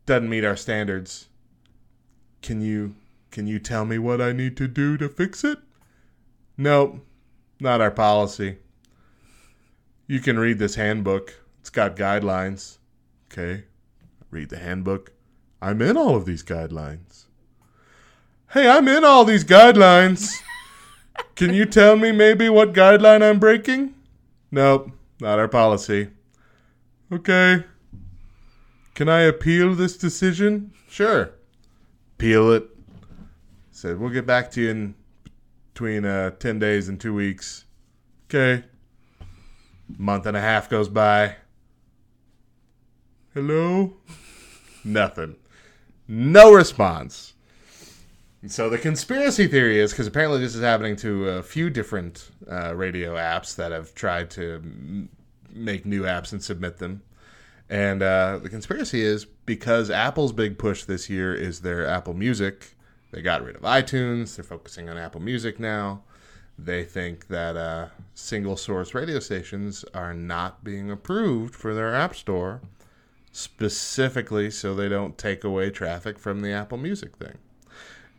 doesn't 0.06 0.28
meet 0.28 0.44
our 0.44 0.56
standards. 0.56 1.28
Can 2.42 2.60
you 2.60 2.94
can 3.30 3.46
you 3.46 3.58
tell 3.58 3.84
me 3.84 3.98
what 3.98 4.20
I 4.20 4.32
need 4.32 4.56
to 4.56 4.68
do 4.68 4.96
to 4.96 5.08
fix 5.08 5.44
it? 5.44 5.58
Nope, 6.56 7.04
not 7.60 7.80
our 7.80 7.90
policy. 7.90 8.58
You 10.06 10.20
can 10.20 10.38
read 10.38 10.58
this 10.58 10.76
handbook. 10.76 11.34
It's 11.60 11.70
got 11.70 11.96
guidelines. 11.96 12.78
Okay, 13.30 13.64
read 14.30 14.48
the 14.48 14.58
handbook. 14.58 15.12
I'm 15.60 15.82
in 15.82 15.96
all 15.96 16.14
of 16.14 16.24
these 16.24 16.42
guidelines. 16.42 17.24
Hey, 18.50 18.68
I'm 18.68 18.88
in 18.88 19.04
all 19.04 19.24
these 19.24 19.44
guidelines. 19.44 20.32
Can 21.34 21.52
you 21.52 21.66
tell 21.66 21.96
me 21.96 22.12
maybe 22.12 22.48
what 22.48 22.72
guideline 22.72 23.22
I'm 23.22 23.38
breaking? 23.38 23.94
Nope, 24.50 24.90
not 25.20 25.38
our 25.38 25.48
policy. 25.48 26.08
Okay. 27.12 27.64
Can 28.94 29.08
I 29.08 29.20
appeal 29.20 29.74
this 29.74 29.96
decision? 29.96 30.72
Sure. 30.88 31.30
Appeal 32.14 32.52
it. 32.52 32.68
Said, 33.70 33.98
we'll 33.98 34.10
get 34.10 34.26
back 34.26 34.50
to 34.52 34.60
you 34.60 34.70
in 34.70 34.94
between 35.72 36.04
uh, 36.04 36.30
10 36.30 36.58
days 36.58 36.88
and 36.88 37.00
two 37.00 37.14
weeks. 37.14 37.64
Okay. 38.26 38.64
Month 39.96 40.26
and 40.26 40.36
a 40.36 40.40
half 40.40 40.68
goes 40.68 40.88
by. 40.88 41.36
Hello? 43.34 43.94
Nothing. 44.84 45.36
No 46.08 46.52
response. 46.54 47.34
So 48.46 48.70
the 48.70 48.78
conspiracy 48.78 49.46
theory 49.46 49.78
is 49.78 49.92
because 49.92 50.06
apparently 50.06 50.40
this 50.40 50.54
is 50.54 50.62
happening 50.62 50.96
to 50.96 51.28
a 51.28 51.42
few 51.42 51.70
different 51.70 52.30
uh, 52.50 52.74
radio 52.74 53.16
apps 53.16 53.54
that 53.56 53.72
have 53.72 53.94
tried 53.94 54.30
to 54.30 54.54
m- 54.54 55.08
make 55.52 55.84
new 55.84 56.02
apps 56.02 56.32
and 56.32 56.42
submit 56.42 56.78
them. 56.78 57.02
And 57.68 58.02
uh, 58.02 58.38
the 58.42 58.48
conspiracy 58.48 59.02
is 59.02 59.24
because 59.24 59.90
Apple's 59.90 60.32
big 60.32 60.56
push 60.56 60.84
this 60.84 61.10
year 61.10 61.34
is 61.34 61.60
their 61.60 61.86
Apple 61.86 62.14
Music. 62.14 62.74
They 63.10 63.20
got 63.20 63.42
rid 63.42 63.56
of 63.56 63.62
iTunes. 63.62 64.36
They're 64.36 64.44
focusing 64.44 64.88
on 64.88 64.96
Apple 64.96 65.20
Music 65.20 65.58
now. 65.58 66.02
They 66.58 66.84
think 66.84 67.28
that 67.28 67.56
uh, 67.56 67.88
single 68.14 68.56
source 68.56 68.94
radio 68.94 69.18
stations 69.18 69.84
are 69.94 70.14
not 70.14 70.64
being 70.64 70.90
approved 70.90 71.54
for 71.54 71.74
their 71.74 71.94
App 71.94 72.16
Store, 72.16 72.60
specifically 73.32 74.50
so 74.50 74.74
they 74.74 74.88
don't 74.88 75.18
take 75.18 75.44
away 75.44 75.70
traffic 75.70 76.18
from 76.18 76.40
the 76.42 76.52
Apple 76.52 76.78
Music 76.78 77.16
thing. 77.16 77.38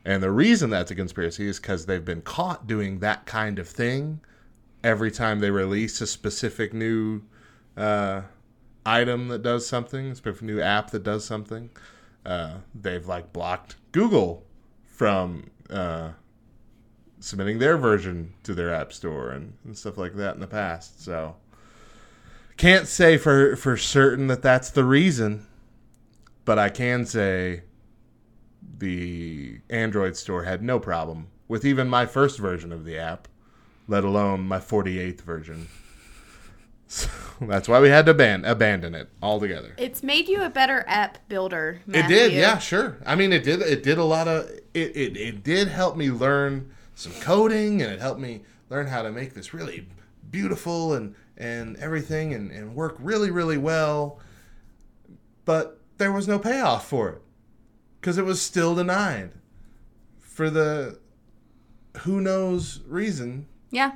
And 0.05 0.23
the 0.23 0.31
reason 0.31 0.69
that's 0.69 0.91
a 0.91 0.95
conspiracy 0.95 1.47
is 1.47 1.59
because 1.59 1.85
they've 1.85 2.03
been 2.03 2.21
caught 2.21 2.67
doing 2.67 2.99
that 2.99 3.25
kind 3.25 3.59
of 3.59 3.67
thing 3.67 4.21
every 4.83 5.11
time 5.11 5.39
they 5.39 5.51
release 5.51 5.99
a 6.01 6.07
specific 6.07 6.73
new 6.73 7.21
uh, 7.75 8.21
item 8.85 9.27
that 9.27 9.43
does 9.43 9.67
something, 9.67 10.11
a 10.11 10.15
specific 10.15 10.43
new 10.43 10.61
app 10.61 10.91
that 10.91 11.03
does 11.03 11.25
something. 11.25 11.69
Uh, 12.25 12.55
they've 12.73 13.07
like 13.07 13.33
blocked 13.33 13.75
Google 13.91 14.45
from 14.85 15.49
uh, 15.69 16.11
submitting 17.19 17.59
their 17.59 17.77
version 17.77 18.33
to 18.43 18.53
their 18.53 18.73
app 18.73 18.93
store 18.93 19.31
and, 19.31 19.53
and 19.65 19.77
stuff 19.77 19.97
like 19.97 20.15
that 20.15 20.33
in 20.33 20.39
the 20.39 20.47
past. 20.47 21.03
So 21.03 21.35
can't 22.59 22.87
say 22.87 23.17
for 23.17 23.55
for 23.55 23.77
certain 23.77 24.27
that 24.27 24.43
that's 24.43 24.69
the 24.69 24.83
reason, 24.83 25.47
but 26.45 26.59
I 26.59 26.69
can 26.69 27.05
say 27.05 27.63
the 28.77 29.61
Android 29.69 30.17
store 30.17 30.43
had 30.43 30.61
no 30.61 30.77
problem 30.77 31.27
with 31.47 31.65
even 31.65 31.87
my 31.87 32.05
first 32.05 32.37
version 32.37 32.71
of 32.71 32.83
the 32.83 32.97
app, 32.97 33.27
let 33.87 34.03
alone 34.03 34.41
my 34.41 34.59
48th 34.59 35.21
version. 35.21 35.69
So 36.87 37.09
that's 37.41 37.69
why 37.69 37.79
we 37.79 37.89
had 37.89 38.05
to 38.07 38.13
ban- 38.13 38.43
abandon 38.43 38.93
it 38.93 39.09
altogether. 39.23 39.73
It's 39.77 40.03
made 40.03 40.27
you 40.27 40.43
a 40.43 40.49
better 40.49 40.83
app 40.85 41.29
builder. 41.29 41.79
It 41.87 42.07
did, 42.07 42.33
yeah, 42.33 42.57
sure. 42.57 42.97
I 43.05 43.15
mean, 43.15 43.31
it 43.31 43.43
did. 43.43 43.61
It 43.61 43.83
did 43.83 43.97
a 43.97 44.03
lot 44.03 44.27
of. 44.27 44.49
It, 44.73 44.95
it 44.97 45.17
it 45.17 45.43
did 45.43 45.69
help 45.69 45.95
me 45.95 46.11
learn 46.11 46.73
some 46.93 47.13
coding, 47.21 47.81
and 47.81 47.89
it 47.89 48.01
helped 48.01 48.19
me 48.19 48.41
learn 48.69 48.87
how 48.87 49.01
to 49.01 49.11
make 49.11 49.33
this 49.33 49.53
really 49.53 49.87
beautiful 50.29 50.93
and 50.93 51.15
and 51.39 51.77
everything, 51.77 52.33
and 52.33 52.51
and 52.51 52.75
work 52.75 52.95
really 52.99 53.31
really 53.31 53.57
well. 53.57 54.19
But 55.45 55.79
there 55.97 56.11
was 56.11 56.27
no 56.27 56.37
payoff 56.39 56.87
for 56.87 57.09
it 57.09 57.21
because 57.99 58.17
it 58.17 58.25
was 58.25 58.41
still 58.41 58.75
denied 58.75 59.31
for 60.19 60.49
the 60.49 60.99
who 62.01 62.21
knows 62.21 62.81
reason 62.87 63.47
Yeah. 63.71 63.93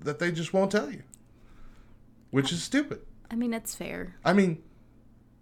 that 0.00 0.18
they 0.18 0.32
just 0.32 0.52
won't 0.54 0.70
tell 0.72 0.90
you, 0.90 1.02
which 2.30 2.50
is 2.52 2.62
stupid. 2.62 3.00
I 3.30 3.36
mean, 3.36 3.52
it's 3.54 3.74
fair. 3.74 4.16
I 4.24 4.32
mean, 4.32 4.62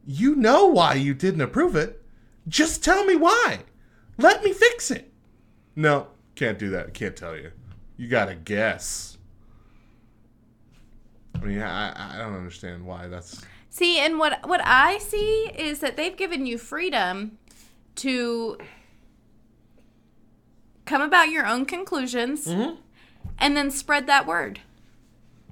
you 0.05 0.35
know 0.35 0.67
why 0.67 0.95
you 0.95 1.15
didn't 1.15 1.41
approve 1.41 1.77
it. 1.77 2.03
Just 2.49 2.83
tell 2.83 3.05
me 3.05 3.15
why. 3.17 3.61
Let 4.19 4.43
me 4.43 4.53
fix 4.53 4.91
it. 4.91 5.13
No, 5.77 6.09
can't 6.35 6.59
do 6.59 6.71
that. 6.71 6.93
Can't 6.93 7.17
tell 7.17 7.37
you. 7.37 7.53
You 7.97 8.09
gotta 8.09 8.35
guess. 8.35 9.12
I 11.43 11.47
mean, 11.47 11.61
I, 11.61 12.15
I 12.15 12.19
don't 12.19 12.35
understand 12.35 12.85
why 12.85 13.09
that's. 13.09 13.43
See, 13.71 13.99
and 13.99 14.19
what 14.19 14.47
what 14.49 14.61
I 14.65 14.99
see 14.99 15.51
is 15.55 15.81
that 15.81 15.97
they've 15.97 16.17
given 16.17 16.47
you 16.47 16.59
freedom 16.59 17.39
to 17.97 18.59
come 20.85 21.03
about 21.03 21.31
your 21.31 21.47
own 21.47 21.65
conclusions 21.65 22.47
mm-hmm. 22.47 22.77
and 23.39 23.57
then 23.57 23.71
spread 23.71 24.07
that 24.07 24.27
word. 24.27 24.61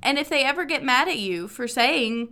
And 0.02 0.18
if 0.18 0.28
they 0.28 0.44
ever 0.44 0.64
get 0.64 0.82
mad 0.82 1.08
at 1.08 1.18
you 1.18 1.48
for 1.48 1.68
saying 1.68 2.28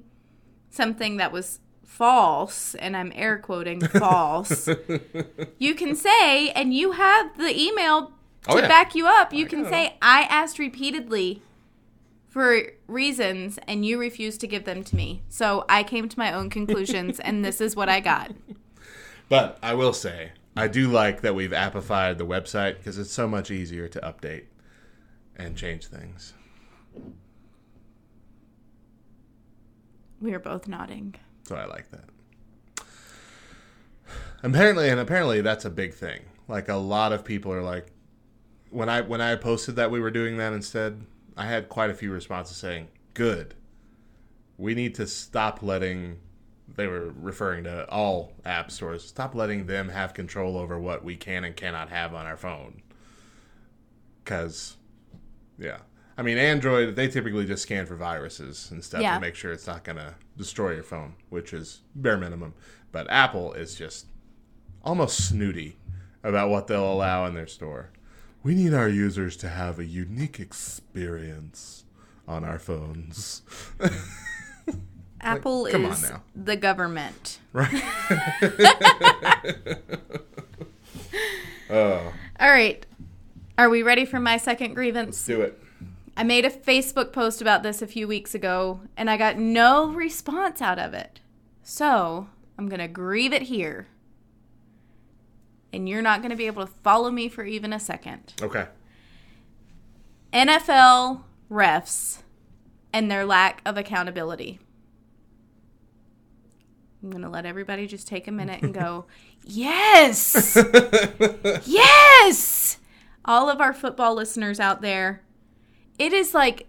something 0.70 1.16
that 1.18 1.32
was 1.32 1.60
false, 1.84 2.74
and 2.76 2.96
I'm 2.96 3.12
air 3.14 3.38
quoting 3.38 3.80
false, 3.86 4.68
you 5.58 5.74
can 5.74 5.94
say, 5.94 6.50
and 6.50 6.72
you 6.72 6.92
have 6.92 7.36
the 7.36 7.58
email 7.58 8.12
oh, 8.48 8.52
to 8.52 8.58
Oh, 8.58 8.62
yeah. 8.62 8.68
back 8.68 8.94
you 8.94 9.06
up, 9.06 9.32
you 9.32 9.46
I 9.46 9.48
can 9.48 9.62
know. 9.64 9.70
say, 9.70 9.96
I 10.00 10.22
asked 10.22 10.58
repeatedly 10.58 11.42
for 12.28 12.62
reasons 12.88 13.58
and 13.68 13.84
you 13.84 13.98
refused 13.98 14.40
to 14.40 14.46
give 14.46 14.64
them 14.64 14.82
to 14.82 14.96
me. 14.96 15.22
So 15.28 15.64
I 15.68 15.82
came 15.82 16.08
to 16.08 16.18
my 16.18 16.32
own 16.32 16.50
conclusions 16.50 17.20
and 17.20 17.44
this 17.44 17.60
is 17.60 17.76
what 17.76 17.88
I 17.88 18.00
got. 18.00 18.32
But 19.30 19.58
I 19.62 19.74
will 19.74 19.92
say, 19.92 20.32
I 20.56 20.68
do 20.68 20.88
like 20.88 21.20
that 21.20 21.34
we've 21.34 21.50
appified 21.50 22.16
the 22.16 22.24
website 22.24 22.78
because 22.78 22.96
it's 22.96 23.12
so 23.12 23.28
much 23.28 23.50
easier 23.50 23.86
to 23.86 24.00
update 24.00 24.44
and 25.36 25.54
change 25.54 25.86
things. 25.86 26.32
We 30.20 30.32
are 30.32 30.38
both 30.38 30.66
nodding. 30.66 31.14
So 31.44 31.56
I 31.56 31.66
like 31.66 31.90
that. 31.90 32.86
Apparently, 34.42 34.88
and 34.88 34.98
apparently 34.98 35.42
that's 35.42 35.64
a 35.64 35.70
big 35.70 35.92
thing. 35.92 36.20
Like 36.48 36.68
a 36.68 36.76
lot 36.76 37.12
of 37.12 37.24
people 37.24 37.52
are 37.52 37.62
like, 37.62 37.88
when 38.70 38.88
I 38.88 39.02
when 39.02 39.20
I 39.20 39.36
posted 39.36 39.76
that 39.76 39.90
we 39.90 40.00
were 40.00 40.10
doing 40.10 40.38
that 40.38 40.52
instead, 40.52 41.04
I 41.38 41.46
had 41.46 41.68
quite 41.68 41.88
a 41.90 41.94
few 41.94 42.10
responses 42.12 42.56
saying, 42.56 42.88
"Good. 43.14 43.54
We 44.58 44.74
need 44.74 44.94
to 44.96 45.06
stop 45.06 45.62
letting." 45.62 46.18
They 46.76 46.86
were 46.86 47.12
referring 47.18 47.64
to 47.64 47.88
all 47.88 48.32
app 48.44 48.70
stores. 48.70 49.02
Stop 49.06 49.34
letting 49.34 49.66
them 49.66 49.88
have 49.88 50.12
control 50.12 50.58
over 50.58 50.78
what 50.78 51.02
we 51.02 51.16
can 51.16 51.44
and 51.44 51.56
cannot 51.56 51.88
have 51.88 52.12
on 52.12 52.26
our 52.26 52.36
phone. 52.36 52.82
Because, 54.22 54.76
yeah. 55.58 55.78
I 56.18 56.22
mean, 56.22 56.36
Android, 56.36 56.94
they 56.96 57.08
typically 57.08 57.46
just 57.46 57.62
scan 57.62 57.86
for 57.86 57.96
viruses 57.96 58.70
and 58.70 58.84
stuff 58.84 59.00
Yeah. 59.00 59.14
to 59.14 59.20
make 59.20 59.34
sure 59.34 59.52
it's 59.52 59.66
not 59.66 59.84
going 59.84 59.96
to 59.96 60.16
destroy 60.36 60.74
your 60.74 60.82
phone, 60.82 61.14
which 61.30 61.52
is 61.54 61.80
bare 61.94 62.18
minimum. 62.18 62.54
But 62.92 63.08
Apple 63.10 63.54
is 63.54 63.74
just 63.74 64.06
almost 64.82 65.28
snooty 65.28 65.78
about 66.22 66.50
what 66.50 66.66
they'll 66.66 66.92
allow 66.92 67.24
in 67.26 67.34
their 67.34 67.46
store. 67.46 67.90
We 68.48 68.54
need 68.54 68.72
our 68.72 68.88
users 68.88 69.36
to 69.38 69.48
have 69.50 69.78
a 69.78 69.84
unique 69.84 70.40
experience 70.40 71.84
on 72.26 72.44
our 72.44 72.58
phones. 72.58 73.42
Apple 75.20 75.66
on 75.66 75.84
is 75.84 76.10
the 76.34 76.56
government. 76.56 77.40
right? 77.52 77.84
Oh. 81.70 82.10
All 82.40 82.50
right. 82.50 82.86
Are 83.58 83.68
we 83.68 83.82
ready 83.82 84.06
for 84.06 84.18
my 84.18 84.38
second 84.38 84.72
grievance? 84.72 85.08
Let's 85.08 85.26
do 85.26 85.42
it. 85.42 85.62
I 86.16 86.22
made 86.22 86.46
a 86.46 86.50
Facebook 86.50 87.12
post 87.12 87.42
about 87.42 87.62
this 87.62 87.82
a 87.82 87.86
few 87.86 88.08
weeks 88.08 88.34
ago 88.34 88.80
and 88.96 89.10
I 89.10 89.18
got 89.18 89.36
no 89.36 89.88
response 89.88 90.62
out 90.62 90.78
of 90.78 90.94
it. 90.94 91.20
So 91.62 92.28
I'm 92.56 92.70
going 92.70 92.80
to 92.80 92.88
grieve 92.88 93.34
it 93.34 93.42
here. 93.42 93.88
And 95.72 95.88
you're 95.88 96.02
not 96.02 96.20
going 96.20 96.30
to 96.30 96.36
be 96.36 96.46
able 96.46 96.66
to 96.66 96.72
follow 96.82 97.10
me 97.10 97.28
for 97.28 97.44
even 97.44 97.72
a 97.72 97.80
second. 97.80 98.34
Okay. 98.40 98.66
NFL 100.32 101.22
refs 101.50 102.22
and 102.92 103.10
their 103.10 103.24
lack 103.24 103.62
of 103.64 103.76
accountability. 103.76 104.58
I'm 107.02 107.10
going 107.10 107.22
to 107.22 107.28
let 107.28 107.46
everybody 107.46 107.86
just 107.86 108.08
take 108.08 108.26
a 108.26 108.32
minute 108.32 108.62
and 108.62 108.74
go, 108.74 109.06
yes! 109.44 110.56
yes! 111.66 112.78
All 113.24 113.48
of 113.48 113.60
our 113.60 113.72
football 113.72 114.14
listeners 114.14 114.58
out 114.58 114.80
there, 114.80 115.22
it 115.98 116.12
is 116.12 116.34
like 116.34 116.66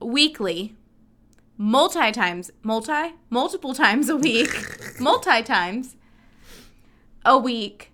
weekly, 0.00 0.74
multi 1.56 2.10
times, 2.10 2.50
multi, 2.62 3.14
multiple 3.30 3.74
times 3.74 4.08
a 4.08 4.16
week, 4.16 4.50
multi 5.00 5.42
times 5.42 5.94
a 7.24 7.38
week 7.38 7.92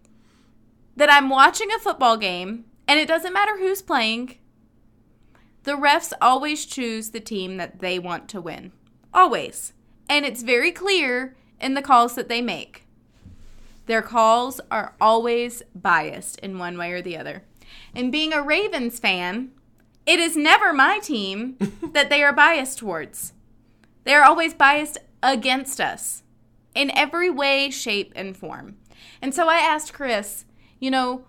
that 0.97 1.11
I'm 1.11 1.29
watching 1.29 1.70
a 1.72 1.79
football 1.79 2.16
game 2.16 2.64
and 2.87 2.99
it 2.99 3.09
doesn't 3.09 3.33
matter 3.33 3.59
who's 3.59 3.83
playing. 3.83 4.39
The 5.64 5.72
refs 5.72 6.12
always 6.20 6.64
choose 6.64 7.11
the 7.11 7.20
team 7.20 7.57
that 7.59 7.81
they 7.81 7.99
want 7.99 8.29
to 8.31 8.41
win. 8.41 8.72
Always. 9.12 9.74
And 10.09 10.24
it's 10.24 10.43
very 10.43 10.72
clear 10.72 11.37
in 11.61 11.74
the 11.74 11.83
calls 11.83 12.14
that 12.14 12.29
they 12.29 12.41
make. 12.41 12.85
Their 13.87 14.03
calls 14.03 14.61
are 14.70 14.95
always 15.01 15.62
biased 15.74 16.39
in 16.41 16.59
one 16.59 16.79
way 16.79 16.93
or 16.93 17.03
the 17.03 17.16
other. 17.16 17.45
And 17.95 18.12
being 18.12 18.33
a 18.33 18.43
Ravens 18.43 18.99
fan, 18.99 19.51
it 20.07 20.18
is 20.18 20.37
never 20.37 20.72
my 20.72 20.99
team 20.99 21.57
that 21.93 22.09
they 22.11 22.22
are 22.22 22.33
biased 22.33 22.79
towards. 22.79 23.33
They 24.05 24.14
are 24.14 24.24
always 24.24 24.55
biased 24.55 24.99
against 25.22 25.81
us 25.81 26.22
in 26.74 26.91
every 26.97 27.29
way, 27.29 27.70
shape, 27.70 28.12
and 28.16 28.37
form. 28.37 28.76
And 29.20 29.34
so 29.34 29.49
I 29.49 29.59
asked 29.59 29.92
Chris, 29.92 30.44
you 30.78 30.90
know, 30.90 31.24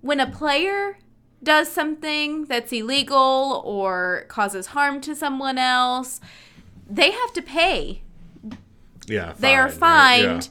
when 0.00 0.20
a 0.20 0.30
player 0.30 0.98
does 1.42 1.70
something 1.70 2.44
that's 2.46 2.72
illegal 2.72 3.62
or 3.64 4.24
causes 4.28 4.68
harm 4.68 5.00
to 5.02 5.14
someone 5.14 5.58
else, 5.58 6.20
they 6.88 7.10
have 7.10 7.32
to 7.34 7.42
pay. 7.42 8.02
Yeah. 9.06 9.34
They 9.38 9.54
are 9.54 9.68
fine, 9.68 10.24
right? 10.24 10.28
fined 10.28 10.44
Yeah. 10.44 10.50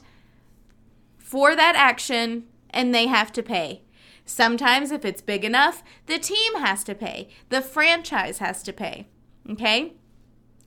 for 1.18 1.54
that 1.54 1.76
action 1.76 2.44
and 2.70 2.94
they 2.94 3.06
have 3.06 3.32
to 3.32 3.42
pay. 3.42 3.82
Sometimes, 4.24 4.90
if 4.90 5.04
it's 5.04 5.22
big 5.22 5.44
enough, 5.44 5.82
the 6.06 6.18
team 6.18 6.56
has 6.56 6.84
to 6.84 6.94
pay, 6.94 7.28
the 7.48 7.62
franchise 7.62 8.38
has 8.38 8.62
to 8.64 8.72
pay. 8.72 9.06
Okay? 9.48 9.94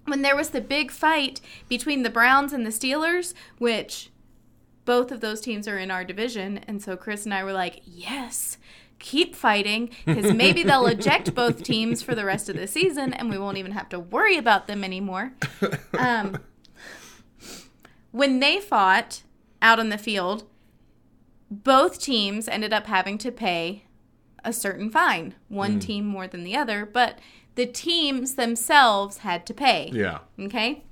When 0.06 0.24
there 0.24 0.36
was 0.36 0.50
the 0.50 0.62
big 0.62 0.90
fight 0.90 1.42
between 1.70 2.02
the 2.02 2.10
Browns 2.10 2.54
and 2.54 2.66
the 2.66 2.72
Steelers, 2.72 3.36
which 3.60 4.10
both 4.92 5.14
of 5.14 5.22
those 5.22 5.40
teams 5.40 5.70
are 5.70 5.78
in 5.78 5.90
our 5.90 6.04
division, 6.04 6.58
and 6.68 6.84
so 6.84 6.98
Chris 6.98 7.24
and 7.24 7.34
I 7.34 7.46
were 7.46 7.54
like, 7.54 7.82
yes. 7.86 8.58
Keep 9.00 9.38
fighting 9.38 9.90
because 10.06 10.34
maybe 10.34 10.64
they'll 10.64 10.86
eject 10.86 11.34
both 11.42 11.64
teams 11.64 12.02
for 12.02 12.14
the 12.14 12.26
rest 12.26 12.50
of 12.50 12.58
the 12.58 12.68
season 12.68 13.14
and 13.14 13.30
we 13.30 13.38
won't 13.38 13.58
even 13.58 13.72
have 13.72 13.88
to 13.88 14.00
worry 14.02 14.36
about 14.36 14.68
them 14.68 14.84
anymore. 14.84 15.32
Um, 15.98 16.40
when 18.12 18.42
they 18.42 18.60
fought 18.60 19.24
out 19.62 19.80
on 19.80 19.88
the 19.88 19.98
field, 19.98 20.44
both 21.50 22.02
teams 22.02 22.50
ended 22.50 22.74
up 22.74 22.88
having 22.88 23.18
to 23.20 23.32
pay 23.32 23.86
a 24.44 24.52
certain 24.52 24.90
fine. 24.90 25.36
One 25.48 25.80
team 25.80 26.06
more 26.06 26.28
than 26.28 26.44
the 26.44 26.58
other, 26.58 26.86
but 26.86 27.18
the 27.56 27.66
teams 27.66 28.36
themselves 28.36 29.20
had 29.20 29.46
to 29.46 29.54
pay. 29.54 29.90
Yeah. 29.94 30.20
Okay? 30.38 30.84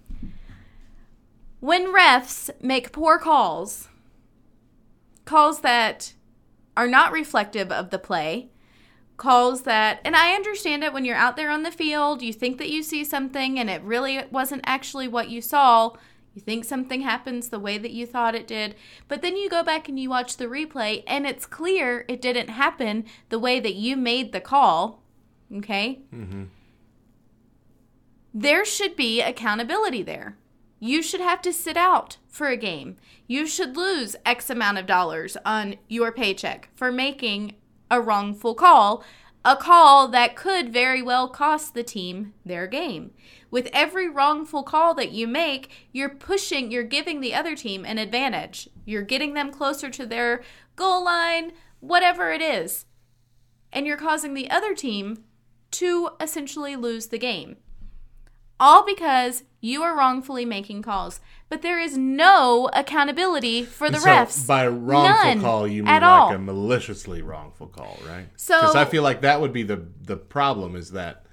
When 1.59 1.93
refs 1.93 2.49
make 2.61 2.91
poor 2.91 3.17
calls, 3.19 3.89
calls 5.25 5.61
that 5.61 6.13
are 6.77 6.87
not 6.87 7.11
reflective 7.11 7.71
of 7.71 7.89
the 7.89 7.99
play, 7.99 8.49
calls 9.17 9.63
that, 9.63 9.99
and 10.05 10.15
I 10.15 10.33
understand 10.33 10.83
it 10.83 10.93
when 10.93 11.03
you're 11.03 11.15
out 11.17 11.35
there 11.35 11.49
on 11.49 11.63
the 11.63 11.71
field, 11.71 12.21
you 12.21 12.31
think 12.31 12.57
that 12.57 12.69
you 12.69 12.81
see 12.81 13.03
something 13.03 13.59
and 13.59 13.69
it 13.69 13.81
really 13.83 14.23
wasn't 14.31 14.61
actually 14.65 15.09
what 15.09 15.29
you 15.29 15.41
saw. 15.41 15.91
You 16.33 16.41
think 16.41 16.63
something 16.63 17.01
happens 17.01 17.49
the 17.49 17.59
way 17.59 17.77
that 17.77 17.91
you 17.91 18.05
thought 18.05 18.35
it 18.35 18.47
did, 18.47 18.75
but 19.09 19.21
then 19.21 19.35
you 19.35 19.49
go 19.49 19.61
back 19.61 19.89
and 19.89 19.99
you 19.99 20.09
watch 20.09 20.37
the 20.37 20.45
replay 20.45 21.03
and 21.05 21.25
it's 21.27 21.45
clear 21.45 22.05
it 22.07 22.21
didn't 22.21 22.49
happen 22.49 23.03
the 23.27 23.39
way 23.39 23.59
that 23.59 23.75
you 23.75 23.97
made 23.97 24.31
the 24.31 24.39
call. 24.39 25.03
Okay? 25.53 25.99
Mm-hmm. 26.13 26.43
there 28.33 28.63
should 28.63 28.95
be 28.95 29.21
accountability 29.21 30.03
there. 30.03 30.37
You 30.79 31.03
should 31.03 31.21
have 31.21 31.41
to 31.41 31.51
sit 31.51 31.75
out 31.75 32.17
for 32.27 32.47
a 32.47 32.57
game. 32.57 32.95
You 33.27 33.45
should 33.45 33.75
lose 33.75 34.15
X 34.25 34.49
amount 34.49 34.77
of 34.77 34.85
dollars 34.85 35.35
on 35.45 35.75
your 35.87 36.11
paycheck 36.11 36.69
for 36.73 36.91
making 36.91 37.55
a 37.91 37.99
wrongful 37.99 38.55
call, 38.55 39.03
a 39.43 39.57
call 39.57 40.07
that 40.07 40.35
could 40.35 40.71
very 40.71 41.01
well 41.01 41.27
cost 41.27 41.73
the 41.73 41.83
team 41.83 42.33
their 42.45 42.65
game. 42.65 43.11
With 43.51 43.69
every 43.73 44.07
wrongful 44.07 44.63
call 44.63 44.93
that 44.95 45.11
you 45.11 45.27
make, 45.27 45.69
you're 45.91 46.09
pushing, 46.09 46.71
you're 46.71 46.83
giving 46.83 47.19
the 47.19 47.33
other 47.33 47.55
team 47.55 47.83
an 47.83 47.97
advantage. 47.97 48.69
You're 48.85 49.01
getting 49.01 49.33
them 49.33 49.51
closer 49.51 49.89
to 49.89 50.05
their 50.05 50.43
goal 50.75 51.03
line, 51.03 51.51
whatever 51.79 52.31
it 52.31 52.41
is. 52.41 52.85
And 53.73 53.85
you're 53.85 53.97
causing 53.97 54.33
the 54.33 54.49
other 54.49 54.73
team 54.73 55.23
to 55.71 56.11
essentially 56.21 56.75
lose 56.75 57.07
the 57.07 57.19
game 57.19 57.57
all 58.59 58.85
because 58.85 59.43
you 59.61 59.83
are 59.83 59.95
wrongfully 59.95 60.45
making 60.45 60.81
calls. 60.81 61.19
But 61.49 61.61
there 61.61 61.79
is 61.79 61.97
no 61.97 62.69
accountability 62.73 63.63
for 63.63 63.89
the 63.89 63.99
so 63.99 64.07
refs. 64.07 64.45
By 64.47 64.67
wrongful 64.67 65.25
None 65.25 65.41
call, 65.41 65.67
you 65.67 65.83
mean 65.83 65.93
like 65.93 66.03
all. 66.03 66.31
a 66.33 66.37
maliciously 66.37 67.21
wrongful 67.21 67.67
call, 67.67 67.97
right? 68.07 68.27
So- 68.35 68.59
because 68.59 68.75
I 68.75 68.85
feel 68.85 69.03
like 69.03 69.21
that 69.21 69.41
would 69.41 69.53
be 69.53 69.63
the 69.63 69.85
the 70.01 70.17
problem 70.17 70.75
is 70.75 70.91
that, 70.91 71.25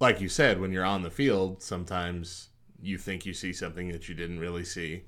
like 0.00 0.20
you 0.20 0.28
said, 0.28 0.60
when 0.60 0.72
you're 0.72 0.84
on 0.84 1.02
the 1.02 1.10
field, 1.10 1.62
sometimes 1.62 2.48
you 2.82 2.96
think 2.96 3.26
you 3.26 3.34
see 3.34 3.52
something 3.52 3.88
that 3.92 4.08
you 4.08 4.14
didn't 4.14 4.38
really 4.38 4.64
see, 4.64 5.04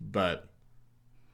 but 0.00 0.50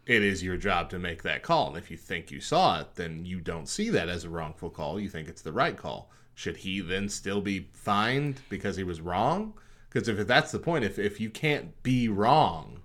it 0.07 0.23
is 0.23 0.43
your 0.43 0.57
job 0.57 0.91
to 0.91 0.99
make 0.99 1.23
that 1.23 1.43
call. 1.43 1.69
And 1.69 1.77
if 1.77 1.91
you 1.91 1.97
think 1.97 2.31
you 2.31 2.41
saw 2.41 2.81
it, 2.81 2.95
then 2.95 3.25
you 3.25 3.41
don't 3.41 3.69
see 3.69 3.91
that 3.91 4.09
as 4.09 4.25
a 4.25 4.31
wrongful 4.31 4.71
call. 4.71 4.99
You 5.01 5.09
think 5.09 5.29
it's 5.29 5.43
the 5.43 5.53
right 5.53 5.77
call. 5.77 6.11
Should 6.35 6.59
he 6.59 6.81
then 6.81 7.09
still 7.09 7.41
be 7.41 7.69
fined 7.73 8.41
because 8.49 8.77
he 8.77 8.85
was 8.85 9.01
wrong? 9.01 9.55
Because 9.91 10.09
if 10.09 10.27
that's 10.27 10.53
the 10.53 10.59
point, 10.59 10.85
if 10.85 10.99
if 10.99 11.21
you 11.21 11.29
can't 11.31 11.83
be 11.83 12.09
wrong, 12.09 12.81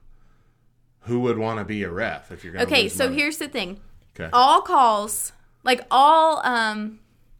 who 1.01 1.21
would 1.21 1.37
want 1.37 1.59
to 1.59 1.65
be 1.65 1.83
a 1.83 1.89
ref 1.89 2.31
if 2.31 2.43
you're 2.43 2.53
going 2.53 2.65
to 2.65 2.71
Okay, 2.71 2.89
so 2.89 3.11
here's 3.11 3.37
the 3.37 3.47
thing. 3.47 3.79
okay. 4.19 4.29
All 4.33 4.61
calls, 4.61 5.31
like 5.63 5.81
all 5.89 6.45
um, 6.45 6.99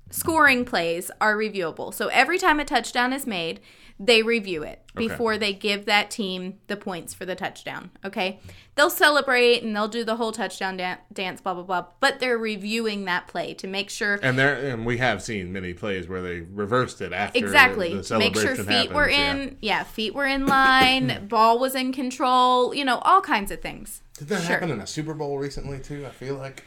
scoring 0.10 0.64
plays, 0.64 1.12
are 1.20 1.36
reviewable. 1.36 1.94
So 1.94 2.08
every 2.08 2.38
time 2.38 2.60
a 2.60 2.66
touchdown 2.66 3.12
is 3.12 3.28
made, 3.28 3.60
they 4.00 4.22
review 4.22 4.64
it 4.64 4.82
Okay. 4.96 5.08
before 5.10 5.38
they 5.38 5.54
give 5.54 5.86
that 5.86 6.10
team 6.10 6.56
the 6.68 6.76
points 6.76 7.14
for 7.14 7.24
the 7.26 7.36
touchdown. 7.36 7.92
Okay, 8.04 8.40
they'll 8.76 8.90
celebrate 8.90 9.62
and 9.64 9.76
they'll 9.76 9.88
do 9.88 10.04
the 10.04 10.16
whole 10.16 10.32
touchdown 10.32 10.78
dan- 10.78 10.98
dance, 11.14 11.40
blah 11.42 11.54
blah 11.54 11.64
blah. 11.64 11.86
But 12.00 12.20
they're 12.20 12.38
reviewing 12.38 13.06
that 13.06 13.28
play 13.28 13.54
to 13.56 13.68
make 13.68 13.90
sure 13.92 14.20
and 14.24 14.38
there 14.40 14.56
and 14.56 14.86
we 14.86 14.98
have 14.98 15.22
seen 15.22 15.54
many 15.54 15.74
plays 15.74 16.08
where 16.08 16.22
they 16.22 16.42
reversed 16.42 17.02
it 17.02 17.14
after 17.14 17.38
exactly 17.38 17.96
the, 17.96 18.02
the 18.02 18.18
make 18.20 18.34
sure 18.36 18.56
celebration 18.56 18.66
feet 18.88 18.92
were 18.94 19.08
in 19.08 19.58
yeah. 19.62 19.84
feet 19.84 20.14
were 20.16 20.26
in 20.26 20.46
line 20.48 21.26
ball 21.30 21.60
was 21.60 21.76
in 21.76 21.92
control 21.94 22.74
you 22.74 22.84
know 22.86 22.98
all 23.00 23.22
kinds 23.22 23.52
of 23.52 23.62
things 23.62 24.02
Did 24.18 24.30
that 24.30 24.42
Sure. 24.42 24.54
happen 24.54 24.72
in 24.72 24.80
a 24.80 24.88
Super 24.88 25.14
Bowl 25.14 25.38
recently 25.38 25.80
too? 25.80 26.06
I 26.08 26.10
feel 26.10 26.36
like. 26.36 26.64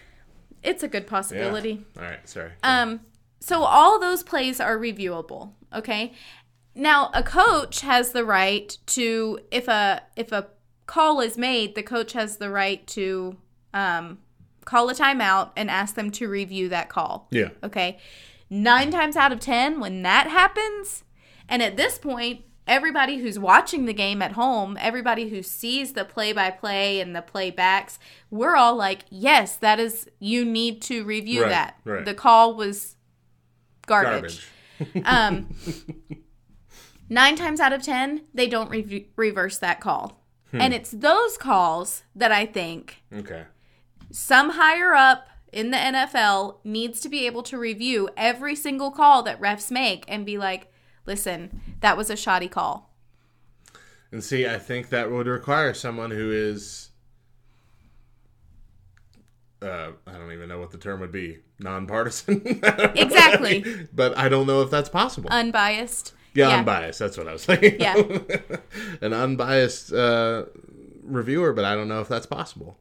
it's 0.63 0.83
a 0.85 0.89
good 0.89 1.03
Yeah. 1.05 1.11
possibility 1.11 1.85
All 1.97 2.03
right, 2.05 2.29
sorry. 2.29 2.53
um 2.63 3.01
so 3.41 3.63
all 3.63 3.99
those 3.99 4.23
plays 4.23 4.61
are 4.61 4.79
reviewable 4.79 5.53
okay 5.75 6.13
now 6.75 7.11
a 7.15 7.23
coach 7.23 7.81
has 7.81 8.13
the 8.13 8.25
right 8.25 8.77
to 8.87 9.39
if 9.51 9.69
a 9.69 10.03
if 10.17 10.33
a 10.33 10.47
call 10.87 11.21
is 11.21 11.37
made 11.39 11.75
the 11.75 11.83
coach 11.83 12.13
has 12.15 12.37
the 12.39 12.51
right 12.51 12.87
to 12.87 13.37
um 13.75 14.19
call 14.65 14.89
a 14.91 14.95
timeout 14.95 15.51
and 15.57 15.71
ask 15.71 15.95
them 15.95 16.11
to 16.11 16.29
review 16.29 16.69
that 16.69 16.89
call 16.89 17.29
yeah. 17.31 17.49
Okay. 17.63 17.99
Nine 18.53 18.91
times 18.91 19.15
out 19.17 19.31
of 19.33 19.39
10, 19.39 19.79
when 19.79 20.03
that 20.03 20.27
happens, 20.27 21.05
and 21.49 21.63
at 21.63 21.77
this 21.77 21.99
point, 21.99 22.41
everybody 22.67 23.19
who's 23.19 23.39
watching 23.39 23.85
the 23.85 23.93
game 23.93 24.21
at 24.21 24.33
home, 24.33 24.77
everybody 24.81 25.29
who 25.29 25.41
sees 25.41 25.93
the 25.93 26.05
play 26.05 26.33
by 26.33 26.51
play 26.51 27.01
and 27.01 27.15
the 27.15 27.23
playbacks, 27.23 27.99
we're 28.29 28.57
all 28.57 28.75
like, 28.75 29.03
yes, 29.09 29.55
that 29.59 29.79
is, 29.79 30.09
you 30.19 30.45
need 30.45 30.83
to 30.83 31.05
review 31.05 31.43
Right, 31.43 31.49
that. 31.51 31.79
right. 31.85 32.05
The 32.05 32.13
call 32.13 32.57
was 32.57 32.97
garbage. 33.87 34.49
Garbage. 34.81 35.07
Um, 35.07 35.55
nine 37.11 37.37
times 37.37 37.61
out 37.61 37.75
of 37.75 37.83
10, 37.83 38.23
they 38.33 38.47
don't 38.47 38.71
rev- 38.71 39.05
reverse 39.17 39.59
that 39.59 39.81
call. 39.81 40.23
Hmm. 40.51 40.61
And 40.63 40.73
it's 40.75 40.91
those 40.91 41.37
calls 41.37 42.05
that 42.15 42.33
I 42.33 42.47
think 42.47 43.03
Okay. 43.13 43.45
some 44.11 44.51
higher 44.51 44.95
up 44.95 45.29
in 45.53 45.71
the 45.71 45.77
NFL 45.77 46.59
needs 46.65 47.01
to 47.01 47.09
be 47.09 47.27
able 47.27 47.43
to 47.43 47.59
review 47.59 48.09
every 48.17 48.55
single 48.57 48.91
call 48.91 49.23
that 49.25 49.41
refs 49.41 49.71
make 49.71 50.05
and 50.09 50.25
be 50.25 50.39
like, 50.39 50.73
listen, 51.07 51.61
that 51.81 51.97
was 51.97 52.09
a 52.09 52.17
shoddy 52.17 52.49
call. 52.49 52.95
And 54.13 54.25
see, 54.25 54.47
I 54.47 54.59
think 54.59 54.89
that 54.89 55.11
would 55.11 55.27
require 55.27 55.75
someone 55.75 56.11
who 56.11 56.31
is 56.33 56.87
uh, 59.63 59.91
I 60.07 60.13
don't 60.13 60.33
even 60.33 60.49
know 60.49 60.59
what 60.59 60.71
the 60.71 60.79
term 60.79 61.01
would 61.01 61.13
be, 61.13 61.39
nonpartisan. 61.59 62.41
Exactly. 62.97 63.87
but 63.93 64.17
I 64.17 64.29
don't 64.29 64.47
know 64.47 64.63
if 64.63 64.71
that's 64.71 64.89
possible. 64.89 65.29
Unbiased. 65.31 66.15
Yeah, 66.35 66.49
yeah. 66.49 66.59
unbiased. 66.59 66.99
That's 66.99 67.17
what 67.17 67.29
I 67.29 67.33
was 67.33 67.43
saying. 67.43 67.77
Yeah. 67.81 67.95
An 69.01 69.13
unbiased 69.13 69.93
uh, 69.93 70.47
reviewer, 71.03 71.53
but 71.53 71.65
I 71.65 71.75
don't 71.75 71.89
know 71.89 72.01
if 72.01 72.09
that's 72.09 72.27
possible. 72.27 72.77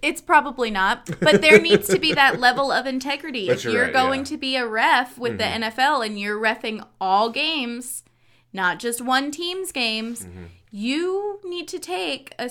It's 0.00 0.20
probably 0.20 0.70
not, 0.70 1.10
but 1.20 1.40
there 1.40 1.60
needs 1.68 1.88
to 1.88 1.98
be 1.98 2.12
that 2.14 2.38
level 2.38 2.70
of 2.70 2.86
integrity. 2.86 3.48
But 3.48 3.56
if 3.56 3.64
you're 3.64 3.72
you're 3.72 3.84
right, 3.84 3.92
going 3.92 4.20
yeah. 4.20 4.24
Mm-hmm. 4.24 4.34
to 4.34 4.38
be 4.38 4.56
a 4.56 4.66
ref 4.66 5.18
with 5.18 5.38
the 5.38 5.44
NFL 5.44 6.06
and 6.06 6.18
you're 6.20 6.40
refing 6.40 6.86
all 7.00 7.30
games, 7.30 8.04
not 8.52 8.78
just 8.78 9.00
one 9.00 9.30
team's 9.30 9.72
games, 9.72 10.24
Mm-hmm. 10.24 10.44
you 10.70 11.40
need 11.44 11.66
to 11.68 11.78
take 11.80 12.32
a 12.38 12.48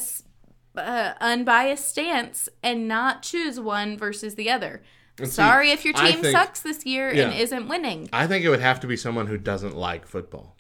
uh, 0.76 1.14
unbiased 1.22 1.88
stance 1.88 2.50
and 2.62 2.88
not 2.88 3.22
choose 3.24 3.60
one 3.60 3.98
versus 3.98 4.36
the 4.36 4.50
other. 4.50 4.82
See, 5.20 5.26
Sorry 5.26 5.72
if 5.72 5.84
your 5.84 5.94
team 5.96 6.22
think- 6.22 6.28
sucks 6.38 6.62
this 6.62 6.86
year 6.86 7.10
and 7.10 7.34
isn't 7.34 7.68
winning. 7.68 8.08
I 8.14 8.28
think 8.28 8.46
it 8.46 8.50
would 8.50 8.60
have 8.60 8.80
to 8.82 8.88
be 8.88 8.96
someone 8.96 9.28
who 9.28 9.38
doesn't 9.38 9.76
like 9.76 10.06
football, 10.06 10.56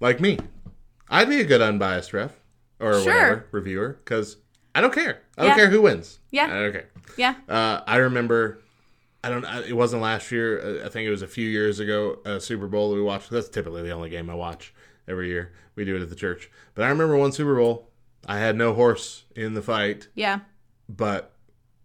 like 0.00 0.20
me. 0.20 0.38
I'd 1.08 1.28
be 1.28 1.40
a 1.40 1.44
good 1.44 1.60
unbiased 1.62 2.12
ref 2.12 2.32
or 2.78 2.92
Sure. 2.94 3.04
whatever 3.12 3.46
reviewer 3.50 3.98
because 4.04 4.36
I 4.74 4.80
don't 4.80 4.92
care. 4.94 5.22
I 5.38 5.46
don't 5.46 5.56
care 5.56 5.70
who 5.70 5.82
wins. 5.82 6.20
Yeah. 6.30 6.44
I 6.46 6.60
don't 6.62 6.72
care. 6.72 6.88
Yeah. 7.16 7.34
Uh, 7.48 7.80
I 7.86 7.96
remember. 7.96 8.58
I 9.24 9.30
don't. 9.30 9.44
I- 9.44 9.62
It 9.64 9.72
wasn't 9.76 10.02
last 10.02 10.30
year. 10.30 10.60
uh, 10.82 10.86
I 10.86 10.88
think 10.88 11.06
it 11.06 11.10
was 11.10 11.22
a 11.22 11.26
few 11.26 11.48
years 11.48 11.80
ago. 11.80 12.18
A 12.24 12.38
Super 12.40 12.68
Bowl 12.68 12.90
that 12.90 12.96
we 12.96 13.02
watched. 13.02 13.30
That's 13.30 13.48
typically 13.48 13.82
the 13.82 13.90
only 13.90 14.10
game 14.10 14.30
I 14.30 14.34
watch 14.34 14.72
every 15.08 15.28
year. 15.28 15.52
We 15.74 15.84
do 15.84 15.96
it 15.96 16.02
at 16.02 16.08
the 16.10 16.14
church. 16.16 16.50
But 16.74 16.84
I 16.84 16.88
remember 16.88 17.16
one 17.16 17.32
Super 17.32 17.56
Bowl. 17.56 17.90
I 18.26 18.38
had 18.38 18.56
no 18.56 18.74
horse 18.74 19.24
in 19.34 19.54
the 19.54 19.62
fight, 19.62 20.08
Yeah. 20.14 20.40
but 20.88 21.32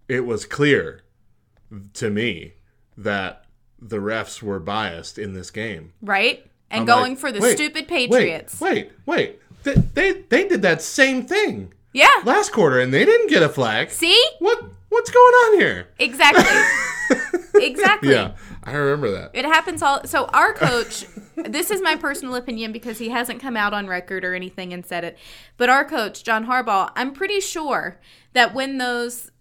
it 0.08 0.22
was 0.26 0.46
clear 0.46 1.02
to 1.94 2.10
me 2.10 2.54
that 2.98 3.46
the 3.80 3.98
refs 3.98 4.42
were 4.42 4.60
biased 4.60 5.18
in 5.18 5.34
this 5.34 5.52
game. 5.52 5.94
Right? 6.02 6.46
And 6.70 6.82
I'm 6.82 6.86
going 6.86 7.12
like, 7.14 7.20
for 7.20 7.32
the 7.32 7.40
wait, 7.40 7.56
stupid 7.58 7.88
wait, 7.90 8.10
Patriots. 8.10 8.62
Wait, 8.62 8.92
wait, 9.06 9.40
They, 9.64 9.74
they 9.74 10.12
they 10.30 10.48
did 10.48 10.62
that 10.62 10.82
same 10.82 11.26
thing 11.26 11.74
Yeah. 11.94 12.08
last 12.24 12.52
quarter, 12.52 12.80
and 12.80 12.94
they 12.94 13.04
didn't 13.06 13.30
get 13.30 13.44
a 13.44 13.50
flag. 13.50 13.90
See? 13.92 14.22
What 14.40 14.64
what's 14.90 15.10
going 15.10 15.34
on 15.34 15.60
here? 15.60 15.88
Exactly. 16.00 16.46
exactly. 17.62 18.12
Yeah, 18.12 18.34
I 18.64 18.74
remember 18.74 19.12
that. 19.12 19.32
It 19.34 19.46
happens 19.46 19.82
all. 19.82 20.06
So 20.06 20.26
our 20.28 20.54
coach, 20.54 21.06
this 21.36 21.72
is 21.72 21.82
my 21.82 21.96
personal 21.96 22.36
opinion 22.36 22.72
because 22.72 23.00
he 23.00 23.10
hasn't 23.10 23.42
come 23.42 23.58
out 23.58 23.74
on 23.74 23.88
record 23.88 24.24
or 24.24 24.34
anything 24.34 24.74
and 24.74 24.86
said 24.86 25.04
it. 25.04 25.18
But 25.58 25.70
our 25.70 25.84
coach, 25.84 26.24
John 26.24 26.46
Harbaugh, 26.46 26.92
I'm 26.96 27.12
pretty 27.14 27.42
sure 27.42 28.00
that 28.34 28.54
when 28.54 28.78
those 28.78 29.32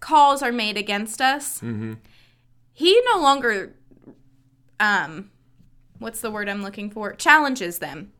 calls 0.00 0.42
are 0.42 0.52
made 0.52 0.76
against 0.76 1.20
us, 1.20 1.60
he 2.72 3.02
no 3.14 3.20
longer, 3.20 3.74
um, 4.80 5.30
what's 5.98 6.20
the 6.20 6.30
word 6.30 6.48
I'm 6.48 6.62
looking 6.62 6.90
for? 6.90 7.12
Challenges 7.14 7.78
them. 7.78 8.12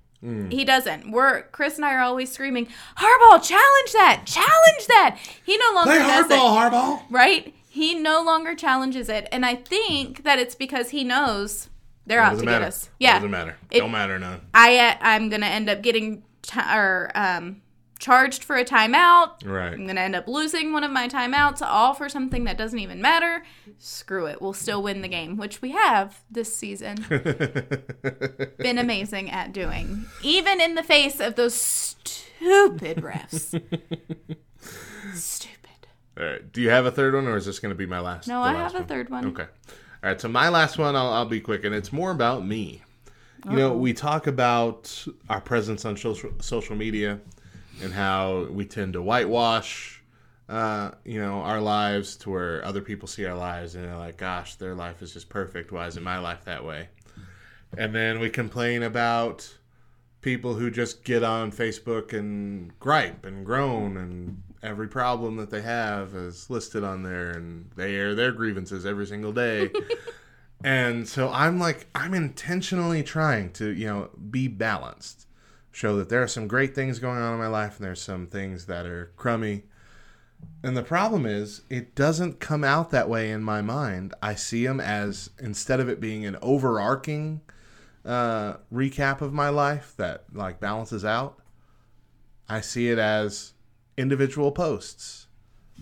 He 0.51 0.65
doesn't. 0.65 1.13
We're 1.13 1.43
Chris 1.53 1.77
and 1.77 1.85
I 1.85 1.93
are 1.95 2.01
always 2.01 2.33
screaming, 2.33 2.67
Harbaugh, 2.97 3.41
challenge 3.47 3.93
that, 3.93 4.23
challenge 4.27 4.87
that. 4.89 5.19
He 5.45 5.57
no 5.57 5.73
longer 5.73 5.91
Play 5.93 5.99
does 6.01 6.27
it 6.27 6.33
hardball. 6.33 7.03
right? 7.11 7.55
He 7.69 7.95
no 7.95 8.25
longer 8.25 8.57
challenges 8.57 9.09
it, 9.09 9.29
and 9.31 9.47
I 9.47 9.55
think 9.55 10.25
that 10.25 10.41
it's 10.41 10.57
because 10.57 10.91
he 10.91 11.05
knows 11.05 11.69
they're 12.07 12.19
out 12.19 12.31
to 12.31 12.35
Doesn't 12.37 12.49
get 12.49 12.63
us. 12.63 12.91
Yeah, 12.99 13.13
it 13.13 13.15
doesn't 13.19 13.31
matter. 13.31 13.57
It- 13.71 13.79
Don't 13.81 13.93
matter 13.93 14.19
none. 14.19 14.41
I 14.53 14.79
uh, 14.79 14.95
I'm 15.01 15.29
gonna 15.29 15.47
end 15.47 15.71
up 15.71 15.81
getting 15.83 16.25
t- 16.43 16.59
or 16.61 17.13
um, 17.15 17.63
charged 17.99 18.45
for 18.45 18.57
a 18.57 18.65
timeout. 18.65 19.45
Right. 19.45 19.73
I'm 19.73 19.87
gonna 19.87 20.01
end 20.01 20.17
up 20.17 20.29
losing 20.29 20.73
one 20.73 20.85
of 20.85 20.91
my 20.91 21.09
timeouts, 21.09 21.63
all 21.63 21.95
for 21.95 22.09
something 22.09 22.45
that 22.45 22.59
doesn't 22.59 22.79
even 22.79 23.01
matter. 23.01 23.45
Screw 23.79 24.27
it. 24.27 24.41
We'll 24.41 24.53
still 24.53 24.83
win 24.83 25.03
the 25.03 25.09
game, 25.09 25.37
which 25.37 25.63
we 25.63 25.71
have 25.71 26.23
this 26.31 26.55
season. 26.55 26.97
Been 28.59 28.79
amazing 28.79 29.31
at 29.31 29.53
doing, 29.53 30.07
even 30.23 30.61
in 30.61 30.75
the 30.75 30.83
face 30.83 31.21
of 31.21 31.35
those 31.37 31.55
stupid 31.55 32.99
refs. 32.99 33.61
stupid. 35.15 35.57
All 36.19 36.25
right. 36.25 36.53
Do 36.53 36.61
you 36.63 36.71
have 36.71 36.87
a 36.87 36.91
third 36.91 37.15
one, 37.15 37.27
or 37.27 37.37
is 37.37 37.47
this 37.47 37.59
going 37.59 37.71
to 37.71 37.77
be 37.77 37.87
my 37.87 38.01
last? 38.01 38.27
No, 38.27 38.41
I 38.41 38.55
last 38.55 38.73
have 38.73 38.75
a 38.75 38.79
one? 38.79 38.89
third 38.89 39.11
one. 39.11 39.27
Okay. 39.27 39.43
All 39.43 40.11
right. 40.11 40.21
So 40.21 40.29
my 40.29 40.49
last 40.49 40.79
one, 40.79 40.97
I'll, 40.97 41.13
I'll 41.13 41.27
be 41.27 41.41
quick, 41.41 41.65
and 41.65 41.75
it's 41.75 41.93
more 41.93 42.11
about 42.11 42.47
me. 42.47 42.83
You 43.49 43.57
know, 43.57 43.73
oh. 43.75 43.77
we 43.77 43.93
talk 43.93 44.27
about 44.27 45.07
our 45.29 45.41
presence 45.41 45.85
on 45.85 45.97
social 45.97 46.33
social 46.41 46.75
media 46.75 47.21
and 47.83 47.93
how 47.93 48.47
we 48.51 48.65
tend 48.65 48.95
to 48.95 49.03
whitewash, 49.03 50.03
uh, 50.49 50.93
you 51.05 51.21
know, 51.21 51.41
our 51.41 51.61
lives 51.61 52.17
to 52.17 52.31
where 52.31 52.65
other 52.65 52.81
people 52.81 53.09
see 53.09 53.27
our 53.27 53.37
lives 53.37 53.75
and 53.75 53.85
they're 53.85 53.97
like, 53.97 54.17
"Gosh, 54.17 54.55
their 54.57 54.75
life 54.75 55.03
is 55.03 55.13
just 55.13 55.29
perfect. 55.29 55.73
Why 55.73 55.87
isn't 55.87 56.03
my 56.03 56.19
life 56.19 56.45
that 56.45 56.65
way?" 56.65 56.89
And 57.77 57.95
then 57.95 58.21
we 58.21 58.31
complain 58.31 58.83
about 58.83 59.57
people 60.21 60.55
who 60.55 60.71
just 60.71 61.05
get 61.05 61.23
on 61.23 61.53
Facebook 61.53 62.13
and 62.13 62.77
gripe 62.79 63.25
and 63.25 63.45
groan 63.45 63.97
and 63.97 64.43
every 64.63 64.89
problem 64.89 65.37
that 65.37 65.51
they 65.51 65.63
have 65.63 66.15
is 66.15 66.51
listed 66.51 66.83
on 66.83 67.03
there 67.03 67.31
and 67.31 67.71
they 67.77 67.95
air 67.95 68.15
their 68.15 68.33
grievances 68.33 68.85
every 68.85 69.07
single 69.07 69.33
day. 69.33 69.71
and 70.65 71.09
so 71.09 71.31
I'm 71.31 71.59
like 71.59 71.87
I'm 71.95 72.15
intentionally 72.15 73.03
trying 73.03 73.53
to, 73.53 73.71
you 73.71 73.87
know, 73.87 74.11
be 74.31 74.49
balanced. 74.49 75.26
Show 75.77 75.99
that 75.99 76.09
there 76.09 76.23
are 76.23 76.27
some 76.27 76.49
great 76.49 76.75
things 76.75 76.99
going 76.99 77.19
on 77.19 77.35
in 77.35 77.39
my 77.39 77.49
life 77.49 77.77
and 77.77 77.85
there's 77.85 78.01
some 78.01 78.29
things 78.29 78.65
that 78.65 78.87
are 78.87 79.13
crummy. 79.15 79.65
And 80.63 80.75
the 80.75 80.83
problem 80.83 81.27
is, 81.27 81.65
it 81.69 81.95
doesn't 81.95 82.41
come 82.41 82.65
out 82.65 82.91
that 82.93 83.11
way 83.11 83.31
in 83.31 83.43
my 83.43 83.61
mind. 83.61 84.15
I 84.23 84.37
see 84.37 84.67
them 84.67 84.81
as 84.81 85.29
instead 85.39 85.79
of 85.79 85.91
it 85.91 86.01
being 86.01 86.25
an 86.25 86.39
overarching 86.41 87.43
uh, 88.07 88.55
recap 88.73 89.21
of 89.21 89.35
my 89.35 89.51
life 89.51 89.93
that 89.99 90.25
like 90.33 90.61
balances 90.61 91.05
out, 91.05 91.43
I 92.49 92.63
see 92.63 92.89
it 92.89 92.99
as 92.99 93.53
individual 93.99 94.53
posts. 94.53 95.27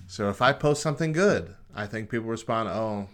So 0.08 0.28
if 0.28 0.42
I 0.42 0.52
post 0.52 0.82
something 0.82 1.12
good, 1.12 1.54
I 1.72 1.86
think 1.86 2.10
people 2.10 2.26
respond, 2.26 2.68
"Oh, 2.68 3.06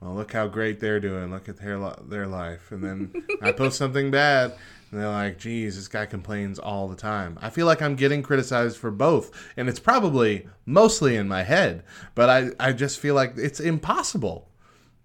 well, 0.00 0.16
look 0.16 0.32
how 0.32 0.48
great 0.48 0.80
they're 0.80 0.98
doing. 0.98 1.30
Look 1.30 1.48
at 1.48 1.58
their 1.58 1.78
their 2.08 2.26
life." 2.26 2.72
And 2.72 2.82
then 2.82 3.26
I 3.40 3.52
post 3.52 3.78
something 3.78 4.10
bad, 4.10 4.56
and 4.90 5.00
they're 5.00 5.08
like, 5.08 5.38
"Geez, 5.38 5.76
this 5.76 5.88
guy 5.88 6.06
complains 6.06 6.58
all 6.58 6.88
the 6.88 6.96
time." 6.96 7.38
I 7.40 7.50
feel 7.50 7.66
like 7.66 7.82
I'm 7.82 7.96
getting 7.96 8.22
criticized 8.22 8.76
for 8.76 8.90
both, 8.90 9.30
and 9.56 9.68
it's 9.68 9.80
probably 9.80 10.48
mostly 10.66 11.16
in 11.16 11.28
my 11.28 11.42
head, 11.42 11.82
but 12.14 12.28
I 12.28 12.50
I 12.58 12.72
just 12.72 12.98
feel 12.98 13.14
like 13.14 13.34
it's 13.36 13.60
impossible 13.60 14.50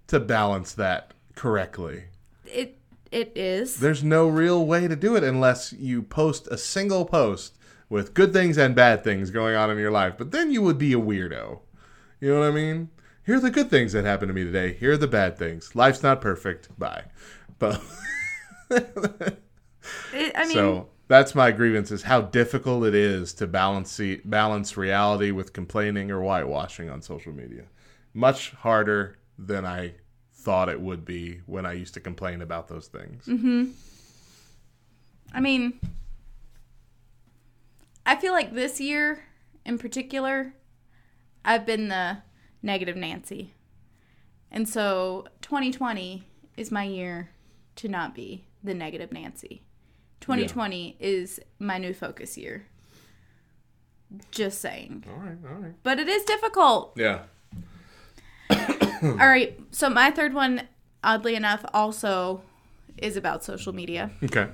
to 0.08 0.20
balance 0.20 0.74
that 0.74 1.14
correctly. 1.36 2.06
It 2.46 2.78
it 3.12 3.32
is. 3.36 3.78
There's 3.78 4.04
no 4.04 4.28
real 4.28 4.66
way 4.66 4.88
to 4.88 4.96
do 4.96 5.16
it 5.16 5.24
unless 5.24 5.74
you 5.74 6.02
post 6.02 6.48
a 6.48 6.58
single 6.58 7.06
post 7.06 7.58
with 7.90 8.14
good 8.14 8.34
things 8.34 8.58
and 8.58 8.76
bad 8.76 9.04
things 9.04 9.32
going 9.32 9.56
on 9.56 9.72
in 9.72 9.78
your 9.78 9.92
life. 9.92 10.14
But 10.18 10.32
then 10.32 10.52
you 10.52 10.62
would 10.62 10.78
be 10.78 10.94
a 10.94 11.00
weirdo. 11.00 11.60
You 12.20 12.34
know 12.34 12.40
what 12.40 12.50
I 12.50 12.52
mean? 12.52 12.90
Here 13.26 13.38
are 13.38 13.40
the 13.40 13.52
good 13.52 13.70
things 13.70 13.94
that 13.94 14.06
happened 14.06 14.30
to 14.30 14.34
me 14.34 14.44
today. 14.44 14.74
Here 14.74 14.94
are 14.94 14.98
the 14.98 15.08
bad 15.08 15.38
things. 15.38 15.76
Life's 15.76 16.04
not 16.04 16.22
perfect. 16.22 16.78
Bye. 16.78 17.06
But 17.58 17.82
It, 20.14 20.32
I 20.36 20.46
mean, 20.46 20.54
so 20.54 20.90
that's 21.08 21.34
my 21.36 21.52
grievance 21.52 21.92
is 21.92 22.04
how 22.04 22.22
difficult 22.22 22.86
it 22.86 22.96
is 22.96 23.34
to 23.34 23.48
balance 23.48 24.00
balance 24.26 24.78
reality 24.78 25.32
with 25.32 25.54
complaining 25.54 26.12
or 26.12 26.22
whitewashing 26.22 26.90
on 26.90 27.02
social 27.02 27.34
media. 27.34 27.64
Much 28.14 28.52
harder 28.52 29.18
than 29.38 29.66
I 29.66 29.94
thought 30.34 30.70
it 30.70 30.80
would 30.80 31.06
be 31.06 31.42
when 31.46 31.66
I 31.66 31.74
used 31.74 31.94
to 31.96 32.00
complain 32.00 32.42
about 32.42 32.68
those 32.68 32.88
things. 32.88 33.26
Mm-hmm. 33.26 33.72
I 35.34 35.40
mean, 35.42 35.80
I 38.06 38.16
feel 38.16 38.34
like 38.34 38.54
this 38.54 38.80
year 38.80 39.24
in 39.66 39.78
particular, 39.78 40.54
I've 41.46 41.66
been 41.66 41.90
the 41.90 42.20
negative 42.62 42.96
Nancy. 42.96 43.54
And 44.52 44.68
so 44.68 45.28
2020 45.42 46.24
is 46.58 46.72
my 46.72 46.84
year 46.84 47.30
to 47.76 47.88
not 47.88 48.16
be 48.16 48.46
the 48.64 48.74
negative 48.74 49.12
Nancy. 49.12 49.64
2020 50.22 50.98
is 51.00 51.40
my 51.60 51.78
new 51.78 51.94
focus 51.94 52.38
year. 52.38 52.66
Just 54.32 54.60
saying. 54.60 55.06
All 55.08 55.18
right, 55.18 55.38
all 55.48 55.56
right. 55.56 55.74
But 55.84 56.00
it 56.00 56.08
is 56.08 56.24
difficult. 56.24 56.94
Yeah. 56.96 57.24
All 59.04 59.16
right. 59.16 59.58
So 59.72 59.90
my 59.90 60.12
third 60.12 60.34
one, 60.34 60.64
oddly 61.04 61.36
enough, 61.36 61.64
also 61.74 62.42
is 62.98 63.16
about 63.16 63.44
social 63.44 63.72
media. 63.72 64.12
Okay. 64.24 64.48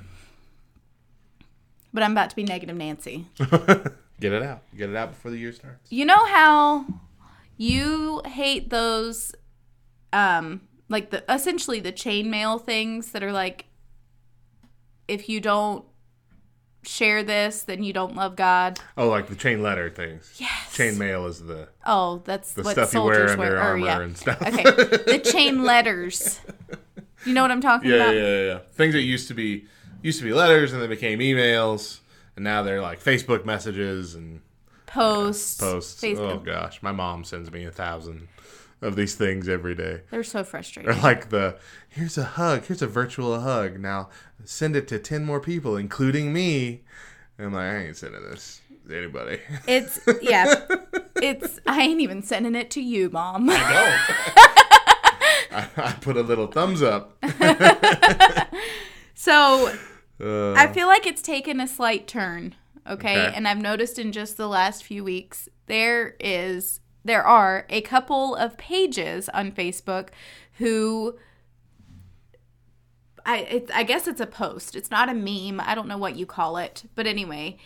But 1.94 2.04
I'm 2.04 2.12
about 2.12 2.30
to 2.32 2.36
be 2.36 2.44
negative 2.44 2.76
Nancy. 2.76 3.26
Get 4.20 4.34
it 4.34 4.44
out. 4.44 4.62
Get 4.76 4.90
it 4.90 4.96
out 4.96 5.12
before 5.12 5.32
the 5.32 5.38
year 5.38 5.52
starts. 5.52 5.92
You 5.92 6.06
know 6.06 6.26
how 6.26 6.86
you 7.58 8.22
hate 8.26 8.70
those 8.70 9.34
um 10.12 10.62
like 10.90 11.10
the 11.10 11.24
essentially 11.32 11.80
the 11.80 11.92
chainmail 11.92 12.62
things 12.64 13.12
that 13.12 13.24
are 13.24 13.32
like 13.32 13.66
if 15.08 15.30
you 15.30 15.40
don't 15.42 15.86
share 16.84 17.24
this, 17.24 17.64
then 17.64 17.84
you 17.84 17.94
don't 17.94 18.16
love 18.16 18.36
God. 18.36 18.80
Oh, 18.98 19.10
like 19.10 19.28
the 19.28 19.36
chain 19.36 19.64
letter 19.64 19.90
things. 19.90 20.34
Yes. 20.38 20.74
Chain 20.76 20.98
mail 20.98 21.26
is 21.26 21.42
the 21.44 21.68
Oh, 21.86 22.22
that's 22.26 22.54
The 22.54 22.64
what 22.64 22.74
stuff 22.74 22.94
you 22.94 23.02
wear 23.02 23.16
soldiers 23.28 23.32
under 23.32 23.44
wear. 23.56 23.60
armor 23.60 23.84
or, 23.84 23.88
yeah. 23.88 24.02
and 24.02 24.18
stuff. 24.18 24.42
Okay, 24.42 24.64
the 24.64 25.20
chain 25.32 25.64
letters. 25.64 26.40
You 27.26 27.34
know 27.34 27.42
what 27.42 27.50
I'm 27.52 27.62
talking 27.62 27.90
yeah, 27.90 27.96
about? 27.98 28.16
yeah, 28.16 28.22
yeah, 28.22 28.46
yeah. 28.46 28.60
Things 28.74 28.94
that 28.94 29.02
used 29.02 29.28
to 29.30 29.34
be 29.34 29.66
used 30.04 30.20
to 30.20 30.26
be 30.26 30.34
letters 30.34 30.74
and 30.74 30.82
they 30.82 30.88
became 30.88 31.20
emails, 31.20 32.00
and 32.36 32.44
now 32.44 32.62
they're 32.62 32.82
like 32.82 33.04
Facebook 33.04 33.46
messages 33.46 34.14
and 34.14 34.42
Posts. 34.86 35.60
posts. 35.60 36.02
Facebook. 36.04 36.34
Oh 36.34 36.38
gosh, 36.38 36.82
my 36.84 36.92
mom 36.92 37.24
sends 37.24 37.52
me 37.52 37.66
a 37.66 37.72
thousand 37.72 38.28
of 38.86 38.96
these 38.96 39.16
things 39.16 39.48
every 39.50 39.76
day. 39.76 40.02
They're 40.12 40.24
so 40.24 40.44
frustrating. 40.44 40.92
Or 40.92 40.96
like 40.96 41.30
the 41.30 41.58
here's 41.90 42.18
a 42.18 42.24
hug, 42.24 42.66
here's 42.66 42.82
a 42.82 42.88
virtual 42.88 43.40
hug. 43.42 43.80
Now 43.80 44.10
send 44.44 44.76
it 44.76 44.88
to 44.90 45.00
ten 45.00 45.26
more 45.26 45.40
people, 45.40 45.76
including 45.78 46.32
me. 46.34 46.84
And 47.38 47.48
I'm 47.48 47.54
like, 47.54 47.64
I 47.64 47.78
ain't 47.88 47.98
sending 47.98 48.24
this 48.24 48.62
to 48.88 48.98
anybody. 48.98 49.40
It's 49.68 50.00
yeah. 50.22 50.66
It's 51.22 51.62
I 51.66 51.82
ain't 51.82 52.02
even 52.02 52.22
sending 52.22 52.56
it 52.56 52.70
to 52.72 52.82
you, 52.82 53.10
mom. 53.10 53.50
I, 53.50 53.56
don't. 55.50 55.78
I 55.88 55.92
put 56.02 56.18
a 56.18 56.22
little 56.22 56.48
thumbs 56.48 56.82
up. 56.82 57.18
So 59.18 59.74
Uh, 60.22 60.54
I 60.54 60.68
feel 60.74 60.88
like 60.88 61.06
it's 61.08 61.22
taken 61.22 61.60
a 61.60 61.68
slight 61.68 62.08
turn. 62.08 62.56
Okay? 62.88 63.26
Okay. 63.26 63.34
and 63.36 63.48
I've 63.48 63.62
noticed 63.62 63.98
in 63.98 64.12
just 64.12 64.38
the 64.38 64.48
last 64.48 64.84
few 64.84 65.04
weeks 65.04 65.50
there 65.68 66.16
is 66.20 66.80
there 67.06 67.24
are 67.24 67.66
a 67.70 67.80
couple 67.82 68.36
of 68.36 68.58
pages 68.58 69.30
on 69.30 69.52
Facebook 69.52 70.10
who. 70.58 71.18
I, 73.28 73.38
it, 73.40 73.72
I 73.74 73.82
guess 73.82 74.08
it's 74.08 74.22
a 74.22 74.28
post. 74.28 74.76
It's 74.76 74.92
not 74.92 75.10
a 75.10 75.14
meme. 75.16 75.60
I 75.60 75.74
don't 75.74 75.88
know 75.88 75.98
what 75.98 76.16
you 76.16 76.28
call 76.28 76.58
it. 76.58 76.84
But 76.94 77.08
anyway, 77.08 77.58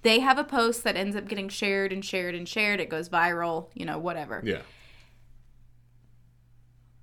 they 0.00 0.20
have 0.20 0.38
a 0.38 0.44
post 0.44 0.84
that 0.84 0.96
ends 0.96 1.14
up 1.16 1.28
getting 1.28 1.50
shared 1.50 1.92
and 1.92 2.02
shared 2.02 2.34
and 2.34 2.48
shared. 2.48 2.80
It 2.80 2.88
goes 2.88 3.10
viral, 3.10 3.66
you 3.74 3.84
know, 3.84 3.98
whatever. 3.98 4.40
yeah. 4.44 4.62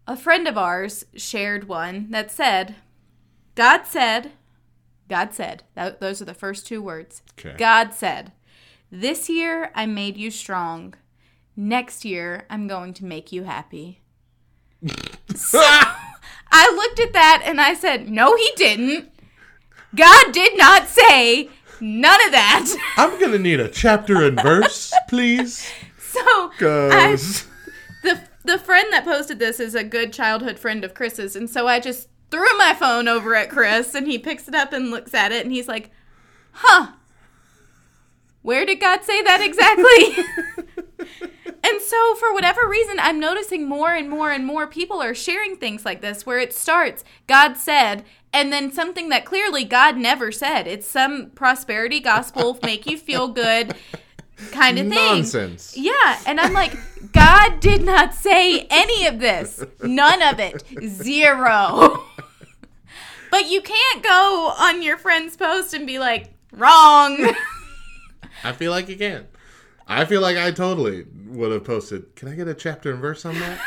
A 0.08 0.18
friend 0.18 0.48
of 0.48 0.58
ours 0.58 1.06
shared 1.16 1.68
one 1.68 2.10
that 2.10 2.32
said, 2.32 2.76
God 3.56 3.84
said, 3.86 4.32
God 5.08 5.34
said, 5.34 5.64
that, 5.76 6.02
those 6.02 6.22
are 6.22 6.26
the 6.26 6.34
first 6.34 6.66
two 6.66 6.82
words. 6.82 7.22
Okay. 7.40 7.56
God 7.58 7.94
said, 7.94 8.32
This 8.92 9.30
year 9.30 9.72
I 9.76 9.86
made 9.86 10.18
you 10.18 10.32
strong. 10.32 10.96
Next 11.56 12.04
year 12.06 12.46
I'm 12.50 12.68
going 12.68 12.94
to 12.96 13.06
make 13.06 13.32
you 13.32 13.44
happy. 13.44 14.02
so 15.36 15.60
I 15.62 16.72
looked 16.76 17.00
at 17.00 17.14
that 17.14 17.44
and 17.46 17.62
I 17.62 17.74
said, 17.74 18.10
No, 18.10 18.36
he 18.36 18.50
didn't. 18.56 19.10
God 19.96 20.32
did 20.32 20.58
not 20.58 20.88
say 20.88 21.50
none 21.80 22.26
of 22.26 22.32
that. 22.32 22.76
I'm 22.98 23.20
gonna 23.20 23.40
need 23.40 23.60
a 23.60 23.70
chapter 23.70 24.24
and 24.24 24.42
verse, 24.42 24.94
please. 25.08 25.70
So 25.98 26.52
I, 26.60 27.18
the 28.04 28.22
the 28.44 28.58
friend 28.58 28.92
that 28.92 29.04
posted 29.04 29.40
this 29.40 29.60
is 29.60 29.76
a 29.76 29.84
good 29.84 30.14
childhood 30.14 30.60
friend 30.60 30.84
of 30.84 30.94
Chris's, 30.94 31.36
and 31.36 31.50
so 31.50 31.68
I 31.68 31.80
just 31.80 32.10
threw 32.32 32.58
my 32.58 32.74
phone 32.74 33.08
over 33.08 33.36
at 33.36 33.50
Chris, 33.50 33.94
and 33.94 34.08
he 34.08 34.18
picks 34.18 34.48
it 34.48 34.56
up 34.56 34.74
and 34.74 34.92
looks 34.92 35.14
at 35.14 35.32
it, 35.32 35.44
and 35.46 35.54
he's 35.54 35.68
like, 35.68 35.92
"Huh? 36.52 36.94
Where 38.42 38.66
did 38.66 38.80
God 38.80 39.04
say 39.04 39.22
that 39.22 39.42
exactly?" 39.42 40.64
and 41.64 41.82
so, 41.82 42.16
for 42.16 42.34
whatever 42.34 42.68
reason, 42.68 42.98
I'm 43.00 43.20
noticing 43.20 43.68
more 43.68 43.94
and 43.94 44.10
more 44.10 44.32
and 44.32 44.46
more 44.46 44.68
people 44.68 45.02
are 45.02 45.14
sharing 45.14 45.56
things 45.56 45.86
like 45.86 46.02
this, 46.02 46.26
where 46.26 46.40
it 46.40 46.54
starts, 46.54 47.04
"God 47.28 47.58
said." 47.58 48.04
And 48.36 48.52
then 48.52 48.72
something 48.72 49.10
that 49.10 49.26
clearly 49.26 49.64
God 49.64 49.96
never 49.96 50.32
said. 50.32 50.66
It's 50.66 50.88
some 50.88 51.30
prosperity 51.36 52.00
gospel, 52.00 52.58
make 52.64 52.88
you 52.88 52.98
feel 52.98 53.28
good 53.28 53.76
kind 54.52 54.80
of 54.80 54.88
thing. 54.88 54.96
nonsense. 54.96 55.78
Yeah, 55.78 56.20
and 56.26 56.40
I'm 56.40 56.54
like, 56.54 56.76
God 57.12 57.60
did 57.60 57.84
not 57.84 58.14
say 58.14 58.62
any 58.70 59.06
of 59.06 59.20
this. 59.20 59.64
None 59.82 60.22
of 60.22 60.40
it. 60.40 60.64
Zero. 60.88 62.04
but 63.32 63.50
you 63.50 63.62
can't 63.62 64.04
go 64.04 64.54
on 64.58 64.82
your 64.82 64.98
friend's 64.98 65.38
post 65.38 65.74
and 65.74 65.86
be 65.86 66.00
like, 66.00 66.34
wrong. 66.52 67.34
I 68.44 68.52
feel 68.54 68.72
like 68.72 68.90
you 68.90 68.98
can. 68.98 69.28
I 69.88 70.06
feel 70.06 70.22
like 70.22 70.38
I 70.38 70.52
totally 70.52 71.06
would 71.28 71.52
have 71.52 71.64
posted. 71.64 72.16
Can 72.16 72.28
I 72.30 72.36
get 72.36 72.48
a 72.48 72.54
chapter 72.54 72.92
and 72.92 73.02
verse 73.02 73.26
on 73.26 73.36
that? 73.40 73.60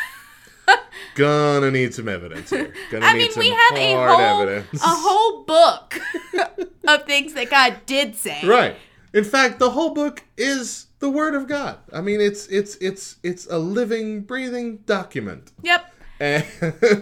Gonna 1.15 1.71
need 1.71 1.95
some 1.95 2.09
evidence 2.09 2.51
here. 2.51 2.75
Gonna 2.91 3.07
I 3.07 3.13
need 3.13 3.19
mean, 3.19 3.33
some 3.33 3.41
we 3.41 3.51
have 3.51 3.77
a 3.77 3.95
hard 3.95 4.11
whole 4.11 4.43
evidence. 4.43 4.83
a 4.83 4.87
whole 4.87 5.45
book 5.45 5.99
of 6.89 7.05
things 7.05 7.35
that 7.35 7.51
God 7.51 7.77
did 7.87 8.15
say. 8.17 8.47
right. 8.47 8.77
In 9.15 9.25
fact, 9.25 9.59
the 9.59 9.71
whole 9.71 9.95
book 9.95 10.25
is 10.37 10.87
the 10.99 11.09
Word 11.09 11.35
of 11.35 11.47
God. 11.49 11.79
I 11.93 12.01
mean, 12.03 12.21
it's 12.21 12.47
it's 12.49 12.77
it's 12.77 13.17
it's 13.23 13.47
a 13.47 13.59
living, 13.59 14.23
breathing 14.23 14.79
document. 14.79 15.53
Yep. 15.63 15.93
And 16.21 16.45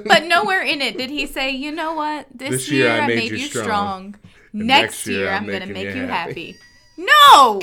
But 0.04 0.24
nowhere 0.24 0.62
in 0.62 0.80
it 0.82 0.96
did 0.98 1.10
he 1.10 1.26
say, 1.26 1.50
you 1.50 1.72
know 1.72 1.94
what? 1.94 2.26
This, 2.34 2.68
year, 2.70 2.90
I 2.90 3.06
made, 3.06 3.30
you 3.30 3.38
strong. 3.46 4.16
Next, 4.52 5.06
year, 5.06 5.30
I'm 5.30 5.46
going 5.46 5.60
to 5.60 5.72
make 5.72 5.84
you 5.94 6.02
you 6.02 6.06
happy." 6.06 6.52
happy. 6.52 6.56
No! 6.96 7.60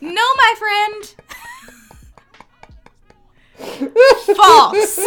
No, 0.00 0.22
my 0.36 0.54
friend. 0.58 1.14
False. 4.36 4.98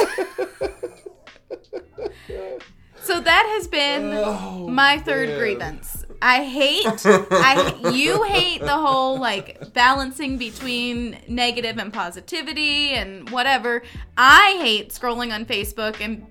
so 3.02 3.20
that 3.20 3.46
has 3.56 3.68
been 3.68 4.14
Oh, 4.14 4.68
my 4.68 5.00
third 5.00 5.38
grievance. 5.38 6.06
I 6.22 6.44
hate 6.44 7.06
I 7.06 7.92
you 7.94 8.24
hate 8.24 8.62
the 8.62 8.76
whole 8.78 9.20
like 9.20 9.74
balancing 9.74 10.38
between 10.38 11.18
negative 11.28 11.78
and 11.78 11.94
positivity 11.94 12.92
and 12.92 13.30
whatever. 13.30 13.84
I 14.18 14.58
hate 14.60 14.90
scrolling 14.90 15.34
on 15.34 15.46
Facebook 15.46 16.02
and 16.02 16.26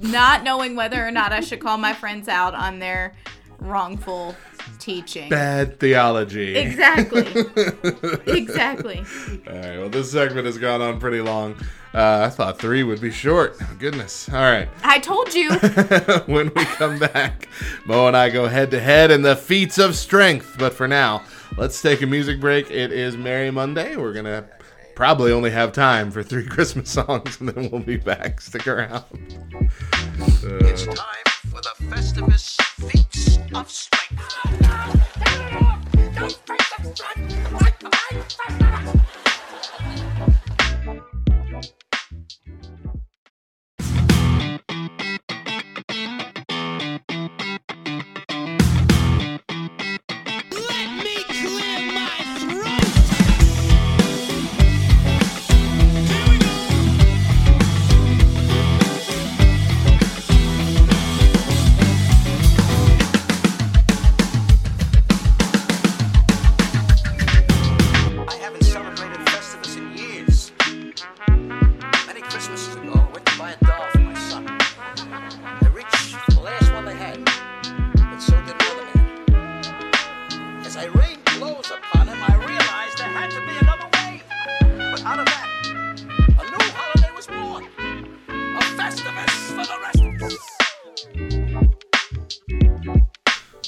not 0.00 0.44
knowing 0.44 0.76
whether 0.76 1.06
or 1.06 1.10
not 1.10 1.32
I 1.32 1.40
should 1.40 1.60
call 1.60 1.78
my 1.78 1.92
friends 1.92 2.28
out 2.28 2.54
on 2.54 2.78
their 2.78 3.14
wrongful 3.58 4.34
teaching. 4.86 5.28
bad 5.28 5.80
theology. 5.80 6.56
Exactly. 6.56 7.26
exactly. 8.26 9.04
All 9.48 9.54
right. 9.54 9.78
Well, 9.78 9.88
this 9.88 10.12
segment 10.12 10.46
has 10.46 10.58
gone 10.58 10.80
on 10.80 11.00
pretty 11.00 11.20
long. 11.20 11.56
Uh, 11.92 12.24
I 12.26 12.30
thought 12.30 12.58
three 12.58 12.84
would 12.84 13.00
be 13.00 13.10
short. 13.10 13.58
Goodness. 13.78 14.28
All 14.28 14.36
right. 14.36 14.68
I 14.84 15.00
told 15.00 15.34
you. 15.34 15.52
when 16.26 16.52
we 16.54 16.64
come 16.64 16.98
back, 17.00 17.48
Mo 17.84 18.06
and 18.06 18.16
I 18.16 18.30
go 18.30 18.46
head 18.46 18.70
to 18.70 18.80
head 18.80 19.10
in 19.10 19.22
the 19.22 19.34
feats 19.34 19.78
of 19.78 19.96
strength. 19.96 20.54
But 20.56 20.72
for 20.72 20.86
now, 20.86 21.24
let's 21.58 21.82
take 21.82 22.02
a 22.02 22.06
music 22.06 22.40
break. 22.40 22.70
It 22.70 22.92
is 22.92 23.16
Merry 23.16 23.50
Monday. 23.50 23.96
We're 23.96 24.12
gonna 24.12 24.46
probably 24.94 25.32
only 25.32 25.50
have 25.50 25.72
time 25.72 26.12
for 26.12 26.22
three 26.22 26.46
Christmas 26.46 26.90
songs, 26.90 27.40
and 27.40 27.48
then 27.48 27.70
we'll 27.70 27.82
be 27.82 27.96
back. 27.96 28.40
Stick 28.40 28.68
around. 28.68 29.04
It's 30.42 30.86
time 30.86 31.25
for 31.56 31.62
the 31.62 31.94
Festivus 31.94 32.60
Feats 32.90 33.38
of 33.54 33.70
Strength. 33.70 34.06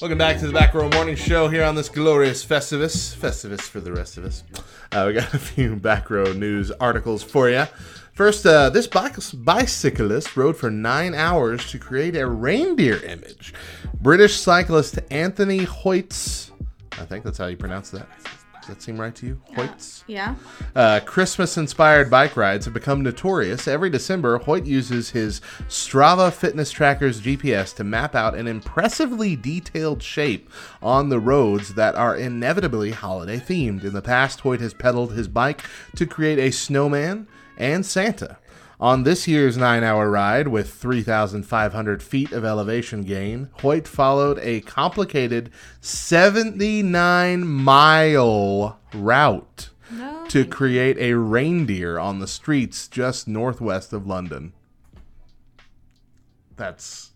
Welcome 0.09 0.21
back 0.21 0.39
to 0.39 0.47
the 0.47 0.55
Back 0.55 0.73
Row 0.73 0.89
Morning 0.89 1.17
Show 1.17 1.49
here 1.49 1.63
on 1.63 1.75
this 1.75 1.91
glorious 1.91 2.43
Festivus. 2.43 3.15
Festivus 3.15 3.61
for 3.61 3.79
the 3.79 3.93
rest 3.93 4.17
of 4.17 4.25
us. 4.25 4.43
Uh, 4.91 5.05
we 5.07 5.13
got 5.13 5.35
a 5.35 5.39
few 5.39 5.77
back 5.77 6.09
row 6.09 6.33
news 6.33 6.71
articles 6.71 7.23
for 7.23 7.51
you. 7.51 7.67
First, 8.15 8.47
uh, 8.47 8.71
this 8.71 8.87
bic- 8.87 9.19
bicyclist 9.35 10.35
rode 10.35 10.57
for 10.57 10.71
nine 10.71 11.15
hours 11.15 11.71
to 11.73 11.79
create 11.79 12.17
a 12.17 12.27
reindeer 12.27 13.05
image. 13.05 13.53
British 14.01 14.41
cyclist 14.41 14.99
Anthony 15.11 15.67
Hoyts, 15.67 16.53
I 16.93 17.05
think 17.05 17.23
that's 17.23 17.37
how 17.37 17.49
you 17.49 17.59
pronounce 17.59 17.91
that. 17.91 18.09
Does 18.69 18.77
that 18.77 18.83
seem 18.83 19.01
right 19.01 19.15
to 19.15 19.27
you? 19.27 19.41
Hoyts? 19.55 20.03
Yeah. 20.07 20.35
Uh, 20.77 21.01
Christmas 21.01 21.57
inspired 21.57 22.11
bike 22.11 22.37
rides 22.37 22.67
have 22.67 22.75
become 22.75 23.03
notorious. 23.03 23.67
Every 23.67 23.89
December, 23.89 24.39
Hoyte 24.39 24.67
uses 24.67 25.09
his 25.09 25.41
Strava 25.69 26.31
fitness 26.31 26.71
tracker's 26.71 27.23
GPS 27.23 27.75
to 27.77 27.85
map 27.85 28.15
out 28.15 28.35
an 28.35 28.47
impressively 28.47 29.37
detailed 29.37 30.03
shape 30.03 30.51
on 30.83 31.09
the 31.09 31.19
roads 31.19 31.73
that 31.77 31.95
are 31.95 32.15
inevitably 32.15 32.91
holiday 32.91 33.39
themed. 33.39 33.85
In 33.85 33.95
the 33.95 34.03
past, 34.03 34.41
Hoyte 34.41 34.61
has 34.61 34.75
pedaled 34.75 35.15
his 35.15 35.29
bike 35.29 35.63
to 35.97 36.05
create 36.05 36.39
a 36.39 36.51
snowman 36.51 37.27
and 37.57 37.87
Santa. 37.87 38.37
On 38.81 39.03
this 39.03 39.27
year's 39.27 39.57
nine 39.57 39.83
hour 39.83 40.09
ride 40.09 40.49
with 40.49 40.73
3,500 40.73 42.03
feet 42.03 42.31
of 42.31 42.45
elevation 42.45 43.03
gain, 43.03 43.51
Hoyte 43.59 43.89
followed 43.89 44.39
a 44.39 44.61
complicated 44.61 45.51
79 45.81 47.45
mile 47.45 48.79
route 48.95 49.71
to 50.29 50.45
create 50.45 50.97
a 50.99 51.15
reindeer 51.15 51.99
on 51.99 52.21
the 52.21 52.29
streets 52.29 52.87
just 52.87 53.27
northwest 53.27 53.93
of 53.93 54.07
London. 54.07 54.53
That's 56.57 57.11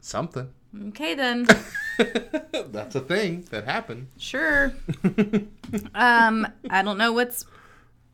something. 0.00 0.52
Okay 0.88 1.14
then. 1.14 1.46
That's 2.70 2.94
a 2.94 3.00
thing 3.00 3.46
that 3.50 3.64
happened. 3.64 4.08
Sure. 4.16 4.72
um, 5.94 6.46
I 6.70 6.82
don't 6.82 6.98
know 6.98 7.12
what's 7.12 7.44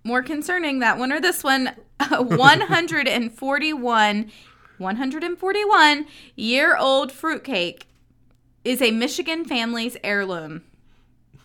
more 0.07 0.23
concerning, 0.23 0.79
that 0.79 0.97
one 0.99 1.13
or 1.13 1.21
this 1.21 1.45
one. 1.45 1.73
Uh, 1.99 2.23
141, 2.23 4.31
141 4.79 6.07
year 6.37 6.77
old 6.77 7.11
fruitcake 7.11 7.87
is 8.65 8.83
a 8.83 8.91
Michigan 8.91 9.47
family's 9.47 9.97
heirloom. 10.05 10.63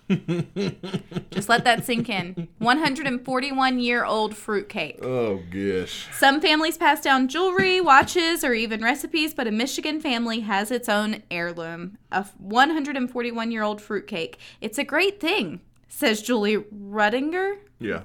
Just 1.32 1.48
let 1.48 1.64
that 1.64 1.86
sink 1.86 2.10
in. 2.10 2.50
141 2.58 3.80
year 3.80 4.04
old 4.04 4.36
fruitcake. 4.36 5.00
Oh, 5.02 5.42
gosh. 5.50 6.08
Some 6.12 6.42
families 6.42 6.78
pass 6.78 7.02
down 7.02 7.30
jewelry, 7.30 7.80
watches, 7.80 8.44
or 8.44 8.54
even 8.54 8.84
recipes, 8.84 9.34
but 9.34 9.48
a 9.48 9.52
Michigan 9.52 10.02
family 10.02 10.42
has 10.42 10.72
its 10.72 10.90
own 10.90 11.24
heirloom, 11.32 11.98
a 12.12 12.26
141 12.40 13.52
year 13.52 13.64
old 13.64 13.82
fruitcake. 13.82 14.38
It's 14.60 14.78
a 14.78 14.84
great 14.84 15.20
thing, 15.20 15.62
says 15.88 16.22
Julie 16.22 16.58
Rudinger, 16.58 17.58
Yeah. 17.80 18.04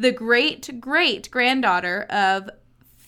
The 0.00 0.12
great 0.12 0.80
great 0.80 1.30
granddaughter 1.30 2.06
of 2.08 2.48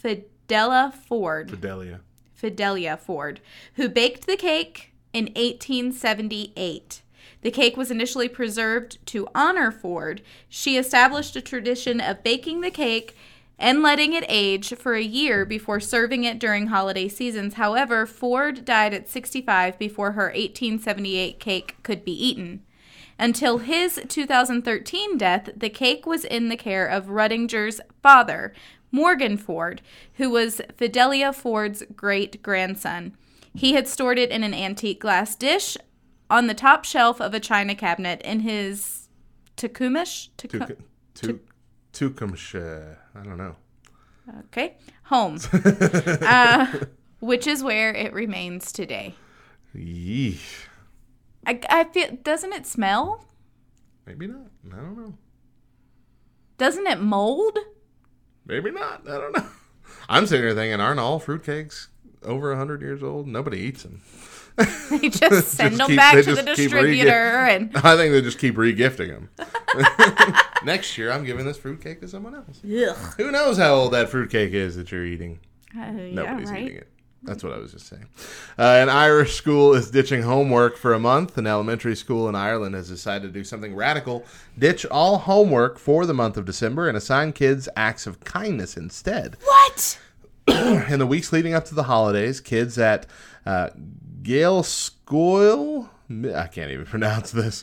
Fidela 0.03 0.93
Ford. 0.93 1.51
Fidelia. 1.51 2.01
Fidelia 2.34 2.97
Ford, 2.97 3.40
who 3.74 3.88
baked 3.88 4.26
the 4.26 4.36
cake 4.36 4.93
in 5.12 5.26
1878. 5.26 7.03
The 7.40 7.51
cake 7.51 7.76
was 7.76 7.90
initially 7.90 8.28
preserved 8.28 9.05
to 9.07 9.28
honor 9.34 9.72
Ford. 9.72 10.22
She 10.49 10.76
established 10.76 11.34
a 11.34 11.40
tradition 11.40 12.01
of 12.01 12.22
baking 12.22 12.61
the 12.61 12.70
cake 12.70 13.16
and 13.59 13.82
letting 13.82 14.12
it 14.12 14.24
age 14.28 14.74
for 14.74 14.95
a 14.95 15.03
year 15.03 15.45
before 15.47 15.80
serving 15.80 16.24
it 16.24 16.38
during 16.38 16.66
holiday 16.66 17.09
seasons. 17.09 17.55
However, 17.55 18.07
Ford 18.07 18.64
died 18.64 18.93
at 18.93 19.09
65 19.09 19.78
before 19.78 20.12
her 20.12 20.26
1878 20.26 21.40
cake 21.40 21.76
could 21.82 22.05
be 22.05 22.12
eaten. 22.12 22.62
Until 23.19 23.59
his 23.59 24.01
2013 24.09 25.17
death, 25.19 25.51
the 25.57 25.69
cake 25.71 26.07
was 26.07 26.25
in 26.25 26.49
the 26.49 26.57
care 26.57 26.87
of 26.87 27.07
Rudinger's 27.07 27.81
father, 28.03 28.53
Morgan 28.91 29.37
Ford, 29.37 29.81
who 30.15 30.31
was 30.31 30.61
Fidelia 30.77 31.33
Ford's 31.33 31.83
great 31.95 32.43
grandson. 32.43 33.17
He 33.55 33.75
had 33.75 33.87
stored 33.89 34.19
it 34.19 34.31
in 34.31 34.43
an 34.43 34.55
antique 34.55 35.01
glass 35.01 35.35
dish 35.37 35.77
on 36.31 36.47
the 36.47 36.55
top 36.55 36.85
shelf 36.85 37.21
of 37.21 37.35
a 37.35 37.41
china 37.41 37.75
cabinet 37.75 38.21
in 38.23 38.41
his 38.41 39.09
Takumish? 39.57 40.29
Taku- 40.37 40.77
Tu- 41.15 41.41
Tucumshire. 41.93 42.99
I 43.15 43.23
don't 43.23 43.37
know. 43.37 43.57
okay, 44.47 44.77
home, 45.05 45.39
uh, 45.53 46.67
which 47.21 47.47
is 47.47 47.63
where 47.63 47.93
it 47.95 48.13
remains 48.15 48.73
today. 48.73 49.15
Yeesh. 49.77 50.67
I, 51.53 51.81
I 51.81 51.85
feel 51.85 52.19
doesn't 52.23 52.53
it 52.53 52.67
smell? 52.67 53.25
Maybe 54.07 54.27
not. 54.27 54.47
I 54.73 54.77
don't 54.77 54.97
know. 54.97 55.15
Doesn't 56.59 56.87
it 56.87 57.01
mold? 57.01 57.59
Maybe 58.47 58.71
not. 58.71 59.03
I 59.09 59.19
don't 59.19 59.37
know. 59.37 59.47
I'm 60.09 60.27
sitting 60.27 60.45
here 60.45 60.55
thinking, 60.55 60.81
aren't 60.81 61.01
all 61.01 61.21
fruitcakes 61.21 61.89
over 62.25 62.51
100 62.51 62.81
years 62.83 63.03
old? 63.03 63.27
Nobody 63.27 63.59
eats 63.59 63.83
them. 63.83 64.01
They 64.91 65.09
just 65.09 65.53
send 65.53 65.77
Just 65.77 65.79
them 65.79 65.87
keep- 65.87 65.97
back 65.97 66.23
to 66.25 66.35
the 66.35 66.43
distributor 66.43 67.11
and 67.11 67.71
I 67.77 67.97
think 67.97 68.13
they 68.13 68.21
just 68.21 68.39
keep 68.39 68.57
regifting 68.57 69.09
them. 69.09 69.31
Next 70.65 70.99
year, 70.99 71.11
I'm 71.11 71.25
giving 71.25 71.47
this 71.47 71.57
fruitcake 71.57 72.01
to 72.03 72.09
someone 72.09 72.35
else. 72.35 72.61
Ugh. 72.63 73.15
Who 73.17 73.31
knows 73.31 73.57
how 73.57 73.75
old 73.75 73.95
that 73.95 74.11
fruitcake 74.11 74.53
is 74.53 74.77
that 74.77 74.93
you're 74.93 75.07
eating? 75.07 75.41
Uh, 75.75 75.81
yeah, 75.93 76.11
Nobody's 76.13 76.51
right. 76.51 76.63
eating 76.65 76.77
it. 76.77 76.91
That's 77.25 77.45
what 77.45 77.53
I 77.53 77.59
was 77.59 77.73
just 77.73 77.87
saying. 77.87 78.07
Uh, 78.59 78.79
an 78.83 78.89
Irish 78.89 79.35
school 79.35 79.75
is 79.75 79.91
ditching 79.91 80.23
homework 80.23 80.77
for 80.77 80.93
a 80.93 80.99
month. 80.99 81.39
An 81.39 81.47
elementary 81.47 81.95
school 81.95 82.29
in 82.29 82.35
Ireland 82.35 82.75
has 82.75 82.89
decided 82.89 83.33
to 83.33 83.39
do 83.39 83.45
something 83.45 83.77
radical 83.77 84.25
ditch 84.59 84.85
all 84.87 85.18
homework 85.18 85.79
for 85.79 86.05
the 86.05 86.14
month 86.14 86.37
of 86.37 86.45
December 86.45 86.89
and 86.89 86.97
assign 86.97 87.33
kids 87.33 87.68
acts 87.77 88.09
of 88.09 88.20
kindness 88.20 88.77
instead. 88.77 89.37
What? 89.45 89.99
In 90.49 90.99
the 90.99 91.07
weeks 91.07 91.33
leading 91.33 91.55
up 91.55 91.64
to 91.66 91.75
the 91.77 91.85
holidays, 91.85 92.41
kids 92.41 92.77
at 92.77 93.07
uh, 93.47 93.70
Gale 94.23 94.64
School, 94.64 95.91
I 96.11 96.49
can't 96.49 96.73
even 96.73 96.87
pronounce 96.87 97.31
this. 97.31 97.62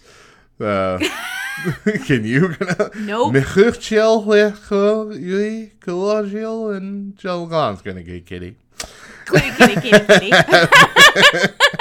Uh, 0.58 1.00
can 2.06 2.24
you? 2.24 2.56
Nope. 2.96 3.34
Collegial 5.82 6.76
and 6.76 7.18
Jelgon's 7.18 7.82
gonna 7.82 8.04
get 8.04 8.26
kitty. 8.26 8.56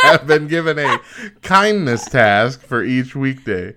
Have 0.02 0.26
been 0.26 0.48
given 0.48 0.78
a 0.78 1.00
kindness 1.42 2.04
task 2.06 2.60
for 2.62 2.82
each 2.82 3.16
weekday. 3.16 3.74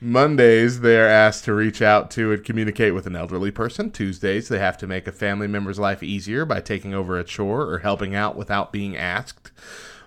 Mondays, 0.00 0.80
they 0.80 0.98
are 0.98 1.06
asked 1.06 1.44
to 1.44 1.54
reach 1.54 1.80
out 1.80 2.10
to 2.12 2.32
and 2.32 2.44
communicate 2.44 2.94
with 2.94 3.06
an 3.06 3.14
elderly 3.14 3.52
person. 3.52 3.90
Tuesdays, 3.90 4.48
they 4.48 4.58
have 4.58 4.76
to 4.78 4.88
make 4.88 5.06
a 5.06 5.12
family 5.12 5.46
member's 5.46 5.78
life 5.78 6.02
easier 6.02 6.44
by 6.44 6.60
taking 6.60 6.94
over 6.94 7.16
a 7.18 7.24
chore 7.24 7.62
or 7.62 7.78
helping 7.78 8.14
out 8.14 8.36
without 8.36 8.72
being 8.72 8.96
asked. 8.96 9.52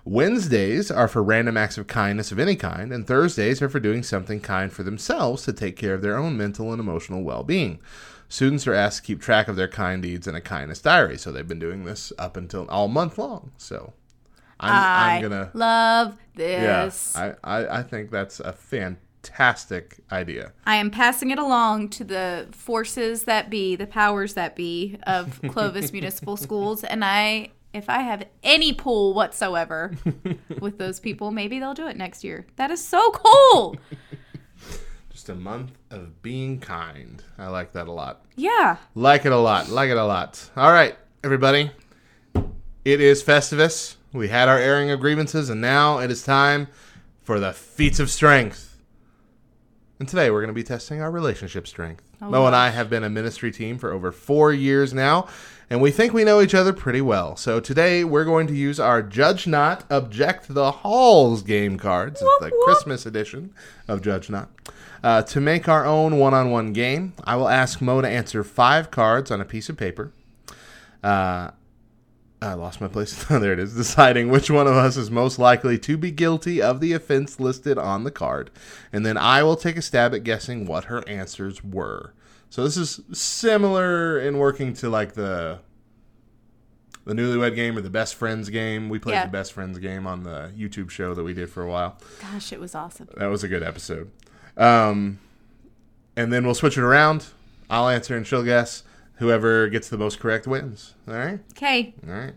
Wednesdays 0.04 0.92
are 0.92 1.08
for 1.08 1.24
random 1.24 1.58
acts 1.58 1.78
of 1.78 1.88
kindness 1.88 2.32
of 2.32 2.40
any 2.40 2.56
kind, 2.56 2.92
and 2.92 3.08
Thursdays 3.08 3.62
are 3.62 3.70
for 3.70 3.80
doing 3.80 4.04
something 4.04 4.40
kind 4.40 4.72
for 4.72 4.84
themselves 4.84 5.44
to 5.44 5.54
take 5.54 5.78
care 5.78 5.96
of 5.96 6.02
their 6.02 6.18
own 6.18 6.38
mental 6.38 6.72
and 6.72 6.80
emotional 6.80 7.24
well 7.24 7.44
being. 7.44 7.80
Students 8.28 8.68
are 8.68 8.74
asked 8.74 8.98
to 8.98 9.04
keep 9.04 9.22
track 9.22 9.48
of 9.48 9.56
their 9.56 9.68
kind 9.68 10.02
deeds 10.02 10.28
in 10.28 10.36
a 10.36 10.42
kindness 10.42 10.82
diary, 10.82 11.18
so 11.18 11.32
they've 11.32 11.48
been 11.48 11.60
doing 11.60 11.86
this 11.86 12.12
up 12.18 12.38
until 12.38 12.68
all 12.70 12.88
month 12.88 13.18
long. 13.18 13.52
So 13.58 13.94
I'm, 14.60 14.74
I 14.74 15.16
I'm 15.16 15.22
gonna 15.22 15.52
love 15.54 16.18
yeah, 16.36 16.86
this. 16.86 17.16
I, 17.16 17.36
I, 17.44 17.80
I 17.80 17.84
think 17.84 18.12
that's 18.12 18.40
a 18.40 18.54
fantastic 18.54 20.00
idea. 20.12 20.54
I 20.66 20.78
am 20.78 20.92
passing 20.92 21.32
it 21.32 21.40
along 21.40 21.90
to 21.90 22.04
the 22.04 22.48
forces 22.52 23.24
that 23.24 23.50
be, 23.50 23.76
the 23.76 23.88
powers 23.88 24.34
that 24.34 24.56
be 24.56 24.98
of 25.04 25.42
Clovis 25.50 25.92
Municipal 25.92 26.38
Schools, 26.38 26.84
and 26.84 27.04
I, 27.04 27.52
if 27.74 27.90
I 27.90 28.00
have 28.00 28.26
any 28.44 28.74
pull 28.74 29.14
whatsoever 29.14 29.94
with 30.60 30.78
those 30.78 31.00
people, 31.00 31.32
maybe 31.32 31.60
they'll 31.60 31.74
do 31.74 31.88
it 31.88 31.98
next 31.98 32.24
year. 32.24 32.48
That 32.56 32.72
is 32.72 32.84
so 32.84 33.12
cool. 33.12 33.78
Just 35.16 35.30
a 35.30 35.36
month 35.36 35.72
of 35.92 36.22
being 36.22 36.60
kind. 36.60 37.24
I 37.38 37.48
like 37.48 37.72
that 37.72 37.88
a 37.88 37.92
lot. 37.94 38.26
Yeah. 38.36 38.76
Like 38.96 39.26
it 39.26 39.32
a 39.32 39.38
lot. 39.38 39.70
Like 39.70 39.90
it 39.90 39.96
a 39.96 40.04
lot. 40.04 40.50
All 40.58 40.74
right, 40.74 40.98
everybody. 41.24 41.72
It 42.84 43.00
is 43.00 43.24
Festivus. 43.24 43.96
We 44.12 44.28
had 44.28 44.50
our 44.50 44.58
airing 44.58 44.92
of 44.92 45.00
grievances, 45.00 45.50
and 45.50 45.62
now 45.62 46.00
it 46.00 46.12
is 46.12 46.22
time 46.22 46.68
for 47.24 47.40
the 47.40 47.54
feats 47.54 48.02
of 48.02 48.12
strength. 48.12 48.78
And 50.00 50.10
today 50.10 50.30
we're 50.30 50.42
going 50.42 50.50
to 50.50 50.54
be 50.54 50.64
testing 50.64 51.00
our 51.00 51.10
relationship 51.10 51.66
strength. 51.66 52.04
Mo 52.20 52.46
and 52.46 52.56
I 52.56 52.72
have 52.72 52.90
been 52.90 53.06
a 53.06 53.10
ministry 53.10 53.54
team 53.54 53.78
for 53.78 53.94
over 53.94 54.12
four 54.12 54.52
years 54.52 54.94
now, 54.94 55.30
and 55.70 55.82
we 55.82 55.92
think 55.92 56.12
we 56.12 56.26
know 56.26 56.42
each 56.42 56.54
other 56.54 56.74
pretty 56.74 57.00
well. 57.00 57.38
So 57.38 57.62
today 57.62 58.04
we're 58.04 58.26
going 58.26 58.48
to 58.48 58.54
use 58.54 58.82
our 58.82 59.02
Judge 59.02 59.48
Not, 59.48 59.86
Object 59.90 60.54
the 60.54 60.72
Halls 60.72 61.42
game 61.42 61.78
cards, 61.78 62.22
it's 62.22 62.44
the 62.44 62.52
Christmas 62.66 63.06
edition 63.06 63.54
of 63.88 64.02
Judge 64.02 64.30
Not, 64.30 64.50
uh, 65.06 65.22
to 65.22 65.40
make 65.40 65.70
our 65.70 65.86
own 65.86 66.18
one 66.18 66.34
on 66.34 66.50
one 66.50 66.74
game. 66.74 67.14
I 67.24 67.36
will 67.36 67.48
ask 67.48 67.80
Mo 67.80 68.02
to 68.02 68.08
answer 68.10 68.44
five 68.44 68.90
cards 68.90 69.30
on 69.30 69.40
a 69.40 69.46
piece 69.46 69.70
of 69.70 69.78
paper. 69.78 70.12
Uh, 71.04 71.52
I 72.42 72.54
lost 72.56 72.82
my 72.82 72.88
place. 72.88 73.24
there 73.30 73.54
it 73.54 73.60
is. 73.60 73.76
Deciding 73.76 74.30
which 74.30 74.50
one 74.50 74.66
of 74.66 74.74
us 74.74 74.98
is 74.98 75.12
most 75.12 75.38
likely 75.38 75.78
to 75.78 75.96
be 75.96 76.10
guilty 76.10 76.60
of 76.62 76.80
the 76.80 76.94
offense 76.94 77.40
listed 77.40 77.78
on 77.78 78.04
the 78.04 78.10
card. 78.10 78.50
And 78.92 79.06
then 79.06 79.16
I 79.16 79.44
will 79.44 79.56
take 79.56 79.78
a 79.78 79.82
stab 79.84 80.16
at 80.16 80.24
guessing 80.24 80.66
what 80.66 80.86
her 80.86 81.08
answers 81.08 81.64
were. 81.64 82.14
So 82.50 82.64
this 82.64 82.76
is 82.76 83.02
similar 83.14 84.20
in 84.20 84.38
working 84.40 84.74
to 84.76 84.90
like 84.90 85.14
the 85.14 85.60
the 87.06 87.14
newlywed 87.14 87.54
game 87.56 87.78
or 87.78 87.82
the 87.82 87.90
best 87.92 88.16
friends 88.16 88.50
game. 88.50 88.90
We 88.90 88.98
played 88.98 89.14
Yeah. 89.14 89.26
the 89.28 89.32
best 89.32 89.54
friends 89.54 89.78
game 89.78 90.08
on 90.08 90.24
the 90.24 90.52
YouTube 90.58 90.90
show 90.90 91.14
that 91.14 91.24
we 91.24 91.36
did 91.36 91.52
for 91.52 91.62
a 91.62 91.68
while. 91.70 92.00
Gosh, 92.20 92.52
it 92.52 92.60
was 92.60 92.74
awesome. 92.74 93.08
That 93.18 93.28
was 93.28 93.44
a 93.44 93.48
good 93.48 93.62
episode. 93.62 94.10
Um, 94.58 95.20
and 96.16 96.32
then 96.32 96.46
we'll 96.46 96.56
switch 96.56 96.78
it 96.78 96.84
around. 96.84 97.28
I'll 97.70 97.90
answer 97.90 98.16
and 98.16 98.26
she'll 98.26 98.44
guess. 98.44 98.84
Whoever 99.18 99.70
gets 99.70 99.88
the 99.90 99.98
most 99.98 100.20
correct 100.20 100.46
wins. 100.46 100.94
All 101.08 101.14
right? 101.14 101.40
Okay. 101.52 101.94
All 102.08 102.14
right. 102.14 102.34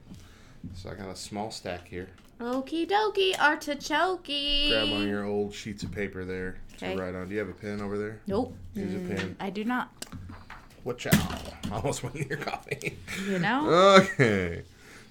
So 0.75 0.91
I 0.91 0.95
got 0.95 1.09
a 1.09 1.17
small 1.17 1.51
stack 1.51 1.89
here. 1.89 2.09
Okie 2.41 2.89
dokie, 2.89 3.37
artichoke. 3.41 4.25
Grab 4.71 4.91
one 4.91 5.03
of 5.03 5.09
your 5.09 5.25
old 5.25 5.53
sheets 5.53 5.83
of 5.83 5.91
paper 5.91 6.25
there 6.25 6.59
Okay. 6.77 6.95
to 6.95 7.01
write 7.03 7.17
on. 7.17 7.29
Do 7.29 7.35
you 7.35 7.41
have 7.41 7.49
a 7.49 7.53
pen 7.53 7.81
over 7.81 7.99
there? 7.99 8.21
Nope. 8.29 8.55
Use 8.75 8.95
a 8.95 9.15
pen. 9.15 9.37
I 9.41 9.51
do 9.51 9.65
not. 9.65 9.91
Watch 10.85 11.09
out. 11.09 11.43
Almost 11.73 12.05
went 12.05 12.15
in 12.15 12.29
your 12.29 12.39
coffee. 12.39 12.97
You 13.29 13.41
know? 13.41 13.69
okay. 14.01 14.63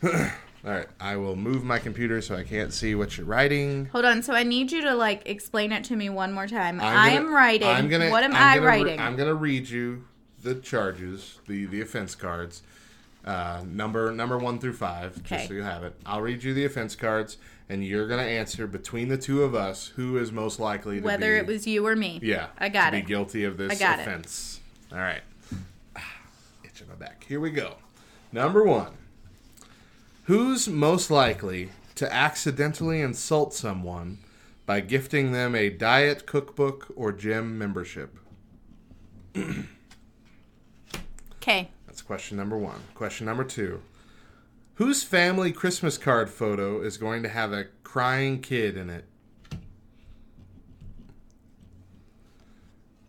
All 0.66 0.72
right. 0.72 0.88
I 1.00 1.16
will 1.16 1.36
move 1.36 1.64
my 1.64 1.80
computer 1.80 2.22
so 2.22 2.36
I 2.36 2.44
can't 2.44 2.74
see 2.74 2.96
what 2.96 3.16
you're 3.18 3.26
writing. 3.26 3.86
Hold 3.88 4.06
on. 4.06 4.22
So 4.24 4.34
I 4.34 4.44
need 4.44 4.72
you 4.72 4.82
to 4.82 4.96
like 4.96 5.22
explain 5.28 5.72
it 5.72 5.84
to 5.86 5.96
me 5.96 6.10
one 6.10 6.34
more 6.34 6.48
time. 6.48 6.80
I'm 6.82 7.12
gonna- 7.14 7.28
am 7.28 7.34
writing. 7.34 7.68
I'm 7.68 7.88
gonna, 7.90 8.10
what 8.10 8.24
am 8.24 8.32
I'm 8.36 8.42
I 8.42 8.56
gonna 8.56 8.62
re- 8.62 8.68
writing? 8.84 9.00
I'm 9.00 9.16
gonna 9.16 9.36
read 9.36 9.70
you 9.70 10.06
the 10.44 10.56
charges, 10.56 11.40
the 11.48 11.66
the 11.66 11.82
offense 11.82 12.16
cards, 12.16 12.64
uh, 13.26 13.64
number 13.66 14.12
number 14.12 14.38
one 14.38 14.60
through 14.60 14.74
five, 14.74 15.18
Okay. 15.20 15.38
just 15.38 15.48
so 15.50 15.54
you 15.54 15.64
have 15.64 15.84
it. 15.84 15.94
I'll 16.06 16.22
read 16.22 16.44
you 16.44 16.54
the 16.54 16.66
offense 16.66 16.96
cards, 16.96 17.38
and 17.70 17.86
you're 17.86 18.08
gonna 18.08 18.24
answer 18.24 18.68
between 18.68 19.08
the 19.10 19.18
two 19.18 19.44
of 19.44 19.56
us 19.56 19.88
who 19.96 20.18
is 20.18 20.32
most 20.32 20.60
likely 20.60 21.00
to 21.00 21.06
Whether 21.06 21.34
be, 21.34 21.38
it 21.40 21.46
was 21.48 21.66
you 21.68 21.86
or 21.86 21.96
me. 21.96 22.20
yeah, 22.24 22.48
I 22.58 22.70
got 22.70 22.92
to 22.92 22.98
it. 22.98 23.02
be 23.02 23.08
guilty 23.08 23.44
of 23.46 23.58
this 23.58 23.72
I 23.72 23.76
got 23.76 24.00
it. 24.00 24.04
offense. 24.04 24.60
All 24.92 24.98
right, 25.00 25.22
itch 26.64 26.82
in 26.82 26.88
my 26.90 26.96
back. 26.96 27.24
Here 27.28 27.40
we 27.40 27.52
go. 27.52 27.76
Number 28.32 28.64
one. 28.64 28.94
Who's 30.28 30.68
most 30.68 31.10
likely 31.10 31.70
to 31.96 32.14
accidentally 32.14 33.00
insult 33.00 33.54
someone 33.54 34.18
by 34.66 34.82
gifting 34.82 35.32
them 35.32 35.56
a 35.56 35.70
diet 35.70 36.26
cookbook 36.26 36.92
or 36.98 37.14
gym 37.14 37.58
membership? 37.58 38.18
Okay. 41.42 41.70
That's 41.86 42.02
question 42.02 42.36
number 42.36 42.58
one. 42.58 42.82
Question 42.94 43.26
number 43.26 43.46
two. 43.46 43.82
Whose 44.74 45.04
family 45.04 45.54
Christmas 45.54 45.98
card 45.98 46.30
photo 46.30 46.82
is 46.82 46.98
going 46.98 47.24
to 47.24 47.30
have 47.30 47.54
a 47.54 47.68
crying 47.84 48.42
kid 48.42 48.76
in 48.76 48.90
it? 48.90 49.06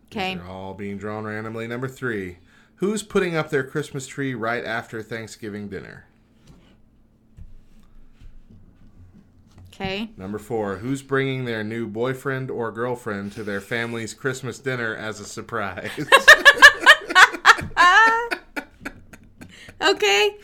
Okay. 0.07 0.37
They're 0.37 0.47
all 0.47 0.75
being 0.75 0.99
drawn 0.99 1.25
randomly. 1.25 1.67
Number 1.67 1.89
three. 1.89 2.39
Who's 2.77 3.03
putting 3.03 3.35
up 3.35 3.51
their 3.51 3.65
Christmas 3.65 4.07
tree 4.07 4.37
right 4.37 4.65
after 4.65 5.03
Thanksgiving 5.03 5.69
dinner? 5.69 6.05
Okay. 9.81 10.11
Number 10.17 10.39
four. 10.39 10.77
Who's 10.77 11.03
bringing 11.03 11.45
their 11.45 11.63
new 11.63 11.87
boyfriend 11.87 12.51
or 12.51 12.73
girlfriend 12.73 13.31
to 13.33 13.45
their 13.45 13.61
family's 13.61 14.13
Christmas 14.13 14.59
dinner 14.59 14.93
as 14.97 15.21
a 15.21 15.25
surprise? 15.25 15.91
Okay. 19.81 20.37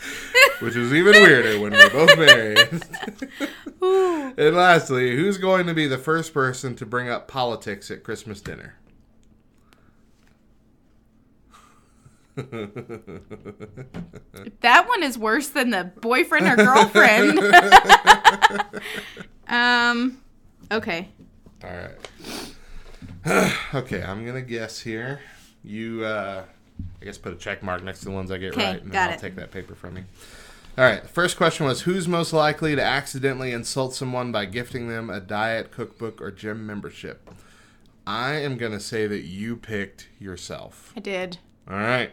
Which 0.61 0.77
is 0.77 0.93
even 0.93 1.13
weirder 1.13 1.61
when 1.61 1.73
we're 1.73 1.91
both 1.91 2.17
married. 2.17 2.83
and 4.39 4.57
lastly, 4.57 5.17
who's 5.17 5.39
going 5.39 5.67
to 5.67 5.75
be 5.75 5.87
the 5.89 5.99
first 5.99 6.33
person 6.33 6.77
to 6.77 6.87
bring 6.87 7.09
up 7.09 7.27
politics 7.27 7.91
at 7.91 8.05
Christmas 8.05 8.41
dinner? 8.41 8.77
That 14.61 14.89
one 14.89 15.03
is 15.03 15.19
worse 15.19 15.49
than 15.49 15.71
the 15.71 15.85
boyfriend 16.01 16.47
or 16.47 16.57
girlfriend. 16.57 17.39
um. 19.49 20.21
Okay. 20.71 21.09
All 21.63 21.71
right. 21.71 21.91
okay, 23.75 24.03
I'm 24.03 24.27
gonna 24.27 24.43
guess 24.43 24.81
here. 24.81 25.21
You, 25.63 26.05
uh, 26.05 26.45
I 27.01 27.05
guess, 27.05 27.19
put 27.19 27.33
a 27.33 27.37
check 27.37 27.63
mark 27.63 27.83
next 27.85 28.01
to 28.01 28.07
the 28.07 28.11
ones 28.11 28.31
I 28.31 28.39
get 28.39 28.57
right, 28.57 28.83
and 28.83 28.91
then 28.91 29.09
I'll 29.09 29.15
it. 29.15 29.21
take 29.21 29.37
that 29.37 29.51
paper 29.51 29.75
from 29.75 29.97
you. 29.97 30.05
All 30.77 30.85
right. 30.85 31.03
The 31.03 31.09
first 31.09 31.37
question 31.37 31.67
was: 31.67 31.83
Who's 31.83 32.09
most 32.09 32.33
likely 32.33 32.75
to 32.75 32.83
accidentally 32.83 33.53
insult 33.53 33.95
someone 33.95 34.33
by 34.33 34.47
gifting 34.47 34.89
them 34.89 35.09
a 35.09 35.21
diet 35.21 35.71
cookbook 35.71 36.21
or 36.21 36.31
gym 36.31 36.67
membership? 36.67 37.31
I 38.07 38.35
am 38.35 38.57
gonna 38.57 38.81
say 38.81 39.07
that 39.07 39.23
you 39.23 39.57
picked 39.57 40.09
yourself. 40.19 40.93
I 40.97 41.01
did. 41.01 41.39
All 41.69 41.77
right, 41.77 42.13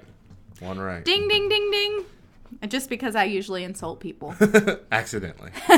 one 0.59 0.79
right. 0.79 1.03
Ding 1.03 1.27
ding 1.27 1.49
ding 1.49 1.71
ding. 1.71 2.05
Just 2.67 2.89
because 2.89 3.15
I 3.15 3.23
usually 3.23 3.63
insult 3.63 3.99
people. 3.99 4.35
Accidentally. 4.91 5.51
All 5.69 5.77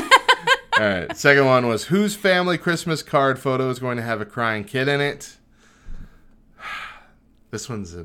right. 0.80 1.16
Second 1.16 1.46
one 1.46 1.66
was 1.68 1.84
whose 1.84 2.16
family 2.16 2.58
Christmas 2.58 3.02
card 3.02 3.38
photo 3.38 3.70
is 3.70 3.78
going 3.78 3.96
to 3.96 4.02
have 4.02 4.20
a 4.20 4.24
crying 4.24 4.64
kid 4.64 4.88
in 4.88 5.00
it? 5.00 5.36
This 7.50 7.68
one's 7.68 7.94
a 7.94 8.04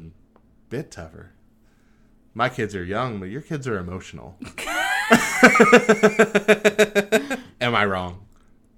bit 0.70 0.92
tougher. 0.92 1.32
My 2.36 2.50
kids 2.50 2.76
are 2.76 2.84
young, 2.84 3.20
but 3.20 3.30
your 3.30 3.42
kids 3.42 3.68
are 3.68 3.80
emotional. 3.80 4.38
Am 7.60 7.74
I 7.74 7.84
wrong? 7.86 8.28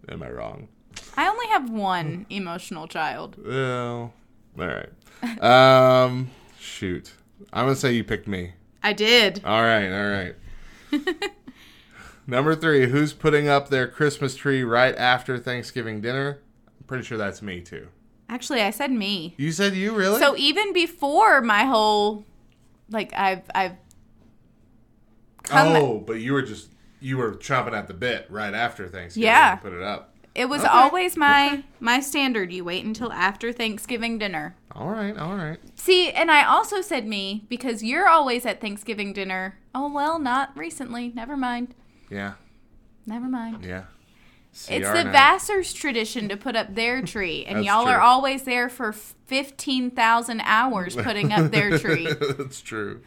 Am 0.08 0.24
I 0.24 0.30
wrong? 0.30 0.70
I 1.18 1.28
only 1.28 1.48
have 1.48 1.70
one 1.70 2.26
emotional 2.30 2.88
child. 2.88 3.36
Well, 3.46 4.14
all 4.58 4.66
right. 4.66 4.90
Um, 5.44 6.30
shoot. 6.82 7.14
I'm 7.54 7.66
gonna 7.66 7.76
say 7.76 7.94
you 7.94 8.04
picked 8.04 8.28
me. 8.28 8.54
I 8.82 8.94
did. 8.94 9.40
All 9.46 9.62
right, 9.62 9.88
all 9.92 10.10
right. 10.10 10.36
Number 12.28 12.56
three, 12.56 12.90
who's 12.90 13.14
putting 13.14 13.48
up 13.48 13.70
their 13.70 13.88
Christmas 13.88 14.36
tree 14.36 14.64
right 14.64 14.96
after 14.96 15.38
Thanksgiving 15.38 16.02
dinner? 16.02 16.40
I'm 16.80 16.86
pretty 16.88 17.04
sure 17.04 17.20
that's 17.20 17.44
me 17.44 17.62
too. 17.62 17.88
Actually, 18.30 18.62
I 18.64 18.72
said 18.72 18.92
me. 18.92 19.36
You 19.38 19.52
said 19.52 19.76
you 19.76 19.94
really? 19.94 20.20
So 20.20 20.36
even 20.38 20.74
before 20.74 21.42
my 21.42 21.66
whole, 21.66 22.26
like 22.90 23.14
I've 23.14 23.44
I've 23.54 23.76
come. 25.44 25.76
oh, 25.76 26.00
but 26.00 26.14
you 26.14 26.34
were 26.34 26.42
just 26.42 26.72
you 27.00 27.18
were 27.18 27.34
chomping 27.34 27.74
at 27.74 27.88
the 27.88 27.94
bit 27.94 28.26
right 28.30 28.56
after 28.56 28.88
Thanksgiving. 28.88 29.28
Yeah. 29.28 29.56
to 29.58 29.62
put 29.62 29.74
it 29.74 29.84
up. 29.84 30.16
It 30.34 30.46
was 30.46 30.62
Okay, 30.62 30.70
always 30.72 31.16
my 31.16 31.64
my 31.80 32.00
standard. 32.00 32.52
You 32.52 32.64
wait 32.64 32.84
until 32.86 33.12
after 33.12 33.54
Thanksgiving 33.54 34.18
dinner. 34.18 34.56
All 34.76 34.90
right, 34.90 35.18
all 35.18 35.36
right. 35.36 35.58
See, 35.76 36.10
and 36.12 36.32
I 36.32 36.44
also 36.46 36.82
said 36.82 37.08
me 37.08 37.46
because 37.50 37.84
you're 37.84 38.08
always 38.08 38.46
at 38.46 38.62
Thanksgiving 38.62 39.14
dinner. 39.14 39.58
Oh 39.76 39.92
well, 39.92 40.20
not 40.20 40.56
recently. 40.58 41.12
Never 41.16 41.36
mind. 41.38 41.76
Yeah, 42.10 42.34
Never 43.06 43.28
mind. 43.28 43.64
yeah. 43.64 43.84
It's 44.54 44.68
the 44.68 45.06
night. 45.06 45.14
Vassar's 45.14 45.72
tradition 45.72 46.28
to 46.28 46.36
put 46.36 46.58
up 46.58 46.76
their 46.76 47.02
tree, 47.14 47.46
and 47.46 47.64
y'all 47.64 47.88
are 47.88 48.02
always 48.02 48.44
there 48.44 48.68
for 48.68 48.92
fifteen 48.92 49.92
thousand 49.92 50.42
hours 50.42 50.96
putting 50.96 51.32
up 51.32 51.52
their 51.52 51.78
tree. 51.80 52.08
That's 52.38 52.60
true. 52.62 53.02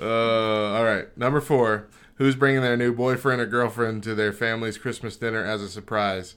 Uh, 0.00 0.04
all 0.06 0.84
right. 0.84 1.16
Number 1.16 1.40
four. 1.40 1.88
Who's 2.16 2.34
bringing 2.34 2.62
their 2.62 2.76
new 2.76 2.92
boyfriend 2.92 3.40
or 3.40 3.46
girlfriend 3.46 4.02
to 4.02 4.12
their 4.12 4.32
family's 4.32 4.76
Christmas 4.76 5.16
dinner 5.16 5.44
as 5.44 5.62
a 5.62 5.68
surprise? 5.68 6.34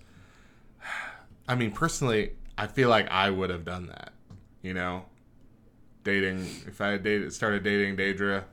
I 1.47 1.55
mean, 1.55 1.71
personally, 1.71 2.33
I 2.55 2.67
feel 2.67 2.87
like 2.87 3.09
I 3.09 3.31
would 3.31 3.49
have 3.49 3.65
done 3.65 3.87
that. 3.87 4.10
You 4.61 4.73
know, 4.73 5.05
dating. 6.03 6.45
If 6.67 6.81
I 6.81 6.89
had 6.89 7.03
dated, 7.03 7.33
started 7.33 7.63
dating 7.63 7.97
Daedra 7.97 8.43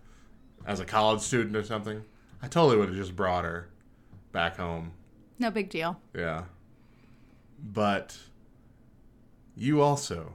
as 0.66 0.80
a 0.80 0.84
college 0.84 1.20
student 1.20 1.56
or 1.56 1.64
something, 1.64 2.04
I 2.42 2.48
totally 2.48 2.76
would 2.76 2.88
have 2.88 2.96
just 2.96 3.16
brought 3.16 3.44
her 3.44 3.68
back 4.32 4.56
home. 4.56 4.92
No 5.38 5.50
big 5.50 5.68
deal. 5.70 6.00
Yeah. 6.14 6.44
But 7.60 8.16
you 9.56 9.80
also 9.80 10.34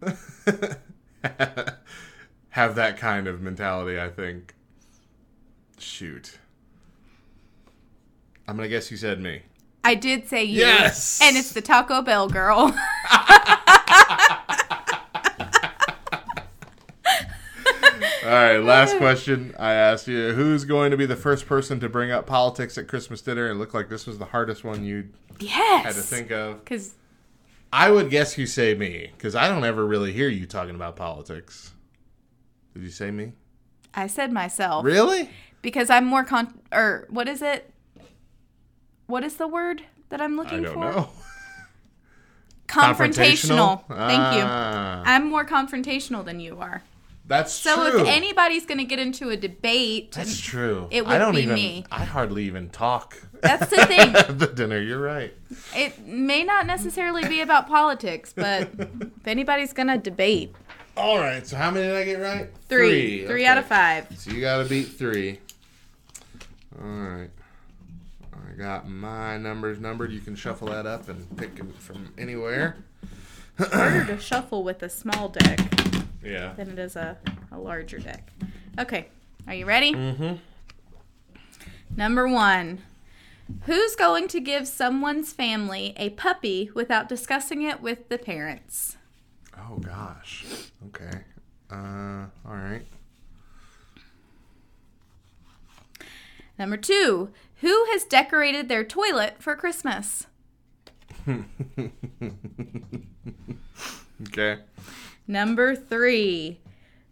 have 2.50 2.74
that 2.74 2.98
kind 2.98 3.26
of 3.26 3.40
mentality, 3.40 3.98
I 4.00 4.08
think. 4.08 4.54
Shoot. 5.78 6.38
I'm 8.46 8.56
going 8.56 8.68
to 8.68 8.74
guess 8.74 8.90
you 8.90 8.96
said 8.96 9.20
me. 9.20 9.42
I 9.84 9.94
did 9.94 10.28
say 10.28 10.44
you. 10.44 10.60
Yes! 10.60 11.20
And 11.22 11.36
it's 11.36 11.52
the 11.52 11.62
Taco 11.62 12.02
Bell 12.02 12.28
girl. 12.28 12.74
right, 18.34 18.58
last 18.58 18.96
question 18.98 19.54
I 19.58 19.72
asked 19.72 20.06
you. 20.08 20.32
Who's 20.32 20.64
going 20.64 20.90
to 20.90 20.96
be 20.96 21.06
the 21.06 21.16
first 21.16 21.46
person 21.46 21.80
to 21.80 21.88
bring 21.88 22.10
up 22.10 22.26
politics 22.26 22.78
at 22.78 22.88
Christmas 22.88 23.20
dinner? 23.20 23.50
It 23.50 23.54
looked 23.54 23.74
like 23.74 23.88
this 23.88 24.06
was 24.06 24.18
the 24.18 24.26
hardest 24.26 24.64
one 24.64 24.84
you 24.84 25.08
yes. 25.40 25.84
had 25.84 25.94
to 25.94 26.00
think 26.00 26.30
of. 26.30 26.64
Because 26.64 26.94
I 27.72 27.90
would 27.90 28.10
guess 28.10 28.38
you 28.38 28.46
say 28.46 28.74
me, 28.74 29.10
because 29.16 29.34
I 29.34 29.48
don't 29.48 29.64
ever 29.64 29.84
really 29.84 30.12
hear 30.12 30.28
you 30.28 30.46
talking 30.46 30.74
about 30.74 30.96
politics. 30.96 31.72
Did 32.74 32.82
you 32.82 32.90
say 32.90 33.10
me? 33.10 33.32
I 33.94 34.06
said 34.06 34.32
myself. 34.32 34.84
Really? 34.84 35.28
because 35.62 35.88
I'm 35.88 36.04
more 36.04 36.24
con 36.24 36.52
or 36.72 37.06
what 37.08 37.28
is 37.28 37.40
it? 37.40 37.72
What 39.06 39.24
is 39.24 39.36
the 39.36 39.48
word 39.48 39.82
that 40.10 40.20
I'm 40.20 40.38
I 40.38 40.42
looking 40.42 40.62
don't 40.62 40.74
for? 40.74 40.80
know. 40.80 41.08
Confrontational. 42.68 43.86
Thank 43.88 44.36
you. 44.36 44.44
Ah, 44.44 45.02
I'm 45.04 45.28
more 45.28 45.44
confrontational 45.44 46.24
than 46.24 46.40
you 46.40 46.58
are. 46.58 46.82
That's 47.32 47.62
true. 47.62 47.72
So 47.72 47.90
true. 47.90 48.00
if 48.02 48.08
anybody's 48.08 48.66
going 48.66 48.76
to 48.76 48.84
get 48.84 48.98
into 48.98 49.30
a 49.30 49.38
debate, 49.38 50.12
That's 50.12 50.38
true. 50.38 50.86
It 50.90 51.06
I 51.06 51.12
would 51.12 51.18
don't 51.18 51.34
be 51.34 51.42
even. 51.44 51.54
me. 51.54 51.86
I 51.90 52.04
hardly 52.04 52.44
even 52.44 52.68
talk 52.68 53.16
that's 53.40 53.70
the 53.70 53.86
thing. 53.86 54.12
the 54.36 54.52
dinner. 54.54 54.78
You're 54.78 55.00
right. 55.00 55.32
It 55.74 56.06
may 56.06 56.44
not 56.44 56.66
necessarily 56.66 57.26
be 57.26 57.40
about 57.40 57.68
politics, 57.68 58.34
but 58.36 58.68
if 58.78 59.26
anybody's 59.26 59.72
going 59.72 59.88
to 59.88 59.96
debate, 59.96 60.54
All 60.94 61.16
right. 61.18 61.46
So 61.46 61.56
how 61.56 61.70
many 61.70 61.86
did 61.86 61.96
I 61.96 62.04
get 62.04 62.20
right? 62.20 62.50
three, 62.68 63.26
three 63.26 63.46
out 63.46 63.56
of 63.56 63.64
five. 63.64 64.06
So 64.18 64.30
you 64.30 64.42
got 64.42 64.62
to 64.62 64.68
beat 64.68 64.88
three. 64.88 65.40
All 66.78 66.86
right. 66.86 67.30
I 68.34 68.58
got 68.58 68.86
my 68.90 69.38
numbers 69.38 69.80
numbered. 69.80 70.12
You 70.12 70.20
can 70.20 70.36
shuffle 70.36 70.68
that 70.68 70.84
up 70.84 71.08
and 71.08 71.34
pick 71.38 71.58
it 71.58 71.74
from 71.78 72.12
anywhere. 72.18 72.76
Harder 73.58 74.04
to 74.04 74.20
shuffle 74.20 74.62
with 74.62 74.82
a 74.82 74.90
small 74.90 75.30
deck 75.30 75.58
Yeah. 76.22 76.52
than 76.54 76.70
it 76.70 76.78
is 76.78 76.96
a, 76.96 77.16
a 77.50 77.58
larger 77.58 77.98
deck. 77.98 78.30
Okay, 78.78 79.08
are 79.46 79.54
you 79.54 79.66
ready? 79.66 79.92
Mm-hmm. 79.92 80.34
Number 81.96 82.28
one. 82.28 82.80
Who's 83.62 83.96
going 83.96 84.28
to 84.28 84.40
give 84.40 84.66
someone's 84.66 85.32
family 85.32 85.92
a 85.98 86.10
puppy 86.10 86.70
without 86.74 87.08
discussing 87.08 87.62
it 87.62 87.82
with 87.82 88.08
the 88.08 88.16
parents? 88.16 88.96
Oh 89.58 89.76
gosh. 89.76 90.44
Okay. 90.86 91.18
Uh. 91.70 92.26
All 92.46 92.54
right. 92.54 92.86
Number 96.58 96.76
two. 96.78 97.30
Who 97.56 97.84
has 97.90 98.04
decorated 98.04 98.68
their 98.68 98.84
toilet 98.84 99.36
for 99.38 99.54
Christmas? 99.56 100.26
Okay. 104.28 104.58
Number 105.26 105.74
three. 105.74 106.60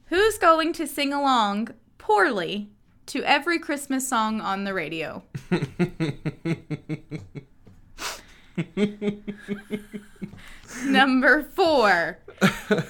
Who's 0.07 0.39
going 0.39 0.73
to 0.75 0.87
sing 0.87 1.13
along 1.13 1.69
poorly 1.99 2.71
to 3.07 3.23
every 3.23 3.59
Christmas 3.59 4.09
song 4.09 4.41
on 4.41 4.65
the 4.65 4.75
radio? 4.75 5.23
Number 10.85 11.43
four. 11.43 12.19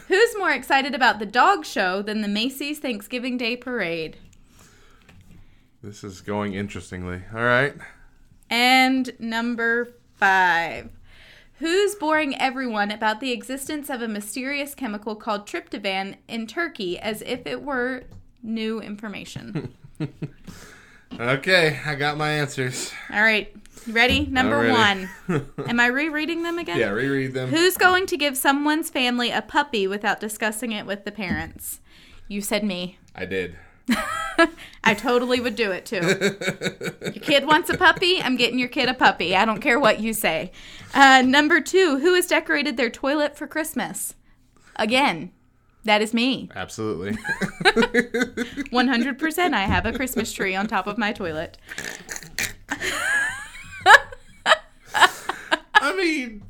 Who's 0.09 0.37
more 0.39 0.53
excited 0.53 0.95
about 0.95 1.19
the 1.19 1.27
dog 1.27 1.65
show 1.65 2.03
than 2.03 2.23
the 2.23 2.29
Macy's 2.29 2.79
Thanksgiving 2.79 3.37
Day 3.37 3.57
Parade? 3.57 4.17
This 5.83 6.05
is 6.05 6.21
going 6.21 6.55
interestingly. 6.55 7.23
All 7.35 7.43
right. 7.43 7.75
And 8.49 9.11
number 9.19 9.95
five. 10.15 10.91
Who's 11.61 11.95
boring 11.95 12.39
everyone 12.41 12.91
about 12.91 13.21
the 13.21 13.33
existence 13.33 13.89
of 13.89 14.03
a 14.03 14.09
mysterious 14.09 14.75
chemical 14.75 15.15
called 15.15 15.47
tryptophan 15.47 16.17
in 16.27 16.47
Turkey 16.47 16.99
as 16.99 17.23
if 17.23 17.47
it 17.47 17.63
were 17.63 18.05
new 18.43 18.81
information? 18.81 19.75
Okay. 21.19 21.79
I 21.85 21.95
got 21.97 22.17
my 22.17 22.31
answers. 22.31 22.93
All 23.13 23.23
right, 23.23 23.53
ready? 23.89 24.27
Number 24.27 24.57
Already. 24.57 25.09
one. 25.29 25.47
Am 25.69 25.81
I 25.81 25.87
rereading 25.87 26.43
them 26.43 26.59
again? 26.59 26.79
Yeah. 26.79 26.91
Reread 26.91 27.35
them. 27.35 27.49
Who's 27.49 27.77
going 27.77 28.07
to 28.07 28.17
give 28.17 28.37
someone's 28.37 28.91
family 28.91 29.31
a 29.31 29.43
puppy 29.43 29.87
without 29.87 30.21
discussing 30.21 30.73
it 30.73 30.87
with 30.87 31.05
the 31.05 31.13
parents? 31.13 31.81
You 32.29 32.41
said 32.41 32.65
me. 32.65 32.99
I 33.15 33.25
did. 33.25 33.57
I 34.85 34.95
totally 34.95 35.41
would 35.41 35.57
do 35.57 35.71
it 35.71 35.87
too. 35.87 36.01
your 37.03 37.13
kid 37.13 37.47
wants 37.47 37.69
a 37.71 37.77
puppy, 37.77 38.21
I'm 38.21 38.37
getting 38.37 38.59
your 38.59 38.69
kid 38.69 38.89
a 38.89 38.95
puppy. 38.95 39.37
I 39.37 39.45
don't 39.45 39.61
care 39.61 39.79
what 39.79 40.01
you 40.01 40.13
say. 40.13 40.53
Uh, 40.95 41.23
number 41.23 41.61
two, 41.61 41.99
who 41.99 42.15
has 42.15 42.27
decorated 42.27 42.77
their 42.77 42.91
toilet 42.91 43.37
for 43.37 43.47
Christmas? 43.47 44.15
Again, 44.77 45.33
that 45.85 46.03
is 46.03 46.15
me. 46.15 46.49
Absolutely. 46.55 47.13
100% 47.63 49.53
I 49.55 49.61
have 49.61 49.87
a 49.87 49.93
Christmas 49.93 50.33
tree 50.33 50.55
on 50.55 50.67
top 50.67 50.87
of 50.87 50.99
my 50.99 51.13
toilet. 51.13 51.59
I 55.83 55.97
mean, 55.97 56.43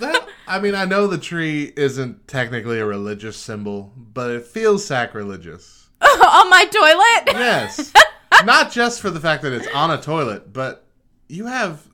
that. 0.00 0.26
I 0.46 0.58
mean, 0.58 0.74
I 0.74 0.86
know 0.86 1.06
the 1.06 1.18
tree 1.18 1.74
isn't 1.76 2.26
technically 2.26 2.80
a 2.80 2.86
religious 2.86 3.36
symbol, 3.36 3.92
but 3.96 4.30
it 4.30 4.46
feels 4.46 4.84
sacrilegious. 4.84 5.77
on 6.02 6.50
my 6.50 6.64
toilet? 6.64 7.36
Yes. 7.38 7.92
Not 8.44 8.70
just 8.70 9.00
for 9.00 9.10
the 9.10 9.20
fact 9.20 9.42
that 9.42 9.52
it's 9.52 9.66
on 9.74 9.90
a 9.90 10.00
toilet, 10.00 10.52
but 10.52 10.86
you 11.28 11.46
have 11.46 11.88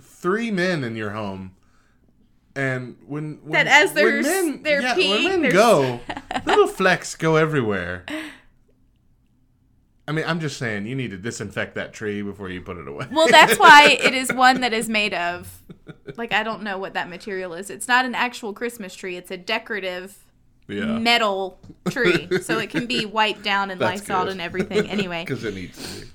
three 0.00 0.50
men 0.50 0.82
in 0.84 0.96
your 0.96 1.10
home. 1.10 1.54
And 2.56 2.96
when, 3.06 3.38
when 3.42 3.52
That 3.52 3.66
as 3.68 3.92
they're 3.92 4.06
when 4.06 4.22
men, 4.22 4.62
they're 4.64 4.82
yeah, 4.82 4.94
peeing, 4.96 5.24
when 5.24 5.24
men 5.24 5.42
they're- 5.42 5.52
go, 5.52 6.00
little 6.44 6.66
flecks 6.78 7.14
go 7.14 7.36
everywhere. 7.36 8.04
I 10.08 10.12
mean, 10.12 10.24
I'm 10.26 10.40
just 10.40 10.56
saying, 10.56 10.86
you 10.86 10.96
need 10.96 11.10
to 11.10 11.18
disinfect 11.18 11.74
that 11.74 11.92
tree 11.92 12.22
before 12.22 12.48
you 12.48 12.62
put 12.62 12.78
it 12.78 12.88
away. 12.88 13.06
Well, 13.12 13.28
that's 13.28 13.58
why 13.58 13.98
it 14.02 14.14
is 14.14 14.32
one 14.32 14.62
that 14.62 14.72
is 14.72 14.88
made 14.88 15.12
of. 15.12 15.62
Like, 16.16 16.32
I 16.32 16.42
don't 16.42 16.62
know 16.62 16.78
what 16.78 16.94
that 16.94 17.10
material 17.10 17.52
is. 17.52 17.68
It's 17.68 17.86
not 17.86 18.06
an 18.06 18.14
actual 18.14 18.54
Christmas 18.54 18.94
tree, 18.94 19.16
it's 19.16 19.30
a 19.30 19.36
decorative 19.36 20.16
yeah, 20.68 20.98
metal 20.98 21.58
tree. 21.90 22.28
So 22.42 22.58
it 22.58 22.70
can 22.70 22.86
be 22.86 23.04
wiped 23.06 23.42
down 23.42 23.70
and 23.70 23.80
That's 23.80 24.00
Lysol 24.08 24.24
good. 24.24 24.32
and 24.32 24.40
everything. 24.40 24.88
Anyway, 24.88 25.24
because 25.26 25.44
it 25.44 25.54
needs 25.54 25.76
to 26.00 26.06
be. 26.06 26.10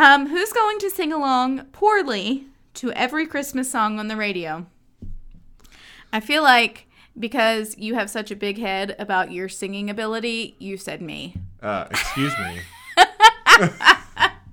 um, 0.00 0.26
who's 0.28 0.52
going 0.52 0.78
to 0.80 0.90
sing 0.90 1.12
along 1.12 1.64
poorly 1.72 2.44
to 2.74 2.92
every 2.92 3.26
Christmas 3.26 3.70
song 3.70 3.98
on 3.98 4.08
the 4.08 4.16
radio? 4.16 4.66
I 6.12 6.20
feel 6.20 6.42
like 6.42 6.86
because 7.18 7.76
you 7.78 7.94
have 7.94 8.10
such 8.10 8.30
a 8.30 8.36
big 8.36 8.58
head 8.58 8.94
about 8.98 9.32
your 9.32 9.48
singing 9.48 9.88
ability, 9.90 10.54
you 10.58 10.76
said 10.76 11.00
me. 11.00 11.34
Uh, 11.62 11.86
excuse 11.90 12.32
me. 12.38 12.60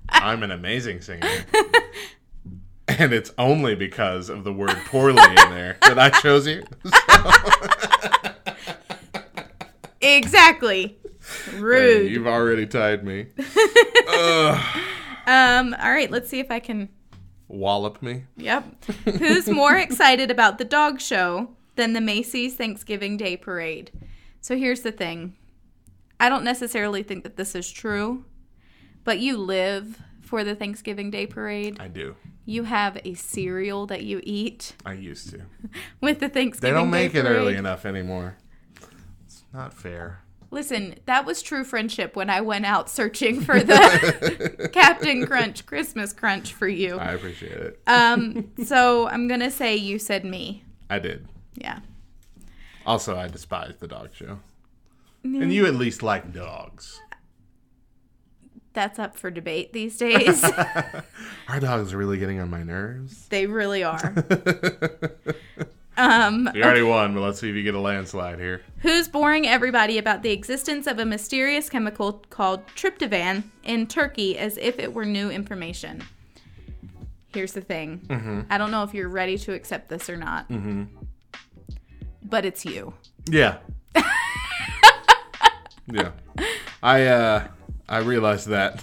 I'm 0.08 0.42
an 0.42 0.50
amazing 0.50 1.02
singer. 1.02 1.28
And 2.88 3.12
it's 3.12 3.32
only 3.38 3.74
because 3.74 4.28
of 4.30 4.44
the 4.44 4.52
word 4.52 4.76
poorly 4.86 5.22
in 5.22 5.50
there 5.50 5.76
that 5.82 5.98
I 5.98 6.10
chose 6.20 6.46
you. 6.46 6.62
Exactly. 10.04 10.98
Rude. 11.54 12.10
You've 12.10 12.26
already 12.26 12.66
tied 12.66 13.04
me. 13.04 13.26
Um, 15.26 15.74
all 15.82 15.90
right, 15.90 16.10
let's 16.10 16.28
see 16.28 16.38
if 16.38 16.50
I 16.50 16.60
can 16.60 16.90
Wallop 17.48 18.02
me. 18.02 18.24
Yep. 18.36 18.84
Who's 19.18 19.48
more 19.48 19.76
excited 19.76 20.30
about 20.30 20.58
the 20.58 20.64
dog 20.64 21.00
show 21.00 21.50
than 21.76 21.92
the 21.92 22.00
Macy's 22.00 22.54
Thanksgiving 22.54 23.16
Day 23.16 23.36
Parade? 23.36 23.90
So 24.40 24.56
here's 24.56 24.80
the 24.80 24.92
thing 24.92 25.36
I 26.18 26.28
don't 26.28 26.44
necessarily 26.44 27.02
think 27.02 27.22
that 27.24 27.36
this 27.36 27.54
is 27.54 27.70
true, 27.70 28.24
but 29.04 29.18
you 29.18 29.36
live 29.36 30.00
for 30.20 30.42
the 30.42 30.54
Thanksgiving 30.54 31.10
Day 31.10 31.26
Parade. 31.26 31.76
I 31.78 31.88
do. 31.88 32.16
You 32.46 32.64
have 32.64 32.98
a 33.04 33.14
cereal 33.14 33.86
that 33.86 34.04
you 34.04 34.20
eat 34.22 34.74
I 34.84 34.94
used 34.94 35.30
to. 35.30 35.42
with 36.00 36.20
the 36.20 36.28
Thanksgiving. 36.28 36.74
They 36.74 36.78
don't 36.78 36.90
Day 36.90 37.04
make 37.04 37.14
it 37.14 37.24
early 37.24 37.56
enough 37.56 37.86
anymore. 37.86 38.36
Not 39.54 39.72
fair. 39.72 40.20
Listen, 40.50 40.96
that 41.06 41.24
was 41.24 41.42
true 41.42 41.64
friendship 41.64 42.14
when 42.16 42.28
I 42.30 42.40
went 42.40 42.66
out 42.66 42.90
searching 42.90 43.40
for 43.40 43.60
the 43.60 44.68
Cap'n 44.72 45.26
Crunch 45.26 45.64
Christmas 45.66 46.12
Crunch 46.12 46.52
for 46.52 46.68
you. 46.68 46.96
I 46.96 47.12
appreciate 47.12 47.52
it. 47.52 47.80
Um, 47.86 48.52
so 48.64 49.08
I'm 49.08 49.26
gonna 49.26 49.50
say 49.50 49.74
you 49.76 49.98
said 49.98 50.24
me. 50.24 50.64
I 50.90 50.98
did. 50.98 51.26
Yeah. 51.56 51.80
Also, 52.86 53.16
I 53.16 53.28
despise 53.28 53.76
the 53.78 53.88
dog 53.88 54.10
show. 54.12 54.38
And 55.24 55.52
you 55.52 55.66
at 55.66 55.74
least 55.74 56.02
like 56.02 56.32
dogs. 56.34 57.00
That's 58.74 58.98
up 58.98 59.16
for 59.16 59.30
debate 59.30 59.72
these 59.72 59.96
days. 59.96 60.44
Our 61.48 61.60
dogs 61.60 61.94
are 61.94 61.96
really 61.96 62.18
getting 62.18 62.40
on 62.40 62.50
my 62.50 62.62
nerves. 62.62 63.26
they 63.28 63.46
really 63.46 63.82
are. 63.82 64.14
Um, 65.96 66.50
You 66.54 66.62
already 66.62 66.82
won, 66.82 67.14
but 67.14 67.20
let's 67.20 67.38
see 67.40 67.48
if 67.50 67.54
you 67.54 67.62
get 67.62 67.74
a 67.74 67.80
landslide 67.80 68.38
here. 68.40 68.62
who's 68.78 69.06
boring 69.08 69.46
everybody 69.46 69.98
about 69.98 70.22
the 70.22 70.30
existence 70.30 70.86
of 70.86 70.98
a 70.98 71.04
mysterious 71.04 71.68
chemical 71.70 72.24
called 72.30 72.66
tryptophan 72.74 73.44
in 73.62 73.86
Turkey 73.86 74.36
as 74.36 74.58
if 74.58 74.78
it 74.78 74.92
were 74.92 75.04
new 75.04 75.30
information? 75.30 76.02
Here's 77.32 77.52
the 77.52 77.60
thing. 77.60 78.46
I 78.50 78.58
don't 78.58 78.70
know 78.70 78.82
if 78.82 78.92
you're 78.94 79.08
ready 79.08 79.38
to 79.38 79.52
accept 79.52 79.88
this 79.88 80.08
or 80.10 80.16
not. 80.16 80.46
But 82.22 82.44
it's 82.44 82.64
you. 82.64 82.94
Yeah. 83.28 83.58
yeah. 85.90 86.10
I 86.82 87.06
uh 87.06 87.48
I 87.88 87.98
realized 87.98 88.48
that 88.48 88.82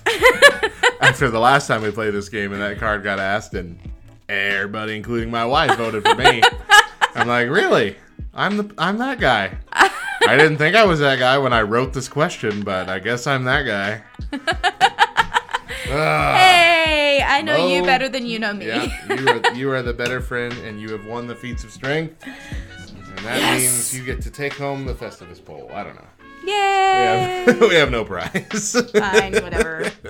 after 1.02 1.30
the 1.30 1.40
last 1.40 1.68
time 1.68 1.82
we 1.82 1.92
played 1.92 2.14
this 2.14 2.30
game 2.30 2.54
and 2.54 2.62
that 2.62 2.78
card 2.80 3.04
got 3.04 3.20
asked 3.20 3.54
and 3.54 3.80
everybody 4.30 4.96
including 4.96 5.30
my 5.32 5.46
wife 5.46 5.76
voted 5.78 6.04
for 6.04 6.16
me. 6.16 6.42
I'm 7.16 7.28
like, 7.28 7.50
"Really? 7.50 7.96
I'm 8.34 8.58
the 8.58 8.74
I'm 8.78 8.98
that 9.00 9.20
guy." 9.20 9.58
I 9.74 10.38
didn't 10.38 10.58
think 10.58 10.76
I 10.76 10.86
was 10.86 11.00
that 11.00 11.18
guy 11.20 11.38
when 11.38 11.52
I 11.54 11.62
wrote 11.64 11.94
this 11.94 12.08
question, 12.08 12.62
but 12.64 12.90
I 12.90 13.00
guess 13.00 13.26
I'm 13.28 13.44
that 13.46 13.64
guy. 13.64 14.02
Hey, 15.92 17.22
I 17.26 17.42
know 17.42 17.68
you 17.68 17.82
Mo. 17.82 17.86
better 17.86 18.08
than 18.08 18.26
you 18.26 18.40
know 18.40 18.54
me. 18.54 18.68
Yeah, 18.68 19.14
you 19.14 19.28
are 19.28 19.54
you 19.54 19.72
are 19.72 19.82
the 19.82 19.94
better 19.94 20.22
friend, 20.22 20.54
and 20.60 20.80
you 20.80 20.90
have 20.92 21.06
won 21.06 21.28
the 21.28 21.36
feats 21.36 21.64
of 21.66 21.72
strength, 21.72 22.24
and 22.26 23.18
that 23.26 23.40
Yes. 23.40 23.60
means 23.60 23.98
you 23.98 24.04
get 24.06 24.22
to 24.22 24.32
take 24.32 24.54
home 24.54 24.86
the 24.86 24.94
Festivus 24.94 25.44
pole. 25.44 25.70
I 25.74 25.84
don't 25.84 25.96
know. 25.96 26.08
We 26.46 26.52
Yay! 26.52 27.44
have, 27.46 27.60
we 27.70 27.76
have 27.76 27.92
no 27.92 28.06
prize. 28.06 28.76
Fine, 28.94 29.34
whatever. 29.34 29.92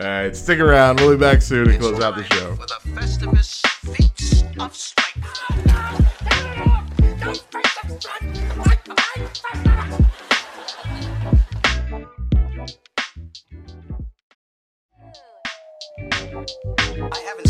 All 0.00 0.04
right, 0.04 0.36
stick 0.36 0.60
around. 0.60 1.00
We'll 1.00 1.10
be 1.10 1.16
back 1.20 1.42
soon 1.42 1.66
to 1.68 1.78
close 1.78 2.00
out 2.00 2.14
the 2.16 2.22
show. 2.24 2.54
For 2.54 2.66
the 2.66 2.78
Festivus 3.00 3.66
Feats 3.96 4.17
of 4.60 4.74
Strength. 4.74 5.08
I 17.10 17.20
haven't 17.26 17.47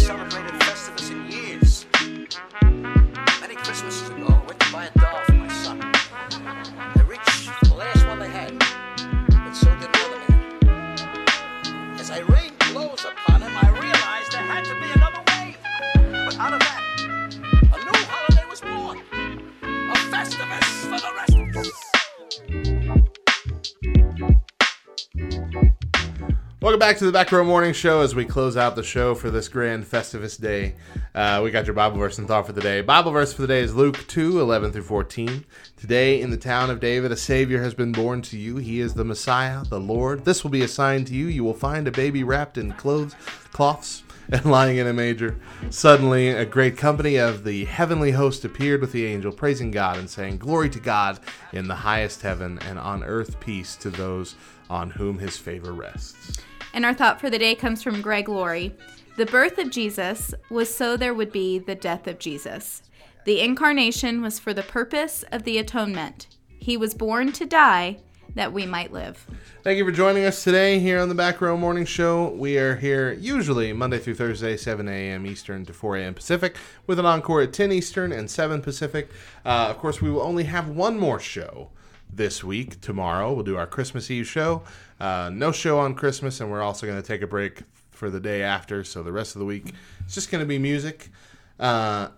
back 26.79 26.97
to 26.97 27.05
the 27.05 27.11
Back 27.11 27.33
Row 27.33 27.43
Morning 27.43 27.73
Show 27.73 28.03
as 28.03 28.15
we 28.15 28.25
close 28.25 28.57
out 28.57 28.77
the 28.77 28.85
show 28.85 29.13
for 29.17 29.31
this 29.31 29.49
grand 29.49 29.85
Festivus 29.85 30.41
day. 30.41 30.75
Uh, 31.13 31.41
we 31.43 31.51
got 31.51 31.67
your 31.67 31.75
Bible 31.75 31.99
verse 31.99 32.19
and 32.19 32.29
thought 32.29 32.47
for 32.47 32.53
the 32.53 32.61
day. 32.61 32.83
Bible 32.83 33.11
verse 33.11 33.33
for 33.33 33.43
the 33.43 33.49
day 33.49 33.63
is 33.63 33.75
Luke 33.75 34.07
2 34.07 34.41
11 34.41 34.71
through 34.71 34.83
14. 34.83 35.45
Today, 35.77 36.21
in 36.21 36.31
the 36.31 36.37
town 36.37 36.71
of 36.71 36.79
David, 36.79 37.11
a 37.11 37.17
Savior 37.17 37.61
has 37.65 37.75
been 37.75 37.91
born 37.91 38.23
to 38.23 38.39
you. 38.39 38.59
He 38.59 38.79
is 38.79 38.95
the 38.95 39.05
Messiah, 39.05 39.65
the 39.65 39.81
Lord. 39.81 40.25
This 40.25 40.45
will 40.45 40.53
be 40.53 40.63
a 40.63 40.69
sign 40.69 41.05
to 41.07 41.15
you. 41.15 41.27
You 41.27 41.43
will 41.43 41.53
find 41.53 41.89
a 41.89 41.91
baby 41.91 42.23
wrapped 42.23 42.57
in 42.57 42.71
clothes, 42.75 43.17
cloths 43.53 44.05
and 44.31 44.45
lying 44.45 44.77
in 44.77 44.87
a 44.87 44.93
manger. 44.93 45.37
Suddenly, 45.71 46.29
a 46.29 46.45
great 46.45 46.77
company 46.77 47.17
of 47.17 47.43
the 47.43 47.65
heavenly 47.65 48.13
host 48.13 48.45
appeared 48.45 48.83
with 48.83 48.93
the 48.93 49.05
angel, 49.05 49.33
praising 49.33 49.73
God 49.73 49.97
and 49.97 50.09
saying, 50.09 50.39
Glory 50.39 50.71
to 50.71 50.79
God 50.79 51.19
in 51.53 51.67
the 51.67 51.75
highest 51.75 52.23
heaven, 52.23 52.61
and 52.61 52.79
on 52.79 53.03
earth 53.03 53.41
peace 53.41 53.75
to 53.77 53.91
those 53.91 54.37
on 54.71 54.91
whom 54.91 55.19
his 55.19 55.37
favor 55.37 55.73
rests. 55.73 56.39
And 56.75 56.85
our 56.85 56.95
thought 56.95 57.21
for 57.21 57.31
the 57.31 57.39
day 57.39 57.55
comes 57.55 57.83
from 57.83 58.03
Greg 58.03 58.29
Laurie. 58.29 58.75
The 59.17 59.27
birth 59.27 59.59
of 59.59 59.71
Jesus 59.71 60.35
was 60.51 60.73
so 60.73 60.97
there 60.97 61.15
would 61.15 61.33
be 61.33 61.59
the 61.59 61.75
death 61.75 62.07
of 62.07 62.19
Jesus. 62.19 62.83
The 63.25 63.41
incarnation 63.41 64.23
was 64.23 64.39
for 64.39 64.55
the 64.55 64.63
purpose 64.63 65.25
of 65.33 65.43
the 65.43 65.59
atonement. 65.59 66.29
He 66.59 66.77
was 66.77 66.95
born 66.95 67.33
to 67.33 67.47
die 67.47 67.99
that 68.35 68.53
we 68.53 68.67
might 68.67 68.93
live. 68.93 69.27
Thank 69.63 69.79
you 69.79 69.85
for 69.85 69.91
joining 69.91 70.25
us 70.25 70.45
today 70.45 70.79
here 70.79 71.01
on 71.01 71.09
the 71.09 71.15
Back 71.15 71.41
Row 71.41 71.57
Morning 71.57 71.85
Show. 71.85 72.29
We 72.29 72.59
are 72.59 72.77
here 72.77 73.13
usually 73.13 73.73
Monday 73.73 73.99
through 73.99 74.15
Thursday, 74.15 74.57
7 74.57 74.87
a.m. 74.89 75.27
Eastern 75.27 75.65
to 75.65 75.73
4 75.73 75.97
a.m. 75.97 76.15
Pacific, 76.15 76.57
with 76.87 76.99
an 76.99 77.07
encore 77.07 77.43
at 77.43 77.53
10 77.53 77.73
Eastern 77.73 78.13
and 78.13 78.31
7 78.31 78.63
Pacific. 78.63 79.11
Uh, 79.45 79.67
of 79.69 79.79
course, 79.79 80.01
we 80.01 80.11
will 80.11 80.23
only 80.23 80.45
have 80.45 80.69
one 80.69 80.99
more 80.99 81.19
show 81.19 81.71
this 82.13 82.43
week. 82.43 82.81
Tomorrow, 82.81 83.33
we'll 83.33 83.45
do 83.45 83.57
our 83.57 83.67
Christmas 83.67 84.11
Eve 84.11 84.27
show. 84.27 84.63
Uh, 85.01 85.31
no 85.33 85.53
show 85.53 85.79
on 85.79 85.95
Christmas, 85.95 86.41
and 86.41 86.51
we're 86.51 86.63
also 86.63 86.87
going 86.87 87.01
to 87.01 87.07
take 87.07 87.23
a 87.23 87.27
break 87.27 87.63
for 87.91 88.11
the 88.11 88.21
day 88.21 88.43
after. 88.43 88.85
So 88.85 89.03
the 89.03 89.13
rest 89.13 89.35
of 89.35 89.41
the 89.41 89.47
week, 89.47 89.73
it's 90.05 90.15
just 90.15 90.31
going 90.31 90.41
to 90.41 90.47
be 90.47 90.59
music. 90.59 91.11
Uh, 91.59 92.09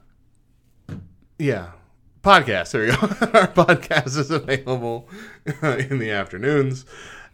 yeah. 1.38 1.72
Podcast. 2.22 2.72
There 2.72 2.82
we 2.82 2.88
go. 2.88 2.96
Our 3.38 3.48
podcast 3.48 4.18
is 4.18 4.30
available 4.30 5.08
in 5.62 5.98
the 5.98 6.10
afternoons. 6.10 6.84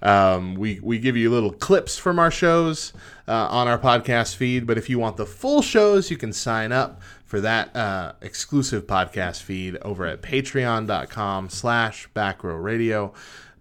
Um, 0.03 0.55
we, 0.55 0.79
we 0.81 0.99
give 0.99 1.17
you 1.17 1.31
little 1.31 1.53
clips 1.53 1.99
from 1.99 2.19
our 2.19 2.31
shows 2.31 2.93
uh, 3.27 3.49
on 3.49 3.67
our 3.67 3.79
podcast 3.79 4.37
feed, 4.37 4.67
but 4.67 4.77
if 4.77 4.91
you 4.91 4.99
want 4.99 5.17
the 5.17 5.27
full 5.27 5.63
shows, 5.63 6.11
you 6.11 6.17
can 6.17 6.33
sign 6.33 6.71
up 6.71 7.01
for 7.27 7.41
that 7.41 7.75
uh, 7.77 8.13
exclusive 8.23 8.87
podcast 8.87 9.43
feed 9.43 9.77
over 9.83 10.07
at 10.07 10.23
patreon.com 10.23 11.51
slash 11.51 12.09
backrow 12.15 12.63
radio 12.63 13.13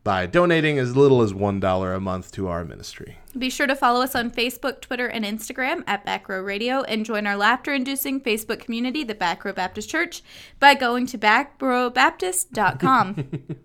by 0.06 0.26
donating 0.27 0.77
as 0.77 0.95
little 0.95 1.23
as 1.23 1.34
$1 1.34 1.95
a 1.95 1.99
month 1.99 2.32
to 2.32 2.48
our 2.48 2.64
ministry. 2.64 3.18
Be 3.36 3.49
sure 3.49 3.65
to 3.65 3.76
follow 3.76 4.02
us 4.02 4.14
on 4.15 4.30
Facebook, 4.30 4.80
Twitter, 4.80 5.07
and 5.07 5.26
Instagram 5.26 5.84
at 5.88 6.06
Back 6.06 6.30
Row 6.30 6.41
Radio 6.41 6.84
and 6.84 7.03
join 7.03 7.26
our 7.26 7.36
laughter 7.36 7.73
inducing 7.73 8.22
Facebook 8.22 8.60
community, 8.60 9.03
the 9.03 9.15
Back 9.15 9.44
Row 9.44 9.52
Baptist 9.52 9.90
Church, 9.90 10.22
by 10.60 10.76
going 10.76 11.07
to 11.07 11.18
backrowbaptist.com. 11.18 13.15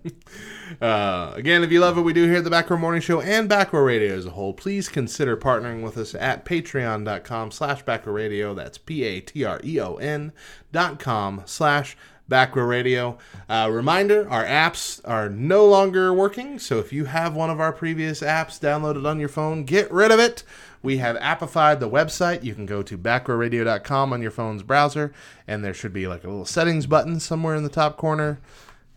Uh, 0.80 1.32
again, 1.36 1.62
if 1.62 1.70
you 1.70 1.80
love 1.80 1.96
what 1.96 2.04
we 2.04 2.12
do 2.12 2.24
here 2.24 2.38
at 2.38 2.44
the 2.44 2.50
Back 2.50 2.68
Row 2.68 2.76
Morning 2.76 3.00
Show 3.00 3.20
and 3.20 3.48
Back 3.48 3.72
Row 3.72 3.82
Radio 3.82 4.14
as 4.14 4.26
a 4.26 4.30
whole, 4.30 4.52
please 4.52 4.88
consider 4.88 5.36
partnering 5.36 5.82
with 5.82 5.96
us 5.96 6.14
at 6.14 6.44
patreon.com 6.44 7.52
slash 7.52 7.84
backrow 7.84 8.12
radio. 8.12 8.52
That's 8.52 8.76
P-A-T-R-E-O-N 8.76 10.32
dot 10.72 10.98
com 10.98 11.42
slash 11.46 11.96
Back 12.28 12.56
Row 12.56 12.64
Radio. 12.64 13.18
Uh, 13.48 13.68
reminder, 13.70 14.28
our 14.28 14.44
apps 14.44 15.00
are 15.04 15.28
no 15.28 15.66
longer 15.66 16.12
working, 16.12 16.58
so 16.58 16.78
if 16.78 16.92
you 16.92 17.04
have 17.04 17.34
one 17.34 17.50
of 17.50 17.60
our 17.60 17.72
previous 17.72 18.20
apps 18.20 18.58
downloaded 18.60 19.06
on 19.06 19.20
your 19.20 19.28
phone, 19.28 19.64
get 19.64 19.90
rid 19.92 20.10
of 20.10 20.18
it. 20.18 20.42
We 20.82 20.98
have 20.98 21.16
appified 21.16 21.80
the 21.80 21.90
website. 21.90 22.44
You 22.44 22.54
can 22.54 22.66
go 22.66 22.82
to 22.82 22.98
backrowradio.com 22.98 24.12
on 24.12 24.22
your 24.22 24.30
phone's 24.30 24.62
browser, 24.62 25.12
and 25.46 25.64
there 25.64 25.74
should 25.74 25.92
be 25.92 26.06
like 26.06 26.24
a 26.24 26.28
little 26.28 26.44
settings 26.44 26.86
button 26.86 27.20
somewhere 27.20 27.54
in 27.54 27.62
the 27.62 27.68
top 27.68 27.96
corner 27.96 28.40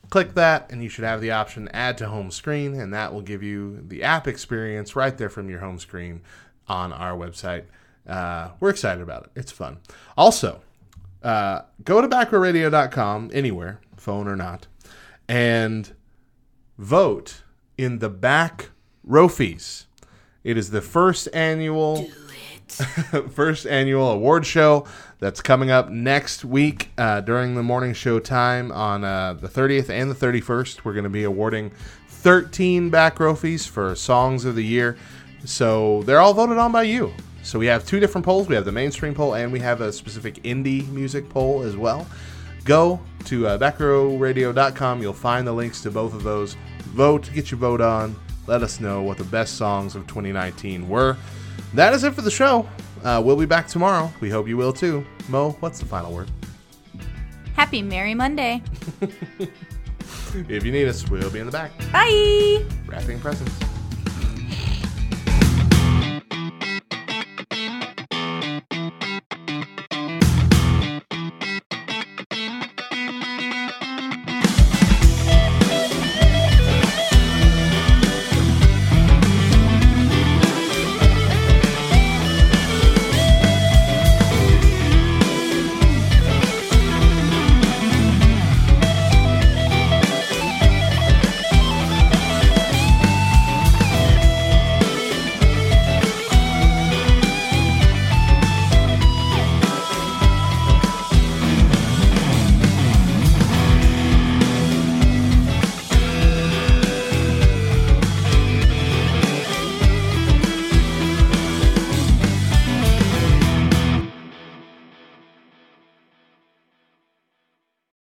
click 0.10 0.34
that 0.34 0.72
and 0.72 0.81
you 0.81 0.89
should 0.89 1.03
have 1.03 1.22
the 1.22 1.31
option 1.31 1.69
add 1.69 1.97
to 1.97 2.07
home 2.07 2.31
screen 2.31 2.73
and 2.73 2.93
that 2.93 3.14
will 3.14 3.22
give 3.22 3.43
you 3.43 3.84
the 3.88 4.03
app 4.03 4.27
experience 4.27 4.95
right 4.95 5.18
there 5.18 5.30
from 5.30 5.49
your 5.49 5.60
home 5.60 5.77
screen 5.77 6.22
on 6.68 6.91
our 6.91 7.18
website 7.18 7.64
uh, 8.07 8.49
we're 8.60 8.69
excited 8.69 9.01
about 9.01 9.26
it 9.26 9.31
it's 9.35 9.51
fun 9.51 9.77
also 10.18 10.61
uh, 11.23 11.61
go 11.83 12.01
to 12.01 12.07
backrowradio.com 12.07 13.29
anywhere 13.33 13.81
phone 13.97 14.27
or 14.27 14.35
not 14.35 14.67
and 15.27 15.93
vote 16.77 17.43
in 17.77 17.99
the 17.99 18.09
back 18.09 18.69
rofies 19.07 19.85
it 20.43 20.57
is 20.57 20.71
the 20.71 20.81
first 20.81 21.27
annual 21.33 22.07
first 23.31 23.65
annual 23.65 24.11
award 24.11 24.45
show 24.45 24.85
that's 25.19 25.41
coming 25.41 25.69
up 25.69 25.89
next 25.89 26.45
week 26.45 26.91
uh, 26.97 27.21
during 27.21 27.55
the 27.55 27.63
morning 27.63 27.93
show 27.93 28.19
time 28.19 28.71
on 28.71 29.03
uh, 29.03 29.33
the 29.33 29.47
30th 29.47 29.89
and 29.89 30.09
the 30.09 30.15
31st. 30.15 30.85
We're 30.85 30.93
going 30.93 31.03
to 31.03 31.09
be 31.09 31.23
awarding 31.23 31.71
13 32.07 32.89
back 32.89 33.17
rofies 33.17 33.67
for 33.67 33.95
songs 33.95 34.45
of 34.45 34.55
the 34.55 34.63
year. 34.63 34.97
So 35.45 36.03
they're 36.03 36.19
all 36.19 36.33
voted 36.33 36.57
on 36.57 36.71
by 36.71 36.83
you. 36.83 37.13
So 37.49 37.57
we 37.57 37.65
have 37.65 37.84
two 37.84 37.99
different 37.99 38.23
polls. 38.23 38.47
We 38.47 38.53
have 38.53 38.65
the 38.65 38.71
mainstream 38.71 39.15
poll 39.15 39.34
and 39.34 39.51
we 39.51 39.59
have 39.59 39.81
a 39.81 39.91
specific 39.91 40.35
indie 40.43 40.88
music 40.89 41.27
poll 41.30 41.63
as 41.63 41.76
well. 41.76 42.05
Go 42.63 42.99
to 43.26 43.47
uh, 43.47 43.57
backrowradio.com. 43.57 45.01
You'll 45.01 45.13
find 45.13 45.47
the 45.47 45.51
links 45.51 45.81
to 45.81 45.89
both 45.89 46.13
of 46.13 46.21
those. 46.21 46.55
Vote, 46.89 47.27
get 47.34 47.49
your 47.49 47.59
vote 47.59 47.81
on. 47.81 48.15
Let 48.45 48.61
us 48.61 48.80
know 48.80 49.01
what 49.01 49.17
the 49.17 49.23
best 49.23 49.55
songs 49.55 49.95
of 49.95 50.05
2019 50.05 50.88
were. 50.88 51.17
That 51.73 51.93
is 51.93 52.03
it 52.03 52.13
for 52.13 52.21
the 52.21 52.30
show. 52.30 52.69
Uh, 53.03 53.19
we'll 53.26 53.35
be 53.35 53.47
back 53.47 53.67
tomorrow. 53.67 54.13
We 54.19 54.30
hope 54.30 54.47
you 54.47 54.55
will 54.55 54.73
too. 54.73 55.03
Mo, 55.27 55.57
what's 55.59 55.80
the 55.80 55.88
final 55.88 56.13
word? 56.13 56.30
Happy 57.55 57.81
Merry 57.81 58.13
Monday. 58.13 58.61
If 60.47 60.63
you 60.63 60.71
need 60.71 60.88
us, 60.88 61.09
we'll 61.09 61.31
be 61.31 61.39
in 61.39 61.47
the 61.47 61.51
back 61.51 61.71
Bye. 61.91 62.63
wrapping 62.85 63.19
presents. 63.19 63.51